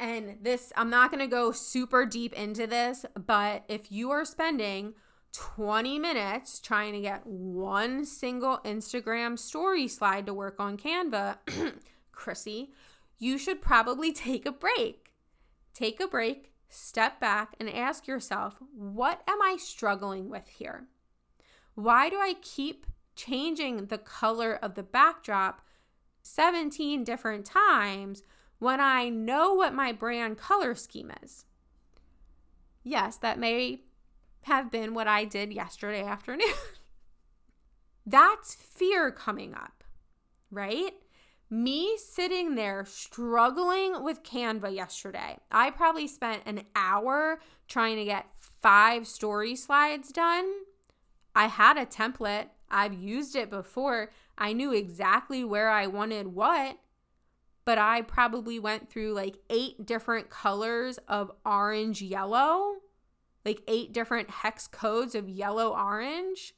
And 0.00 0.38
this, 0.42 0.72
I'm 0.76 0.90
not 0.90 1.10
going 1.10 1.20
to 1.20 1.26
go 1.26 1.50
super 1.50 2.06
deep 2.06 2.32
into 2.34 2.66
this, 2.66 3.04
but 3.14 3.64
if 3.68 3.90
you 3.90 4.10
are 4.10 4.24
spending 4.24 4.94
20 5.32 5.98
minutes 5.98 6.60
trying 6.60 6.92
to 6.92 7.00
get 7.00 7.26
one 7.26 8.04
single 8.04 8.58
Instagram 8.64 9.38
story 9.38 9.88
slide 9.88 10.26
to 10.26 10.34
work 10.34 10.60
on 10.60 10.76
Canva, 10.76 11.38
Chrissy, 12.12 12.72
you 13.18 13.38
should 13.38 13.60
probably 13.60 14.12
take 14.12 14.46
a 14.46 14.52
break. 14.52 15.12
Take 15.74 16.00
a 16.00 16.08
break, 16.08 16.52
step 16.68 17.20
back, 17.20 17.54
and 17.58 17.68
ask 17.68 18.06
yourself, 18.06 18.56
what 18.74 19.22
am 19.28 19.42
I 19.42 19.56
struggling 19.58 20.28
with 20.28 20.48
here? 20.48 20.86
Why 21.74 22.08
do 22.08 22.16
I 22.16 22.34
keep 22.40 22.86
changing 23.18 23.86
the 23.86 23.98
color 23.98 24.54
of 24.62 24.74
the 24.74 24.82
backdrop 24.82 25.60
17 26.22 27.04
different 27.04 27.44
times 27.44 28.22
when 28.58 28.80
I 28.80 29.08
know 29.08 29.52
what 29.52 29.74
my 29.74 29.92
brand 29.92 30.38
color 30.38 30.74
scheme 30.74 31.12
is. 31.22 31.44
Yes, 32.82 33.16
that 33.18 33.38
may 33.38 33.82
have 34.42 34.70
been 34.70 34.94
what 34.94 35.08
I 35.08 35.24
did 35.24 35.52
yesterday 35.52 36.02
afternoon. 36.02 36.46
That's 38.06 38.54
fear 38.54 39.10
coming 39.10 39.54
up, 39.54 39.84
right? 40.50 40.92
Me 41.50 41.96
sitting 41.98 42.54
there 42.54 42.84
struggling 42.86 44.02
with 44.02 44.22
Canva 44.22 44.74
yesterday. 44.74 45.38
I 45.50 45.70
probably 45.70 46.06
spent 46.06 46.42
an 46.46 46.62
hour 46.74 47.40
trying 47.68 47.96
to 47.96 48.04
get 48.04 48.26
five 48.62 49.06
story 49.06 49.56
slides 49.56 50.10
done. 50.10 50.50
I 51.34 51.46
had 51.46 51.76
a 51.76 51.86
template. 51.86 52.48
I've 52.70 52.94
used 52.94 53.36
it 53.36 53.50
before. 53.50 54.10
I 54.36 54.52
knew 54.52 54.72
exactly 54.72 55.44
where 55.44 55.70
I 55.70 55.86
wanted 55.86 56.28
what, 56.28 56.78
but 57.64 57.78
I 57.78 58.02
probably 58.02 58.58
went 58.58 58.90
through 58.90 59.12
like 59.12 59.38
eight 59.50 59.84
different 59.84 60.30
colors 60.30 60.98
of 61.08 61.30
orange 61.44 62.00
yellow, 62.00 62.76
like 63.44 63.62
eight 63.68 63.92
different 63.92 64.30
hex 64.30 64.66
codes 64.66 65.14
of 65.14 65.28
yellow 65.28 65.76
orange, 65.76 66.54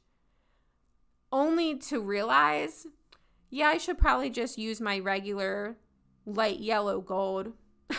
only 1.31 1.77
to 1.77 2.01
realize, 2.01 2.85
yeah, 3.49 3.67
I 3.67 3.77
should 3.77 3.97
probably 3.97 4.29
just 4.29 4.57
use 4.57 4.79
my 4.79 4.99
regular 4.99 5.77
light 6.25 6.59
yellow 6.59 7.01
gold. 7.01 7.53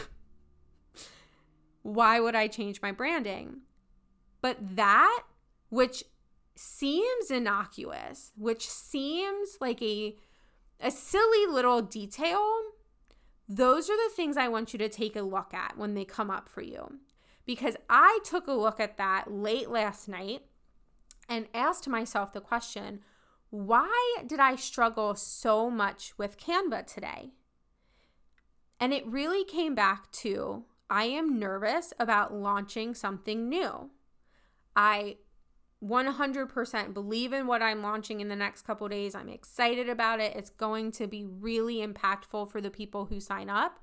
Why 1.82 2.20
would 2.20 2.34
I 2.34 2.46
change 2.46 2.80
my 2.82 2.92
branding? 2.92 3.62
But 4.40 4.76
that, 4.76 5.22
which 5.70 6.04
seems 6.54 7.30
innocuous, 7.30 8.32
which 8.36 8.68
seems 8.68 9.56
like 9.60 9.82
a 9.82 10.16
a 10.82 10.90
silly 10.90 11.46
little 11.46 11.80
detail, 11.80 12.42
those 13.48 13.88
are 13.88 13.96
the 13.96 14.14
things 14.14 14.36
I 14.36 14.48
want 14.48 14.72
you 14.72 14.78
to 14.80 14.88
take 14.88 15.14
a 15.14 15.22
look 15.22 15.54
at 15.54 15.78
when 15.78 15.94
they 15.94 16.04
come 16.04 16.30
up 16.30 16.48
for 16.48 16.60
you. 16.60 16.98
Because 17.46 17.76
I 17.88 18.18
took 18.24 18.48
a 18.48 18.52
look 18.52 18.80
at 18.80 18.96
that 18.98 19.32
late 19.32 19.70
last 19.70 20.08
night 20.08 20.42
and 21.28 21.46
asked 21.54 21.88
myself 21.88 22.32
the 22.32 22.40
question, 22.40 23.00
why 23.50 24.16
did 24.26 24.40
I 24.40 24.56
struggle 24.56 25.14
so 25.14 25.70
much 25.70 26.14
with 26.18 26.38
Canva 26.38 26.86
today? 26.86 27.30
And 28.80 28.92
it 28.92 29.06
really 29.06 29.44
came 29.44 29.74
back 29.74 30.10
to 30.12 30.64
I 30.90 31.04
am 31.04 31.38
nervous 31.38 31.92
about 31.98 32.34
launching 32.34 32.94
something 32.94 33.48
new. 33.48 33.90
I 34.74 35.16
100% 35.82 36.94
believe 36.94 37.32
in 37.32 37.46
what 37.46 37.62
I'm 37.62 37.82
launching 37.82 38.20
in 38.20 38.28
the 38.28 38.36
next 38.36 38.62
couple 38.62 38.88
days. 38.88 39.14
I'm 39.14 39.28
excited 39.28 39.88
about 39.88 40.20
it. 40.20 40.36
It's 40.36 40.50
going 40.50 40.92
to 40.92 41.06
be 41.06 41.24
really 41.24 41.84
impactful 41.84 42.50
for 42.50 42.60
the 42.60 42.70
people 42.70 43.06
who 43.06 43.18
sign 43.18 43.50
up. 43.50 43.80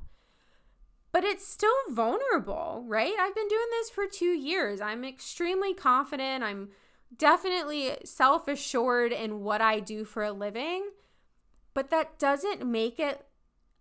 But 1.11 1.23
it's 1.23 1.45
still 1.45 1.73
vulnerable, 1.89 2.83
right? 2.87 3.13
I've 3.19 3.35
been 3.35 3.47
doing 3.47 3.67
this 3.71 3.89
for 3.89 4.05
2 4.05 4.25
years. 4.25 4.79
I'm 4.79 5.03
extremely 5.03 5.73
confident. 5.73 6.43
I'm 6.43 6.69
definitely 7.17 7.97
self-assured 8.05 9.11
in 9.11 9.41
what 9.41 9.59
I 9.59 9.79
do 9.79 10.05
for 10.05 10.23
a 10.23 10.31
living. 10.31 10.91
But 11.73 11.89
that 11.89 12.19
doesn't 12.19 12.65
make 12.65 12.99
it 12.99 13.25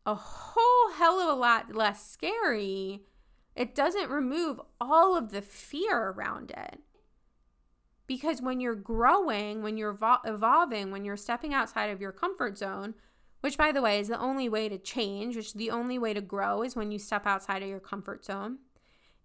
a 0.07 0.15
whole 0.15 0.93
hell 0.97 1.21
of 1.21 1.29
a 1.29 1.39
lot 1.39 1.75
less 1.75 2.11
scary. 2.11 3.05
It 3.55 3.75
doesn't 3.75 4.11
remove 4.11 4.61
all 4.81 5.17
of 5.17 5.31
the 5.31 5.43
fear 5.43 6.09
around 6.11 6.51
it. 6.51 6.81
Because 8.09 8.43
when 8.43 8.61
you're 8.61 8.75
growing, 8.75 9.63
when 9.63 9.77
you're 9.77 9.97
evolving, 10.25 10.91
when 10.91 11.05
you're 11.05 11.17
stepping 11.17 11.55
outside 11.55 11.91
of 11.91 12.01
your 12.01 12.11
comfort 12.11 12.59
zone, 12.59 12.95
which 13.41 13.57
by 13.57 13.71
the 13.71 13.83
way 13.83 14.01
is 14.01 14.09
the 14.09 14.19
only 14.19 14.49
way 14.49 14.69
to 14.69 14.79
change, 14.79 15.37
which 15.37 15.55
the 15.55 15.71
only 15.71 15.99
way 15.99 16.13
to 16.15 16.21
grow 16.21 16.63
is 16.63 16.75
when 16.75 16.91
you 16.91 16.99
step 16.99 17.27
outside 17.27 17.63
of 17.63 17.69
your 17.69 17.79
comfort 17.79 18.25
zone, 18.25 18.59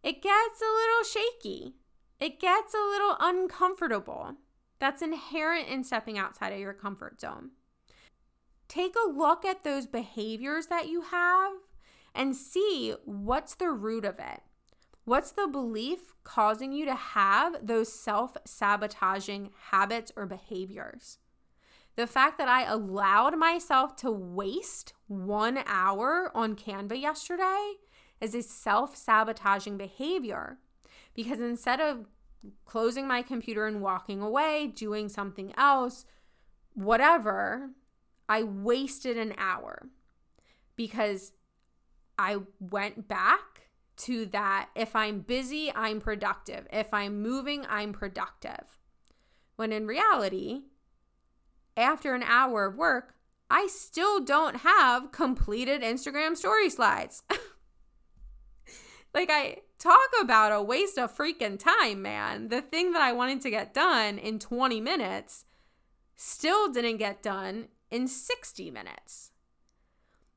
it 0.04 0.22
gets 0.22 0.62
a 0.62 0.66
little 0.66 1.04
shaky. 1.04 1.76
It 2.20 2.40
gets 2.40 2.74
a 2.74 2.90
little 2.90 3.16
uncomfortable. 3.20 4.36
That's 4.80 5.02
inherent 5.02 5.70
in 5.70 5.84
stepping 5.84 6.18
outside 6.18 6.54
of 6.54 6.60
your 6.60 6.74
comfort 6.74 7.22
zone. 7.22 7.52
Take 8.68 8.96
a 8.96 9.10
look 9.10 9.46
at 9.46 9.64
those 9.64 9.88
behaviors 9.88 10.68
that 10.68 10.90
you 10.90 11.02
have 11.04 11.54
and 12.14 12.36
see 12.36 12.96
what's 13.06 13.56
the 13.56 13.70
root 13.70 14.04
of 14.04 14.20
it. 14.20 14.42
What's 15.06 15.32
the 15.32 15.48
belief 15.48 16.14
causing 16.24 16.72
you 16.72 16.86
to 16.86 16.96
have 16.96 17.68
those 17.68 17.92
self 17.92 18.38
sabotaging 18.46 19.52
habits 19.70 20.12
or 20.16 20.26
behaviors? 20.26 21.18
The 21.96 22.08
fact 22.08 22.38
that 22.38 22.48
I 22.48 22.64
allowed 22.64 23.38
myself 23.38 23.96
to 23.98 24.12
waste 24.12 24.94
one 25.08 25.60
hour 25.68 26.32
on 26.34 26.56
Canva 26.56 27.00
yesterday 27.00 27.74
is 28.22 28.34
a 28.34 28.42
self 28.42 28.96
sabotaging 28.96 29.78
behavior 29.78 30.60
because 31.14 31.42
instead 31.42 31.82
of 31.82 32.08
closing 32.66 33.08
my 33.08 33.22
computer 33.22 33.68
and 33.68 33.82
walking 33.82 34.22
away, 34.22 34.68
doing 34.68 35.10
something 35.10 35.54
else, 35.58 36.06
whatever, 36.74 37.72
I 38.30 38.44
wasted 38.44 39.18
an 39.18 39.34
hour 39.38 39.90
because 40.78 41.34
I 42.18 42.38
went 42.60 43.08
back 43.08 43.53
to 44.04 44.26
that 44.28 44.70
if 44.76 44.96
I'm 44.96 45.22
busy, 45.22 45.72
I'm 45.76 46.00
productive. 46.00 46.68
If 46.72 46.94
I'm 46.94 47.22
moving, 47.22 47.66
I'm 47.70 47.94
productive. 47.94 48.80
When 49.56 49.72
in 49.72 49.88
reality, 49.88 50.62
after 51.78 52.14
an 52.14 52.24
hour 52.24 52.66
of 52.66 52.76
work, 52.76 53.16
I 53.50 53.68
still 53.68 54.20
don't 54.20 54.58
have 54.58 55.12
completed 55.12 55.82
Instagram 55.82 56.36
story 56.36 56.70
slides. 56.70 57.24
like, 59.14 59.30
I 59.32 59.58
talk 59.78 60.10
about 60.22 60.52
a 60.52 60.62
waste 60.62 60.98
of 60.98 61.16
freaking 61.16 61.60
time, 61.60 62.02
man. 62.02 62.48
The 62.48 62.62
thing 62.62 62.94
that 62.94 63.02
I 63.02 63.12
wanted 63.12 63.42
to 63.42 63.50
get 63.50 63.74
done 63.74 64.18
in 64.18 64.40
20 64.40 64.82
minutes 64.82 65.46
still 66.16 66.72
didn't 66.72 66.98
get 66.98 67.22
done 67.22 67.68
in 67.92 68.08
60 68.08 68.72
minutes. 68.72 69.33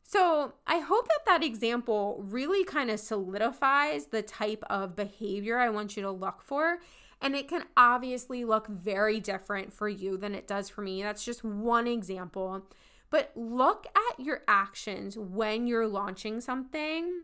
So, 0.09 0.53
I 0.69 0.79
hope 0.79 1.09
that 1.09 1.27
that 1.27 1.43
example 1.43 2.23
really 2.29 2.63
kind 2.63 2.93
of 2.93 3.01
solidifies 3.01 4.07
the 4.07 4.23
type 4.23 4.63
of 4.71 4.95
behavior 4.95 5.59
I 5.59 5.69
want 5.69 5.97
you 5.97 6.03
to 6.05 6.13
look 6.13 6.43
for. 6.43 6.79
And 7.21 7.35
it 7.35 7.49
can 7.49 7.65
obviously 7.77 8.45
look 8.45 8.69
very 8.69 9.19
different 9.19 9.73
for 9.73 9.89
you 9.89 10.17
than 10.17 10.37
it 10.37 10.47
does 10.47 10.69
for 10.69 10.83
me. 10.83 11.03
That's 11.03 11.25
just 11.25 11.43
one 11.43 11.89
example. 11.89 12.63
But 13.11 13.33
look 13.35 13.87
at 13.97 14.25
your 14.25 14.43
actions 14.47 15.19
when 15.19 15.67
you're 15.67 15.89
launching 15.89 16.41
something. 16.41 17.23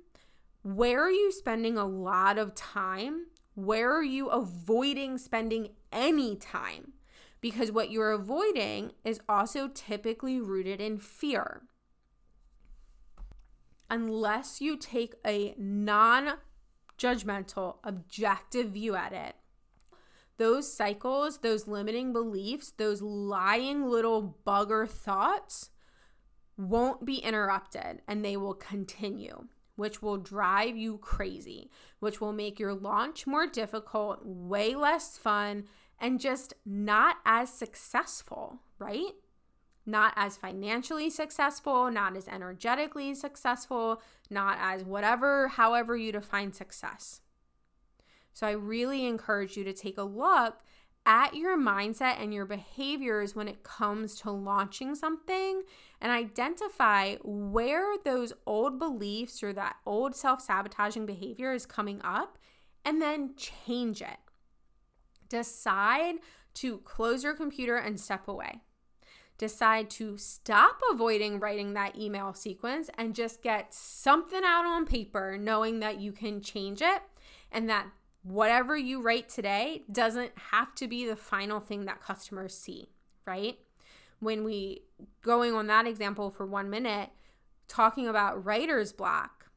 Where 0.62 1.04
are 1.04 1.10
you 1.10 1.30
spending 1.30 1.78
a 1.78 1.86
lot 1.86 2.36
of 2.36 2.52
time? 2.56 3.26
Where 3.54 3.96
are 3.96 4.02
you 4.02 4.26
avoiding 4.26 5.18
spending 5.18 5.68
any 5.92 6.34
time? 6.34 6.94
Because 7.40 7.70
what 7.70 7.92
you're 7.92 8.12
avoiding 8.12 8.92
is 9.04 9.20
also 9.28 9.68
typically 9.68 10.40
rooted 10.40 10.80
in 10.80 10.98
fear 10.98 11.62
unless 13.92 14.62
you 14.62 14.74
take 14.78 15.14
a 15.24 15.54
non 15.58 16.38
judgmental, 16.98 17.76
objective 17.84 18.70
view 18.70 18.96
at 18.96 19.12
it, 19.12 19.36
those 20.38 20.72
cycles, 20.72 21.38
those 21.38 21.68
limiting 21.68 22.12
beliefs, 22.12 22.72
those 22.78 23.02
lying 23.02 23.84
little 23.86 24.38
bugger 24.46 24.88
thoughts 24.88 25.68
won't 26.56 27.04
be 27.04 27.16
interrupted 27.16 28.00
and 28.08 28.24
they 28.24 28.36
will 28.36 28.54
continue, 28.54 29.46
which 29.76 30.00
will 30.00 30.16
drive 30.16 30.74
you 30.74 30.96
crazy, 30.96 31.70
which 32.00 32.18
will 32.18 32.32
make 32.32 32.58
your 32.58 32.74
launch 32.74 33.26
more 33.26 33.46
difficult, 33.46 34.20
way 34.24 34.74
less 34.74 35.18
fun, 35.18 35.64
and 35.98 36.18
just 36.18 36.54
not 36.64 37.16
as 37.26 37.52
successful, 37.52 38.58
right? 38.78 39.12
Not 39.84 40.12
as 40.16 40.36
financially 40.36 41.10
successful, 41.10 41.90
not 41.90 42.16
as 42.16 42.28
energetically 42.28 43.14
successful, 43.14 44.00
not 44.30 44.58
as 44.60 44.84
whatever, 44.84 45.48
however 45.48 45.96
you 45.96 46.12
define 46.12 46.52
success. 46.52 47.20
So 48.32 48.46
I 48.46 48.52
really 48.52 49.06
encourage 49.06 49.56
you 49.56 49.64
to 49.64 49.72
take 49.72 49.98
a 49.98 50.02
look 50.02 50.60
at 51.04 51.34
your 51.34 51.58
mindset 51.58 52.22
and 52.22 52.32
your 52.32 52.46
behaviors 52.46 53.34
when 53.34 53.48
it 53.48 53.64
comes 53.64 54.14
to 54.20 54.30
launching 54.30 54.94
something 54.94 55.62
and 56.00 56.12
identify 56.12 57.16
where 57.22 57.96
those 58.04 58.32
old 58.46 58.78
beliefs 58.78 59.42
or 59.42 59.52
that 59.52 59.76
old 59.84 60.14
self 60.14 60.40
sabotaging 60.40 61.06
behavior 61.06 61.52
is 61.52 61.66
coming 61.66 62.00
up 62.04 62.38
and 62.84 63.02
then 63.02 63.34
change 63.36 64.00
it. 64.00 64.18
Decide 65.28 66.16
to 66.54 66.78
close 66.78 67.24
your 67.24 67.34
computer 67.34 67.76
and 67.76 67.98
step 67.98 68.28
away 68.28 68.60
decide 69.38 69.90
to 69.90 70.16
stop 70.16 70.80
avoiding 70.92 71.40
writing 71.40 71.74
that 71.74 71.98
email 71.98 72.34
sequence 72.34 72.90
and 72.96 73.14
just 73.14 73.42
get 73.42 73.74
something 73.74 74.42
out 74.44 74.64
on 74.64 74.86
paper, 74.86 75.36
knowing 75.38 75.80
that 75.80 76.00
you 76.00 76.12
can 76.12 76.40
change 76.40 76.80
it 76.80 77.02
and 77.50 77.68
that 77.68 77.86
whatever 78.22 78.76
you 78.76 79.02
write 79.02 79.28
today 79.28 79.82
doesn't 79.90 80.32
have 80.50 80.74
to 80.76 80.86
be 80.86 81.06
the 81.06 81.16
final 81.16 81.60
thing 81.60 81.86
that 81.86 82.00
customers 82.00 82.56
see, 82.56 82.88
right? 83.26 83.58
When 84.20 84.44
we 84.44 84.82
going 85.22 85.54
on 85.54 85.66
that 85.66 85.86
example 85.86 86.30
for 86.30 86.46
1 86.46 86.70
minute, 86.70 87.10
talking 87.66 88.06
about 88.06 88.44
writer's 88.44 88.92
block, 88.92 89.50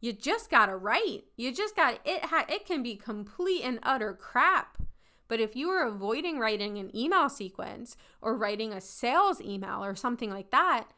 you 0.00 0.12
just 0.12 0.50
got 0.50 0.66
to 0.66 0.76
write. 0.76 1.24
You 1.36 1.52
just 1.52 1.76
got 1.76 2.00
it 2.04 2.26
ha- 2.26 2.46
it 2.48 2.66
can 2.66 2.82
be 2.82 2.96
complete 2.96 3.62
and 3.62 3.78
utter 3.82 4.14
crap 4.14 4.78
but 5.28 5.40
if 5.40 5.54
you 5.54 5.68
are 5.68 5.86
avoiding 5.86 6.38
writing 6.38 6.78
an 6.78 6.94
email 6.96 7.28
sequence 7.28 7.96
or 8.20 8.36
writing 8.36 8.72
a 8.72 8.80
sales 8.80 9.40
email 9.40 9.84
or 9.84 9.94
something 9.94 10.30
like 10.30 10.50
that, 10.50 10.88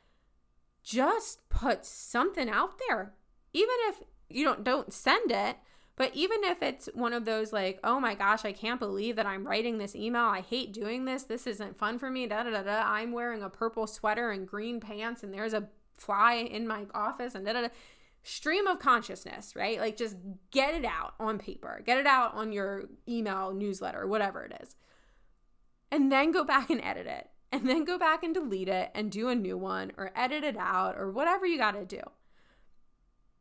just 0.82 1.48
put 1.48 1.84
something 1.84 2.48
out 2.48 2.80
there. 2.88 3.12
Even 3.52 3.74
if 3.88 3.96
you 4.28 4.44
don't 4.44 4.64
don't 4.64 4.92
send 4.92 5.30
it, 5.30 5.56
but 5.96 6.14
even 6.14 6.44
if 6.44 6.62
it's 6.62 6.88
one 6.94 7.12
of 7.12 7.24
those 7.24 7.52
like, 7.52 7.78
oh 7.84 8.00
my 8.00 8.14
gosh, 8.14 8.44
I 8.44 8.52
can't 8.52 8.80
believe 8.80 9.16
that 9.16 9.26
I'm 9.26 9.46
writing 9.46 9.76
this 9.76 9.94
email. 9.94 10.22
I 10.22 10.40
hate 10.40 10.72
doing 10.72 11.04
this. 11.04 11.24
This 11.24 11.46
isn't 11.46 11.76
fun 11.76 11.98
for 11.98 12.08
me. 12.08 12.26
Da 12.26 12.44
da 12.44 12.50
da 12.50 12.62
da. 12.62 12.82
I'm 12.86 13.12
wearing 13.12 13.42
a 13.42 13.50
purple 13.50 13.86
sweater 13.86 14.30
and 14.30 14.48
green 14.48 14.80
pants, 14.80 15.22
and 15.22 15.34
there's 15.34 15.52
a 15.52 15.68
fly 15.98 16.34
in 16.34 16.66
my 16.66 16.86
office, 16.94 17.34
and 17.34 17.44
da 17.44 17.52
da 17.52 17.62
da 17.62 17.68
stream 18.22 18.66
of 18.66 18.78
consciousness, 18.78 19.54
right? 19.56 19.78
Like 19.80 19.96
just 19.96 20.16
get 20.50 20.74
it 20.74 20.84
out 20.84 21.14
on 21.18 21.38
paper, 21.38 21.82
get 21.84 21.98
it 21.98 22.06
out 22.06 22.34
on 22.34 22.52
your 22.52 22.84
email, 23.08 23.52
newsletter, 23.52 24.06
whatever 24.06 24.42
it 24.42 24.60
is. 24.62 24.76
And 25.90 26.10
then 26.12 26.30
go 26.30 26.44
back 26.44 26.70
and 26.70 26.80
edit 26.82 27.06
it. 27.06 27.28
And 27.52 27.68
then 27.68 27.84
go 27.84 27.98
back 27.98 28.22
and 28.22 28.32
delete 28.32 28.68
it 28.68 28.92
and 28.94 29.10
do 29.10 29.28
a 29.28 29.34
new 29.34 29.58
one 29.58 29.90
or 29.96 30.12
edit 30.14 30.44
it 30.44 30.56
out 30.56 30.96
or 30.96 31.10
whatever 31.10 31.46
you 31.46 31.58
got 31.58 31.72
to 31.72 31.84
do. 31.84 32.00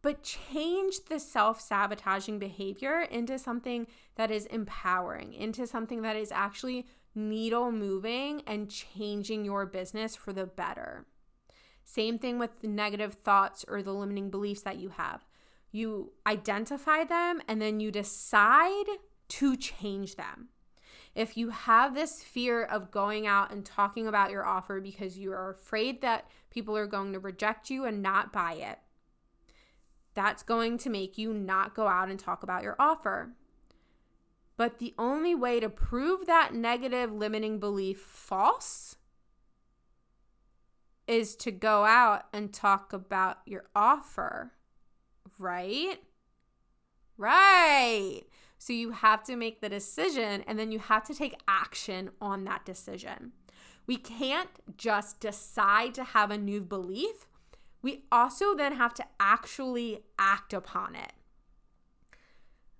But 0.01 0.23
change 0.23 1.05
the 1.09 1.19
self 1.19 1.59
sabotaging 1.61 2.39
behavior 2.39 3.01
into 3.01 3.37
something 3.37 3.85
that 4.15 4.31
is 4.31 4.45
empowering, 4.47 5.33
into 5.33 5.67
something 5.67 6.01
that 6.01 6.15
is 6.15 6.31
actually 6.31 6.87
needle 7.13 7.71
moving 7.71 8.41
and 8.47 8.71
changing 8.71 9.45
your 9.45 9.65
business 9.65 10.15
for 10.15 10.31
the 10.31 10.45
better. 10.45 11.05
Same 11.89 12.19
thing 12.19 12.37
with 12.37 12.59
the 12.59 12.67
negative 12.67 13.15
thoughts 13.15 13.65
or 13.67 13.81
the 13.81 13.91
limiting 13.91 14.29
beliefs 14.29 14.61
that 14.61 14.77
you 14.77 14.89
have. 14.89 15.25
You 15.71 16.11
identify 16.27 17.03
them 17.03 17.41
and 17.47 17.59
then 17.59 17.79
you 17.79 17.89
decide 17.89 18.85
to 19.29 19.57
change 19.57 20.15
them. 20.15 20.49
If 21.15 21.35
you 21.35 21.49
have 21.49 21.95
this 21.95 22.21
fear 22.21 22.63
of 22.63 22.91
going 22.91 23.25
out 23.25 23.51
and 23.51 23.65
talking 23.65 24.05
about 24.05 24.29
your 24.29 24.45
offer 24.45 24.79
because 24.79 25.17
you 25.17 25.31
are 25.31 25.49
afraid 25.49 26.01
that 26.01 26.29
people 26.51 26.77
are 26.77 26.85
going 26.85 27.11
to 27.13 27.19
reject 27.19 27.71
you 27.71 27.85
and 27.85 28.03
not 28.03 28.31
buy 28.31 28.53
it, 28.53 28.77
that's 30.13 30.43
going 30.43 30.77
to 30.77 30.91
make 30.91 31.17
you 31.17 31.33
not 31.33 31.73
go 31.73 31.87
out 31.87 32.09
and 32.09 32.19
talk 32.19 32.43
about 32.43 32.61
your 32.61 32.75
offer. 32.77 33.31
But 34.57 34.77
the 34.77 34.93
only 34.99 35.33
way 35.33 35.59
to 35.59 35.69
prove 35.69 36.27
that 36.27 36.53
negative 36.53 37.11
limiting 37.11 37.59
belief 37.59 37.99
false 37.99 38.95
is 41.09 41.35
to 41.35 41.49
go 41.51 41.85
out 41.85 42.25
and 42.31 42.53
talk 42.53 42.93
about 42.93 43.39
your 43.47 43.65
offer, 43.75 44.51
right? 45.39 45.97
Right. 47.17 48.21
So 48.59 48.73
you 48.73 48.91
have 48.91 49.23
to 49.23 49.35
make 49.35 49.59
the 49.59 49.69
decision 49.69 50.43
and 50.45 50.59
then 50.59 50.71
you 50.71 50.77
have 50.77 51.03
to 51.05 51.15
take 51.15 51.33
action 51.47 52.11
on 52.21 52.43
that 52.43 52.63
decision. 52.63 53.31
We 53.87 53.97
can't 53.97 54.51
just 54.77 55.19
decide 55.19 55.95
to 55.95 56.03
have 56.03 56.29
a 56.29 56.37
new 56.37 56.61
belief. 56.61 57.25
We 57.81 58.03
also 58.11 58.53
then 58.53 58.73
have 58.75 58.93
to 58.95 59.05
actually 59.19 60.03
act 60.19 60.53
upon 60.53 60.93
it. 60.93 61.13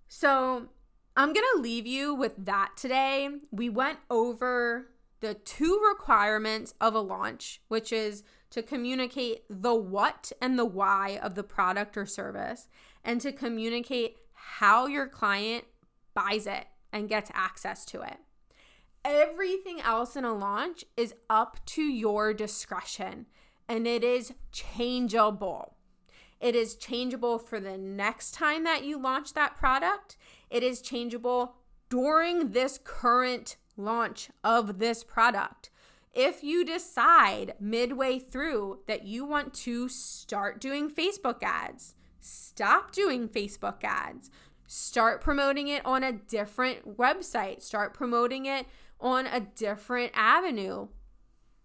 So 0.08 0.70
I'm 1.18 1.34
going 1.34 1.48
to 1.56 1.62
leave 1.62 1.88
you 1.88 2.14
with 2.14 2.46
that 2.46 2.74
today. 2.78 3.30
We 3.50 3.70
went 3.70 4.00
over 4.12 4.90
the 5.20 5.34
two 5.34 5.82
requirements 5.90 6.74
of 6.80 6.96
a 6.96 7.00
launch, 7.00 7.62
which 7.68 7.92
is 7.92 8.24
to 8.52 8.64
communicate 8.64 9.44
the 9.50 9.76
what 9.76 10.32
and 10.42 10.58
the 10.58 10.66
why 10.66 11.20
of 11.22 11.36
the 11.36 11.44
product 11.44 11.98
or 11.98 12.06
service, 12.06 12.68
and 13.04 13.22
to 13.22 13.32
communicate 13.32 14.18
how 14.34 14.88
your 14.88 15.08
client 15.08 15.66
buys 16.14 16.48
it 16.48 16.66
and 16.92 17.10
gets 17.10 17.32
access 17.34 17.86
to 17.86 18.02
it. 18.02 18.18
Everything 19.06 19.80
else 19.80 20.16
in 20.16 20.26
a 20.26 20.34
launch 20.34 20.84
is 20.98 21.14
up 21.30 21.64
to 21.66 21.82
your 21.82 22.34
discretion 22.34 23.28
and 23.68 23.88
it 23.88 24.04
is 24.04 24.34
changeable. 24.52 25.76
It 26.42 26.56
is 26.56 26.76
changeable 26.76 27.38
for 27.38 27.60
the 27.60 27.78
next 27.78 28.32
time 28.32 28.64
that 28.64 28.84
you 28.84 29.00
launch 29.00 29.34
that 29.34 29.56
product. 29.56 30.18
It 30.50 30.64
is 30.64 30.82
changeable 30.82 31.56
during 31.90 32.52
this 32.52 32.80
current 32.84 33.58
launch 33.80 34.30
of 34.44 34.80
this 34.80 35.04
product. 35.04 35.72
If 36.14 36.44
you 36.44 36.66
decide 36.66 37.54
midway 37.60 38.20
through 38.20 38.80
that 38.88 39.06
you 39.06 39.26
want 39.26 39.54
to 39.56 39.88
start 39.90 40.60
doing 40.60 40.90
Facebook 40.90 41.42
ads, 41.42 41.96
stop 42.20 42.92
doing 42.92 43.30
Facebook 43.30 43.84
ads. 43.84 44.30
Start 44.68 45.22
promoting 45.22 45.68
it 45.68 45.84
on 45.86 46.04
a 46.04 46.12
different 46.12 46.98
website. 46.98 47.62
Start 47.62 47.94
promoting 47.94 48.46
it 48.46 48.68
on 49.00 49.26
a 49.26 49.40
different 49.40 50.12
avenue. 50.14 50.88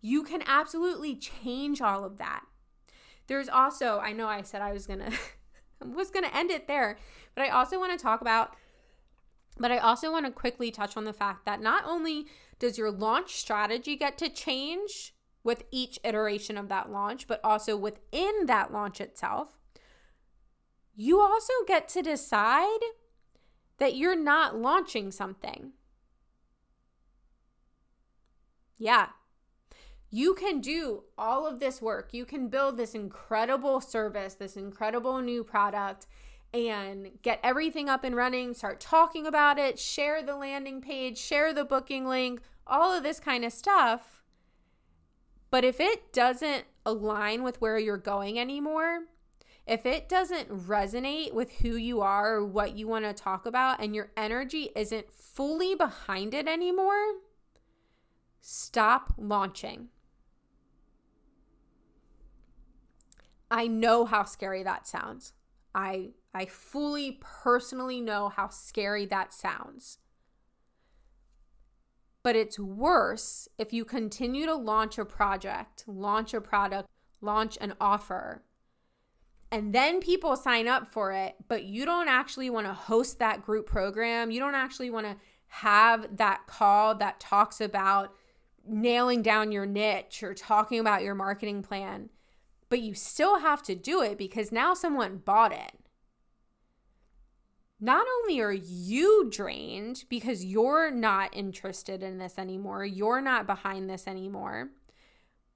You 0.00 0.22
can 0.22 0.42
absolutely 0.46 1.16
change 1.16 1.80
all 1.80 2.04
of 2.04 2.18
that. 2.18 2.44
There's 3.26 3.48
also, 3.48 3.98
I 3.98 4.12
know 4.12 4.26
I 4.26 4.42
said 4.42 4.62
I 4.62 4.72
was 4.72 4.86
going 4.86 5.00
to 5.10 5.12
was 5.84 6.10
going 6.10 6.24
to 6.24 6.36
end 6.36 6.50
it 6.50 6.66
there, 6.66 6.98
but 7.34 7.44
I 7.44 7.48
also 7.48 7.78
want 7.78 7.98
to 7.98 8.02
talk 8.02 8.20
about 8.20 8.56
but 9.57 9.70
I 9.70 9.78
also 9.78 10.11
want 10.11 10.26
to 10.26 10.32
quickly 10.32 10.70
touch 10.70 10.96
on 10.96 11.05
the 11.05 11.12
fact 11.12 11.44
that 11.46 11.61
not 11.61 11.84
only 11.86 12.26
does 12.59 12.78
your 12.78 12.90
launch 12.90 13.36
strategy 13.36 13.96
get 13.96 14.18
to 14.18 14.28
change 14.28 15.14
with 15.42 15.64
each 15.70 15.98
iteration 16.02 16.57
of 16.57 16.68
that 16.68 16.90
launch, 16.90 17.26
but 17.28 17.40
also 17.44 17.76
within 17.76 18.46
that 18.46 18.72
launch 18.72 19.00
itself, 19.00 19.59
you 20.96 21.20
also 21.20 21.52
get 21.66 21.88
to 21.88 22.02
decide 22.02 22.80
that 23.78 23.96
you're 23.96 24.16
not 24.16 24.57
launching 24.57 25.11
something. 25.11 25.72
Yeah. 28.78 29.09
You 30.11 30.34
can 30.34 30.61
do 30.61 31.05
all 31.18 31.46
of 31.46 31.59
this 31.59 31.82
work. 31.82 32.11
You 32.12 32.24
can 32.24 32.48
build 32.48 32.76
this 32.76 32.94
incredible 32.94 33.80
service, 33.80 34.34
this 34.34 34.57
incredible 34.57 35.20
new 35.20 35.42
product, 35.42 36.07
and 36.55 37.11
get 37.22 37.40
everything 37.42 37.88
up 37.88 38.05
and 38.05 38.14
running, 38.14 38.55
start 38.55 38.80
talking 38.80 39.26
about 39.26 39.59
it, 39.59 39.76
share 39.78 40.22
the 40.22 40.36
landing 40.36 40.80
page, 40.80 41.18
share 41.18 41.52
the 41.52 41.64
booking 41.64 42.07
link, 42.07 42.40
all 42.64 42.96
of 42.96 43.02
this 43.02 43.18
kind 43.18 43.44
of 43.44 43.52
stuff. 43.52 44.22
But 45.50 45.64
if 45.64 45.80
it 45.80 46.12
doesn't 46.12 46.64
align 46.86 47.42
with 47.42 47.61
where 47.61 47.76
you're 47.78 47.96
going 47.96 48.38
anymore, 48.38 49.00
if 49.66 49.84
it 49.84 50.09
doesn't 50.09 50.48
resonate 50.68 51.32
with 51.32 51.59
who 51.59 51.76
you 51.76 52.00
are 52.02 52.36
or 52.36 52.46
what 52.46 52.76
you 52.76 52.86
want 52.86 53.05
to 53.05 53.12
talk 53.12 53.46
about, 53.46 53.82
and 53.82 53.94
your 53.94 54.12
energy 54.16 54.70
isn't 54.76 55.12
fully 55.12 55.74
behind 55.74 56.34
it 56.34 56.46
anymore, 56.46 57.14
stop 58.40 59.12
launching. 59.18 59.88
I 63.50 63.66
know 63.66 64.05
how 64.05 64.24
scary 64.24 64.62
that 64.62 64.86
sounds. 64.86 65.32
I 65.74 66.11
I 66.35 66.47
fully 66.47 67.18
personally 67.20 68.01
know 68.01 68.28
how 68.28 68.49
scary 68.49 69.07
that 69.07 69.32
sounds. 69.32 69.99
But 72.22 72.37
it's 72.37 72.59
worse 72.59 73.49
if 73.59 73.72
you 73.72 73.85
continue 73.85 74.47
to 74.47 74.55
launch 74.55 74.99
a 74.99 75.05
project, 75.05 75.85
launch 75.87 76.35
a 76.35 76.41
product, 76.41 76.89
launch 77.20 77.57
an 77.61 77.74
offer 77.80 78.43
and 79.55 79.72
then 79.72 80.01
people 80.01 80.35
sign 80.35 80.66
up 80.66 80.89
for 80.89 81.12
it, 81.12 81.37
but 81.47 81.62
you 81.62 81.85
don't 81.85 82.09
actually 82.09 82.51
want 82.51 82.66
to 82.66 82.72
host 82.72 83.20
that 83.20 83.41
group 83.41 83.66
program. 83.66 84.32
You 84.32 84.41
don't 84.41 84.57
actually 84.57 84.91
want 84.91 85.07
to 85.07 85.16
have 85.47 86.16
that 86.16 86.49
call 86.49 86.97
that 86.97 87.20
talks 87.20 87.61
about 87.61 88.12
nailing 88.66 89.22
down 89.22 89.53
your 89.53 89.64
niche 89.64 90.24
or 90.24 90.35
talking 90.35 90.80
about 90.80 91.05
your 91.05 91.14
marketing 91.14 91.62
plan, 91.62 92.11
but 92.68 92.80
you 92.80 92.95
still 92.95 93.39
have 93.39 93.62
to 93.62 93.76
do 93.76 94.03
it 94.03 94.18
because 94.18 94.51
now 94.51 94.74
someone 94.74 95.18
bought 95.18 95.53
it. 95.53 95.84
Not 97.85 98.07
only 98.22 98.41
are 98.41 98.51
you 98.51 99.28
drained 99.30 100.05
because 100.09 100.43
you're 100.43 100.91
not 100.91 101.37
interested 101.37 102.03
in 102.03 102.16
this 102.16 102.39
anymore, 102.39 102.82
you're 102.87 103.20
not 103.20 103.47
behind 103.47 103.91
this 103.91 104.09
anymore, 104.09 104.70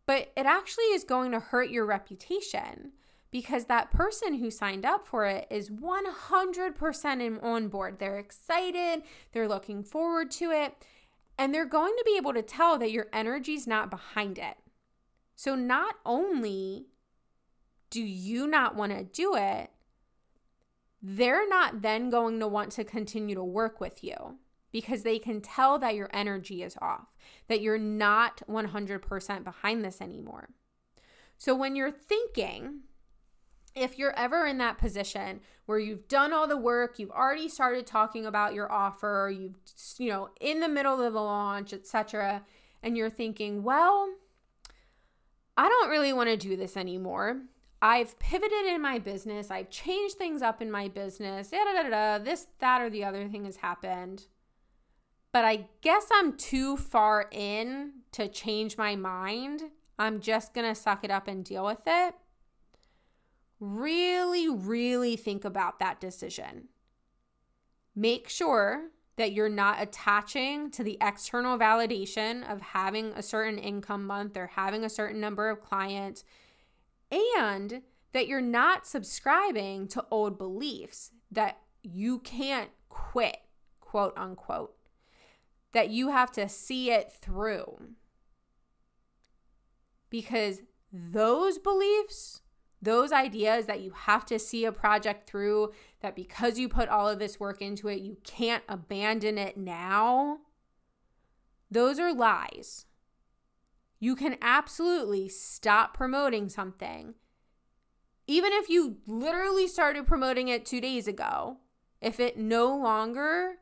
but 0.05 0.31
it 0.37 0.45
actually 0.45 0.85
is 0.93 1.05
going 1.05 1.33
to 1.33 1.41
hurt 1.41 1.71
your 1.71 1.87
reputation 1.87 2.93
because 3.31 3.65
that 3.65 3.91
person 3.91 4.35
who 4.35 4.51
signed 4.51 4.85
up 4.85 5.07
for 5.07 5.25
it 5.25 5.47
is 5.51 5.71
100% 5.71 7.43
on 7.43 7.69
board. 7.69 7.99
They're 7.99 8.19
excited, 8.19 9.05
they're 9.33 9.49
looking 9.49 9.83
forward 9.83 10.31
to 10.33 10.51
it, 10.51 10.75
and 11.39 11.55
they're 11.55 11.65
going 11.65 11.95
to 11.97 12.05
be 12.05 12.19
able 12.19 12.35
to 12.35 12.43
tell 12.43 12.77
that 12.77 12.93
your 12.93 13.07
energy's 13.11 13.67
not 13.67 13.89
behind 13.89 14.37
it. 14.37 14.59
So 15.35 15.55
not 15.55 15.95
only 16.05 16.89
do 17.89 18.03
you 18.03 18.47
not 18.47 18.77
want 18.77 18.93
to 18.93 19.03
do 19.03 19.35
it, 19.35 19.71
they're 21.03 21.49
not 21.49 21.83
then 21.83 22.11
going 22.11 22.41
to 22.41 22.49
want 22.49 22.73
to 22.73 22.85
continue 22.85 23.35
to 23.35 23.45
work 23.45 23.81
with 23.81 24.03
you 24.03 24.39
because 24.73 25.03
they 25.03 25.19
can 25.19 25.41
tell 25.41 25.79
that 25.79 25.95
your 25.95 26.11
energy 26.13 26.63
is 26.63 26.77
off, 26.83 27.15
that 27.49 27.61
you're 27.61 27.79
not 27.79 28.43
100% 28.49 29.45
behind 29.45 29.85
this 29.85 30.01
anymore. 30.01 30.51
So 31.39 31.55
when 31.55 31.77
you're 31.77 31.93
thinking, 31.93 32.81
if 33.75 33.99
you're 33.99 34.17
ever 34.19 34.45
in 34.47 34.59
that 34.59 34.77
position 34.77 35.41
where 35.67 35.79
you've 35.79 36.09
done 36.09 36.33
all 36.33 36.49
the 36.49 36.57
work, 36.57 36.99
you've 36.99 37.11
already 37.11 37.49
started 37.49 37.87
talking 37.87 38.27
about 38.27 38.55
your 38.55 38.71
offer, 38.71 39.33
you've 39.35 39.57
you 39.99 40.11
know, 40.11 40.31
in 40.41 40.61
the 40.61 40.69
middle 40.69 41.01
of 41.01 41.13
the 41.13 41.21
launch, 41.21 41.73
etc., 41.73 42.45
and 42.83 42.97
you're 42.97 43.11
thinking, 43.11 43.63
"Well, 43.63 44.09
I 45.57 45.69
don't 45.69 45.91
really 45.91 46.13
want 46.13 46.29
to 46.29 46.37
do 46.37 46.57
this 46.57 46.77
anymore. 46.77 47.43
I've 47.81 48.19
pivoted 48.19 48.67
in 48.67 48.83
my 48.83 48.99
business, 48.99 49.51
I've 49.51 49.71
changed 49.71 50.17
things 50.17 50.43
up 50.43 50.61
in 50.61 50.71
my 50.71 50.89
business, 50.89 51.51
da, 51.51 51.59
da, 51.65 51.89
da, 51.89 52.19
this, 52.19 52.49
that, 52.59 52.81
or 52.81 52.91
the 52.91 53.05
other 53.05 53.29
thing 53.29 53.45
has 53.45 53.57
happened. 53.57 54.27
But 55.33 55.45
I 55.45 55.69
guess 55.83 56.09
I'm 56.13 56.37
too 56.37 56.77
far 56.77 57.29
in 57.31 57.93
to 58.13 58.29
change 58.29 58.77
my 58.77 58.97
mind. 58.97 59.63
I'm 59.99 60.21
just 60.21 60.55
to 60.55 60.75
suck 60.75 61.05
it 61.05 61.11
up 61.11 61.29
and 61.29 61.45
deal 61.45 61.65
with 61.65 61.83
it 61.87 62.15
really, 63.61 64.49
really 64.49 65.17
think 65.17 65.45
about 65.45 65.79
that 65.79 66.01
decision. 66.01 66.69
Make 67.95 68.29
sure 68.29 68.91
that 69.17 69.33
you're 69.33 69.49
not 69.49 69.83
attaching 69.83 70.71
to 70.71 70.85
the 70.85 70.97
external 71.01 71.59
validation 71.59 72.49
of 72.51 72.61
having 72.61 73.07
a 73.13 73.23
certain 73.23 73.59
income 73.59 74.07
month 74.07 74.37
or 74.37 74.47
having 74.47 74.85
a 74.85 74.89
certain 74.89 75.21
number 75.21 75.51
of 75.51 75.61
clients, 75.61 76.25
and 77.11 77.83
that 78.13 78.27
you're 78.27 78.41
not 78.41 78.87
subscribing 78.87 79.89
to 79.89 80.05
old 80.11 80.39
beliefs 80.39 81.11
that 81.31 81.59
you 81.83 82.19
can't 82.21 82.71
quit, 82.89 83.39
quote 83.81 84.17
unquote, 84.17 84.75
that 85.73 85.91
you 85.91 86.11
have 86.11 86.33
to 86.33 86.49
see 86.49 86.91
it 86.91 87.13
through. 87.13 87.91
Because 90.11 90.63
those 90.93 91.59
beliefs 91.59 92.41
those 92.81 93.13
ideas 93.13 93.67
that 93.67 93.81
you 93.81 93.91
have 93.91 94.25
to 94.27 94.39
see 94.39 94.65
a 94.65 94.73
project 94.73 95.29
through, 95.29 95.73
that 96.01 96.15
because 96.15 96.59
you 96.59 96.69
put 96.69 96.89
all 96.89 97.09
of 97.09 97.19
this 97.19 97.41
work 97.41 97.61
into 97.61 97.89
it, 97.89 98.01
you 98.01 98.17
can't 98.23 98.63
abandon 98.69 99.37
it 99.37 99.57
now, 99.57 100.39
those 101.71 101.99
are 101.99 102.15
lies. 102.15 102.87
You 104.01 104.15
can 104.15 104.37
absolutely 104.41 105.29
stop 105.29 105.95
promoting 105.95 106.49
something. 106.49 107.15
Even 108.27 108.53
if 108.53 108.69
you 108.69 108.99
literally 109.07 109.67
started 109.67 110.07
promoting 110.07 110.49
it 110.49 110.67
two 110.67 110.81
days 110.81 111.09
ago, 111.09 111.59
if 112.01 112.21
it 112.21 112.39
no 112.39 112.77
longer 112.77 113.55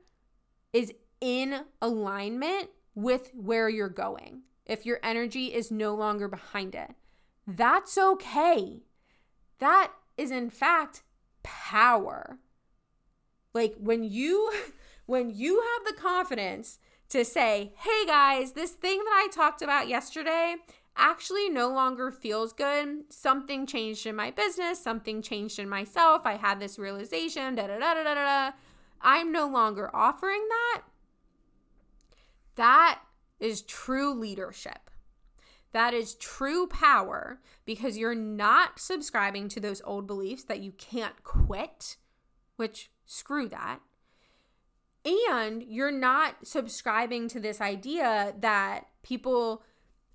is 0.72 0.92
in 1.20 1.64
alignment 1.80 2.70
with 2.94 3.30
where 3.34 3.68
you're 3.68 3.88
going, 3.88 4.42
if 4.66 4.84
your 4.84 4.98
energy 5.02 5.54
is 5.54 5.70
no 5.70 5.94
longer 5.94 6.28
behind 6.28 6.74
it, 6.74 6.90
that's 7.46 7.96
okay. 7.96 8.82
That 9.58 9.92
is 10.16 10.30
in 10.30 10.50
fact 10.50 11.02
power. 11.42 12.38
Like 13.54 13.74
when 13.78 14.02
you 14.04 14.52
when 15.06 15.30
you 15.30 15.62
have 15.62 15.86
the 15.86 16.00
confidence 16.00 16.78
to 17.08 17.24
say, 17.24 17.72
"Hey 17.76 18.06
guys, 18.06 18.52
this 18.52 18.72
thing 18.72 18.98
that 18.98 19.24
I 19.24 19.28
talked 19.32 19.62
about 19.62 19.88
yesterday 19.88 20.56
actually 20.96 21.48
no 21.48 21.68
longer 21.68 22.10
feels 22.10 22.52
good. 22.52 23.12
Something 23.12 23.66
changed 23.66 24.06
in 24.06 24.16
my 24.16 24.30
business, 24.30 24.82
something 24.82 25.22
changed 25.22 25.58
in 25.58 25.68
myself. 25.68 26.22
I 26.24 26.36
had 26.36 26.58
this 26.58 26.78
realization, 26.78 27.54
da 27.54 27.66
da 27.66 27.78
da 27.78 27.94
da 27.94 28.02
da 28.02 28.14
da. 28.14 28.56
I'm 29.00 29.30
no 29.30 29.46
longer 29.46 29.94
offering 29.94 30.46
that." 30.48 30.82
That 32.56 33.02
is 33.38 33.60
true 33.62 34.14
leadership. 34.14 34.90
That 35.72 35.92
is 35.92 36.14
true 36.14 36.66
power 36.66 37.42
because 37.66 37.98
you're 37.98 38.14
not 38.14 38.78
subscribing 38.80 39.50
to 39.50 39.60
those 39.60 39.82
old 39.84 40.06
beliefs 40.06 40.44
that 40.44 40.60
you 40.60 40.72
can't 40.72 41.22
quit, 41.22 41.98
which 42.56 42.90
screw 43.04 43.46
that. 43.50 43.80
And 45.06 45.62
you're 45.62 45.92
not 45.92 46.46
subscribing 46.46 47.28
to 47.28 47.40
this 47.40 47.60
idea 47.60 48.34
that 48.40 48.88
people 49.04 49.62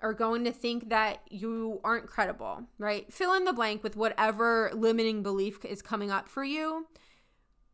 are 0.01 0.13
going 0.13 0.43
to 0.43 0.51
think 0.51 0.89
that 0.89 1.21
you 1.29 1.79
aren't 1.83 2.07
credible, 2.07 2.63
right? 2.77 3.11
Fill 3.13 3.33
in 3.33 3.45
the 3.45 3.53
blank 3.53 3.83
with 3.83 3.95
whatever 3.95 4.69
limiting 4.73 5.23
belief 5.23 5.63
is 5.63 5.81
coming 5.81 6.11
up 6.11 6.27
for 6.27 6.43
you. 6.43 6.87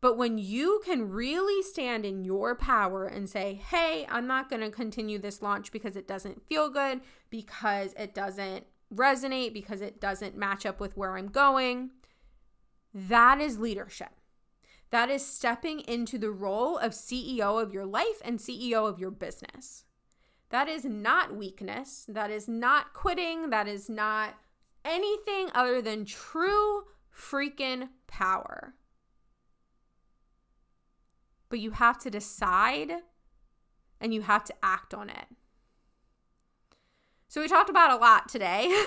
But 0.00 0.16
when 0.16 0.38
you 0.38 0.80
can 0.84 1.10
really 1.10 1.60
stand 1.62 2.04
in 2.04 2.22
your 2.22 2.54
power 2.54 3.06
and 3.06 3.28
say, 3.28 3.54
hey, 3.54 4.06
I'm 4.08 4.28
not 4.28 4.48
going 4.48 4.62
to 4.62 4.70
continue 4.70 5.18
this 5.18 5.42
launch 5.42 5.72
because 5.72 5.96
it 5.96 6.06
doesn't 6.06 6.46
feel 6.46 6.70
good, 6.70 7.00
because 7.30 7.94
it 7.94 8.14
doesn't 8.14 8.64
resonate, 8.94 9.52
because 9.52 9.80
it 9.80 10.00
doesn't 10.00 10.36
match 10.36 10.64
up 10.64 10.78
with 10.78 10.96
where 10.96 11.16
I'm 11.16 11.28
going, 11.28 11.90
that 12.94 13.40
is 13.40 13.58
leadership. 13.58 14.10
That 14.90 15.10
is 15.10 15.24
stepping 15.24 15.80
into 15.80 16.18
the 16.18 16.30
role 16.30 16.78
of 16.78 16.92
CEO 16.92 17.62
of 17.62 17.72
your 17.72 17.84
life 17.84 18.22
and 18.24 18.38
CEO 18.38 18.88
of 18.88 18.98
your 18.98 19.10
business. 19.10 19.84
That 20.50 20.68
is 20.68 20.84
not 20.84 21.36
weakness. 21.36 22.06
That 22.08 22.30
is 22.30 22.48
not 22.48 22.94
quitting. 22.94 23.50
That 23.50 23.68
is 23.68 23.90
not 23.90 24.34
anything 24.84 25.50
other 25.54 25.82
than 25.82 26.06
true 26.06 26.84
freaking 27.14 27.88
power. 28.06 28.74
But 31.50 31.60
you 31.60 31.72
have 31.72 31.98
to 32.00 32.10
decide 32.10 32.92
and 34.00 34.14
you 34.14 34.22
have 34.22 34.44
to 34.44 34.54
act 34.62 34.94
on 34.94 35.10
it. 35.10 35.26
So, 37.30 37.42
we 37.42 37.48
talked 37.48 37.68
about 37.68 37.90
a 37.90 38.00
lot 38.00 38.28
today. 38.28 38.84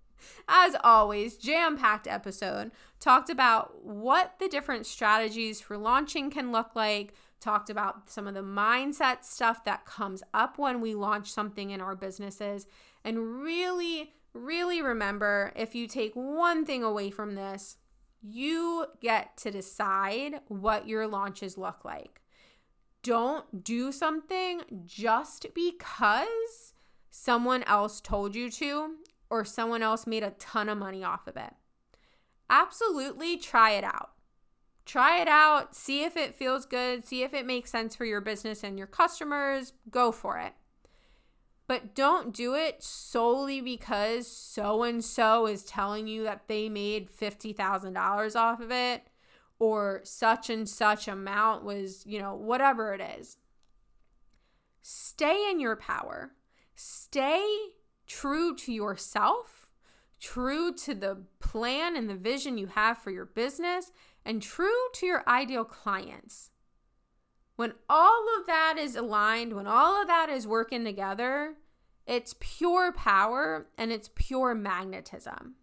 As 0.48 0.74
always, 0.82 1.36
jam 1.36 1.78
packed 1.78 2.08
episode. 2.08 2.72
Talked 3.04 3.28
about 3.28 3.84
what 3.84 4.36
the 4.38 4.48
different 4.48 4.86
strategies 4.86 5.60
for 5.60 5.76
launching 5.76 6.30
can 6.30 6.52
look 6.52 6.74
like, 6.74 7.12
talked 7.38 7.68
about 7.68 8.08
some 8.08 8.26
of 8.26 8.32
the 8.32 8.40
mindset 8.40 9.24
stuff 9.24 9.62
that 9.64 9.84
comes 9.84 10.22
up 10.32 10.56
when 10.56 10.80
we 10.80 10.94
launch 10.94 11.30
something 11.30 11.68
in 11.68 11.82
our 11.82 11.94
businesses. 11.94 12.66
And 13.04 13.42
really, 13.42 14.14
really 14.32 14.80
remember 14.80 15.52
if 15.54 15.74
you 15.74 15.86
take 15.86 16.14
one 16.14 16.64
thing 16.64 16.82
away 16.82 17.10
from 17.10 17.34
this, 17.34 17.76
you 18.22 18.86
get 19.02 19.36
to 19.36 19.50
decide 19.50 20.40
what 20.48 20.88
your 20.88 21.06
launches 21.06 21.58
look 21.58 21.84
like. 21.84 22.22
Don't 23.02 23.62
do 23.62 23.92
something 23.92 24.62
just 24.86 25.48
because 25.54 26.72
someone 27.10 27.64
else 27.64 28.00
told 28.00 28.34
you 28.34 28.50
to 28.52 28.94
or 29.28 29.44
someone 29.44 29.82
else 29.82 30.06
made 30.06 30.22
a 30.22 30.30
ton 30.30 30.70
of 30.70 30.78
money 30.78 31.04
off 31.04 31.26
of 31.26 31.36
it. 31.36 31.52
Absolutely 32.50 33.36
try 33.36 33.72
it 33.72 33.84
out. 33.84 34.10
Try 34.84 35.20
it 35.20 35.28
out, 35.28 35.74
see 35.74 36.04
if 36.04 36.16
it 36.16 36.34
feels 36.34 36.66
good, 36.66 37.06
see 37.06 37.22
if 37.22 37.32
it 37.32 37.46
makes 37.46 37.70
sense 37.70 37.96
for 37.96 38.04
your 38.04 38.20
business 38.20 38.62
and 38.62 38.76
your 38.76 38.86
customers. 38.86 39.72
Go 39.90 40.12
for 40.12 40.38
it. 40.38 40.52
But 41.66 41.94
don't 41.94 42.34
do 42.34 42.54
it 42.54 42.82
solely 42.82 43.62
because 43.62 44.26
so 44.26 44.82
and 44.82 45.02
so 45.02 45.46
is 45.46 45.64
telling 45.64 46.06
you 46.06 46.22
that 46.24 46.42
they 46.46 46.68
made 46.68 47.10
$50,000 47.10 48.36
off 48.36 48.60
of 48.60 48.70
it 48.70 49.04
or 49.58 50.00
such 50.04 50.50
and 50.50 50.68
such 50.68 51.08
amount 51.08 51.64
was, 51.64 52.04
you 52.04 52.18
know, 52.18 52.34
whatever 52.34 52.92
it 52.92 53.00
is. 53.00 53.38
Stay 54.82 55.50
in 55.50 55.60
your 55.60 55.76
power. 55.76 56.32
Stay 56.74 57.46
true 58.06 58.54
to 58.56 58.72
yourself, 58.72 59.63
true 60.24 60.72
to 60.72 60.94
the 60.94 61.18
plan 61.38 61.94
and 61.94 62.08
the 62.08 62.14
vision 62.14 62.56
you 62.56 62.66
have 62.68 62.96
for 62.96 63.10
your 63.10 63.26
business, 63.26 63.92
and 64.24 64.40
true 64.40 64.88
to 64.94 65.04
your 65.04 65.22
ideal 65.28 65.64
clients. 65.64 66.50
When 67.56 67.74
all 67.90 68.24
of 68.40 68.46
that 68.46 68.76
is 68.78 68.96
aligned, 68.96 69.52
when 69.52 69.66
all 69.66 70.00
of 70.00 70.08
that 70.08 70.30
is 70.30 70.46
working 70.46 70.82
together, 70.82 71.56
it's 72.06 72.34
pure 72.40 72.90
power 72.90 73.66
and 73.76 73.92
it's 73.92 74.08
pure 74.14 74.54
magnetism. 74.54 75.56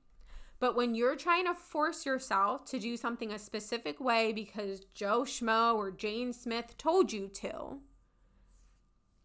But 0.60 0.76
when 0.76 0.94
you're 0.94 1.16
trying 1.16 1.48
to 1.48 1.56
force 1.56 2.06
yourself 2.06 2.64
to 2.66 2.78
do 2.78 2.96
something 2.96 3.32
a 3.32 3.40
specific 3.40 4.00
way 4.00 4.32
because 4.32 4.86
Joe 4.94 5.22
Schmo 5.22 5.74
or 5.74 5.90
Jane 5.90 6.34
Smith 6.34 6.78
told 6.78 7.12
you 7.12 7.28
to, 7.30 7.80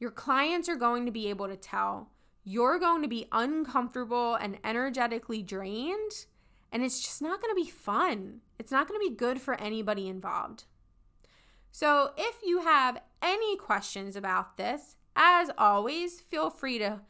your 0.01 0.11
clients 0.11 0.66
are 0.70 0.76
going 0.76 1.05
to 1.05 1.12
be 1.12 1.28
able 1.28 1.47
to 1.49 1.57
tell. 1.57 2.09
You're 2.49 2.79
going 2.79 3.03
to 3.03 3.09
be 3.09 3.27
uncomfortable 3.33 4.37
and 4.37 4.57
energetically 4.65 5.43
drained 5.43 6.27
and 6.73 6.85
it's 6.85 7.01
just 7.01 7.23
not 7.23 7.41
going 7.41 7.55
to 7.55 7.63
be 7.63 7.71
fun. 7.71 8.41
It's 8.59 8.73
not 8.73 8.89
going 8.89 9.01
to 9.01 9.09
be 9.09 9.17
good 9.17 9.41
for 9.41 9.59
anybody 9.61 10.09
involved. 10.09 10.65
So, 11.71 12.13
if 12.17 12.37
you 12.45 12.61
have 12.61 13.01
any 13.23 13.57
questions 13.57 14.17
about 14.17 14.57
this, 14.57 14.97
as 15.15 15.51
always, 15.57 16.21
feel 16.21 16.51
free 16.51 16.79
to 16.79 17.01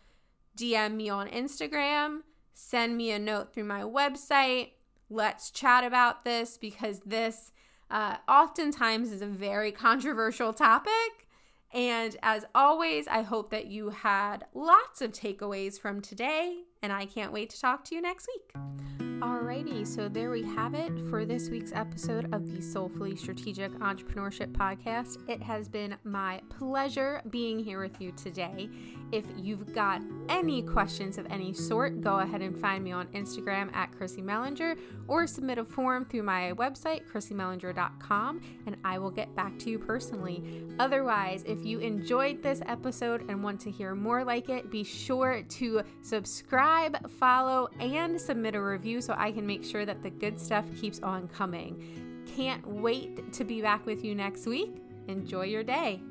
DM 0.56 0.94
me 0.94 1.08
on 1.08 1.28
Instagram, 1.28 2.20
send 2.52 2.96
me 2.96 3.10
a 3.10 3.18
note 3.18 3.52
through 3.52 3.64
my 3.64 3.82
website. 3.82 4.70
Let's 5.10 5.50
chat 5.50 5.84
about 5.84 6.24
this 6.24 6.58
because 6.58 7.00
this 7.00 7.52
uh, 7.90 8.16
oftentimes 8.28 9.12
is 9.12 9.22
a 9.22 9.26
very 9.26 9.70
controversial 9.70 10.52
topic. 10.52 11.25
And 11.72 12.16
as 12.22 12.44
always, 12.54 13.06
I 13.08 13.22
hope 13.22 13.50
that 13.50 13.66
you 13.66 13.90
had 13.90 14.46
lots 14.54 15.02
of 15.02 15.12
takeaways 15.12 15.78
from 15.78 16.00
today, 16.00 16.62
and 16.82 16.92
I 16.92 17.06
can't 17.06 17.32
wait 17.32 17.50
to 17.50 17.60
talk 17.60 17.84
to 17.86 17.94
you 17.94 18.00
next 18.00 18.28
week. 18.28 19.05
Alrighty, 19.20 19.86
so 19.86 20.10
there 20.10 20.30
we 20.30 20.42
have 20.42 20.74
it 20.74 20.92
for 21.08 21.24
this 21.24 21.48
week's 21.48 21.72
episode 21.72 22.34
of 22.34 22.52
the 22.52 22.60
Soulfully 22.60 23.16
Strategic 23.16 23.72
Entrepreneurship 23.78 24.52
Podcast. 24.52 25.26
It 25.26 25.42
has 25.42 25.70
been 25.70 25.96
my 26.04 26.42
pleasure 26.50 27.22
being 27.30 27.58
here 27.58 27.80
with 27.80 27.98
you 27.98 28.12
today. 28.12 28.68
If 29.12 29.24
you've 29.38 29.72
got 29.72 30.02
any 30.28 30.60
questions 30.60 31.16
of 31.16 31.26
any 31.30 31.54
sort, 31.54 32.02
go 32.02 32.18
ahead 32.18 32.42
and 32.42 32.58
find 32.58 32.84
me 32.84 32.92
on 32.92 33.06
Instagram 33.08 33.74
at 33.74 33.90
Chrissy 33.96 34.20
Mellinger 34.20 34.76
or 35.08 35.26
submit 35.26 35.56
a 35.56 35.64
form 35.64 36.04
through 36.04 36.24
my 36.24 36.52
website, 36.52 37.10
chrissymellinger.com, 37.10 38.42
and 38.66 38.76
I 38.84 38.98
will 38.98 39.12
get 39.12 39.34
back 39.34 39.58
to 39.60 39.70
you 39.70 39.78
personally. 39.78 40.62
Otherwise, 40.78 41.42
if 41.46 41.64
you 41.64 41.78
enjoyed 41.78 42.42
this 42.42 42.60
episode 42.66 43.30
and 43.30 43.42
want 43.42 43.60
to 43.60 43.70
hear 43.70 43.94
more 43.94 44.24
like 44.24 44.50
it, 44.50 44.70
be 44.70 44.84
sure 44.84 45.42
to 45.42 45.82
subscribe, 46.02 47.10
follow, 47.12 47.70
and 47.80 48.20
submit 48.20 48.54
a 48.54 48.60
review 48.60 49.00
so 49.06 49.14
I 49.16 49.30
can 49.30 49.46
make 49.46 49.64
sure 49.64 49.86
that 49.86 50.02
the 50.02 50.10
good 50.10 50.40
stuff 50.40 50.64
keeps 50.80 51.00
on 51.00 51.28
coming. 51.28 52.24
Can't 52.34 52.66
wait 52.66 53.32
to 53.34 53.44
be 53.44 53.62
back 53.62 53.86
with 53.86 54.04
you 54.04 54.14
next 54.16 54.46
week. 54.46 54.82
Enjoy 55.06 55.44
your 55.44 55.62
day. 55.62 56.02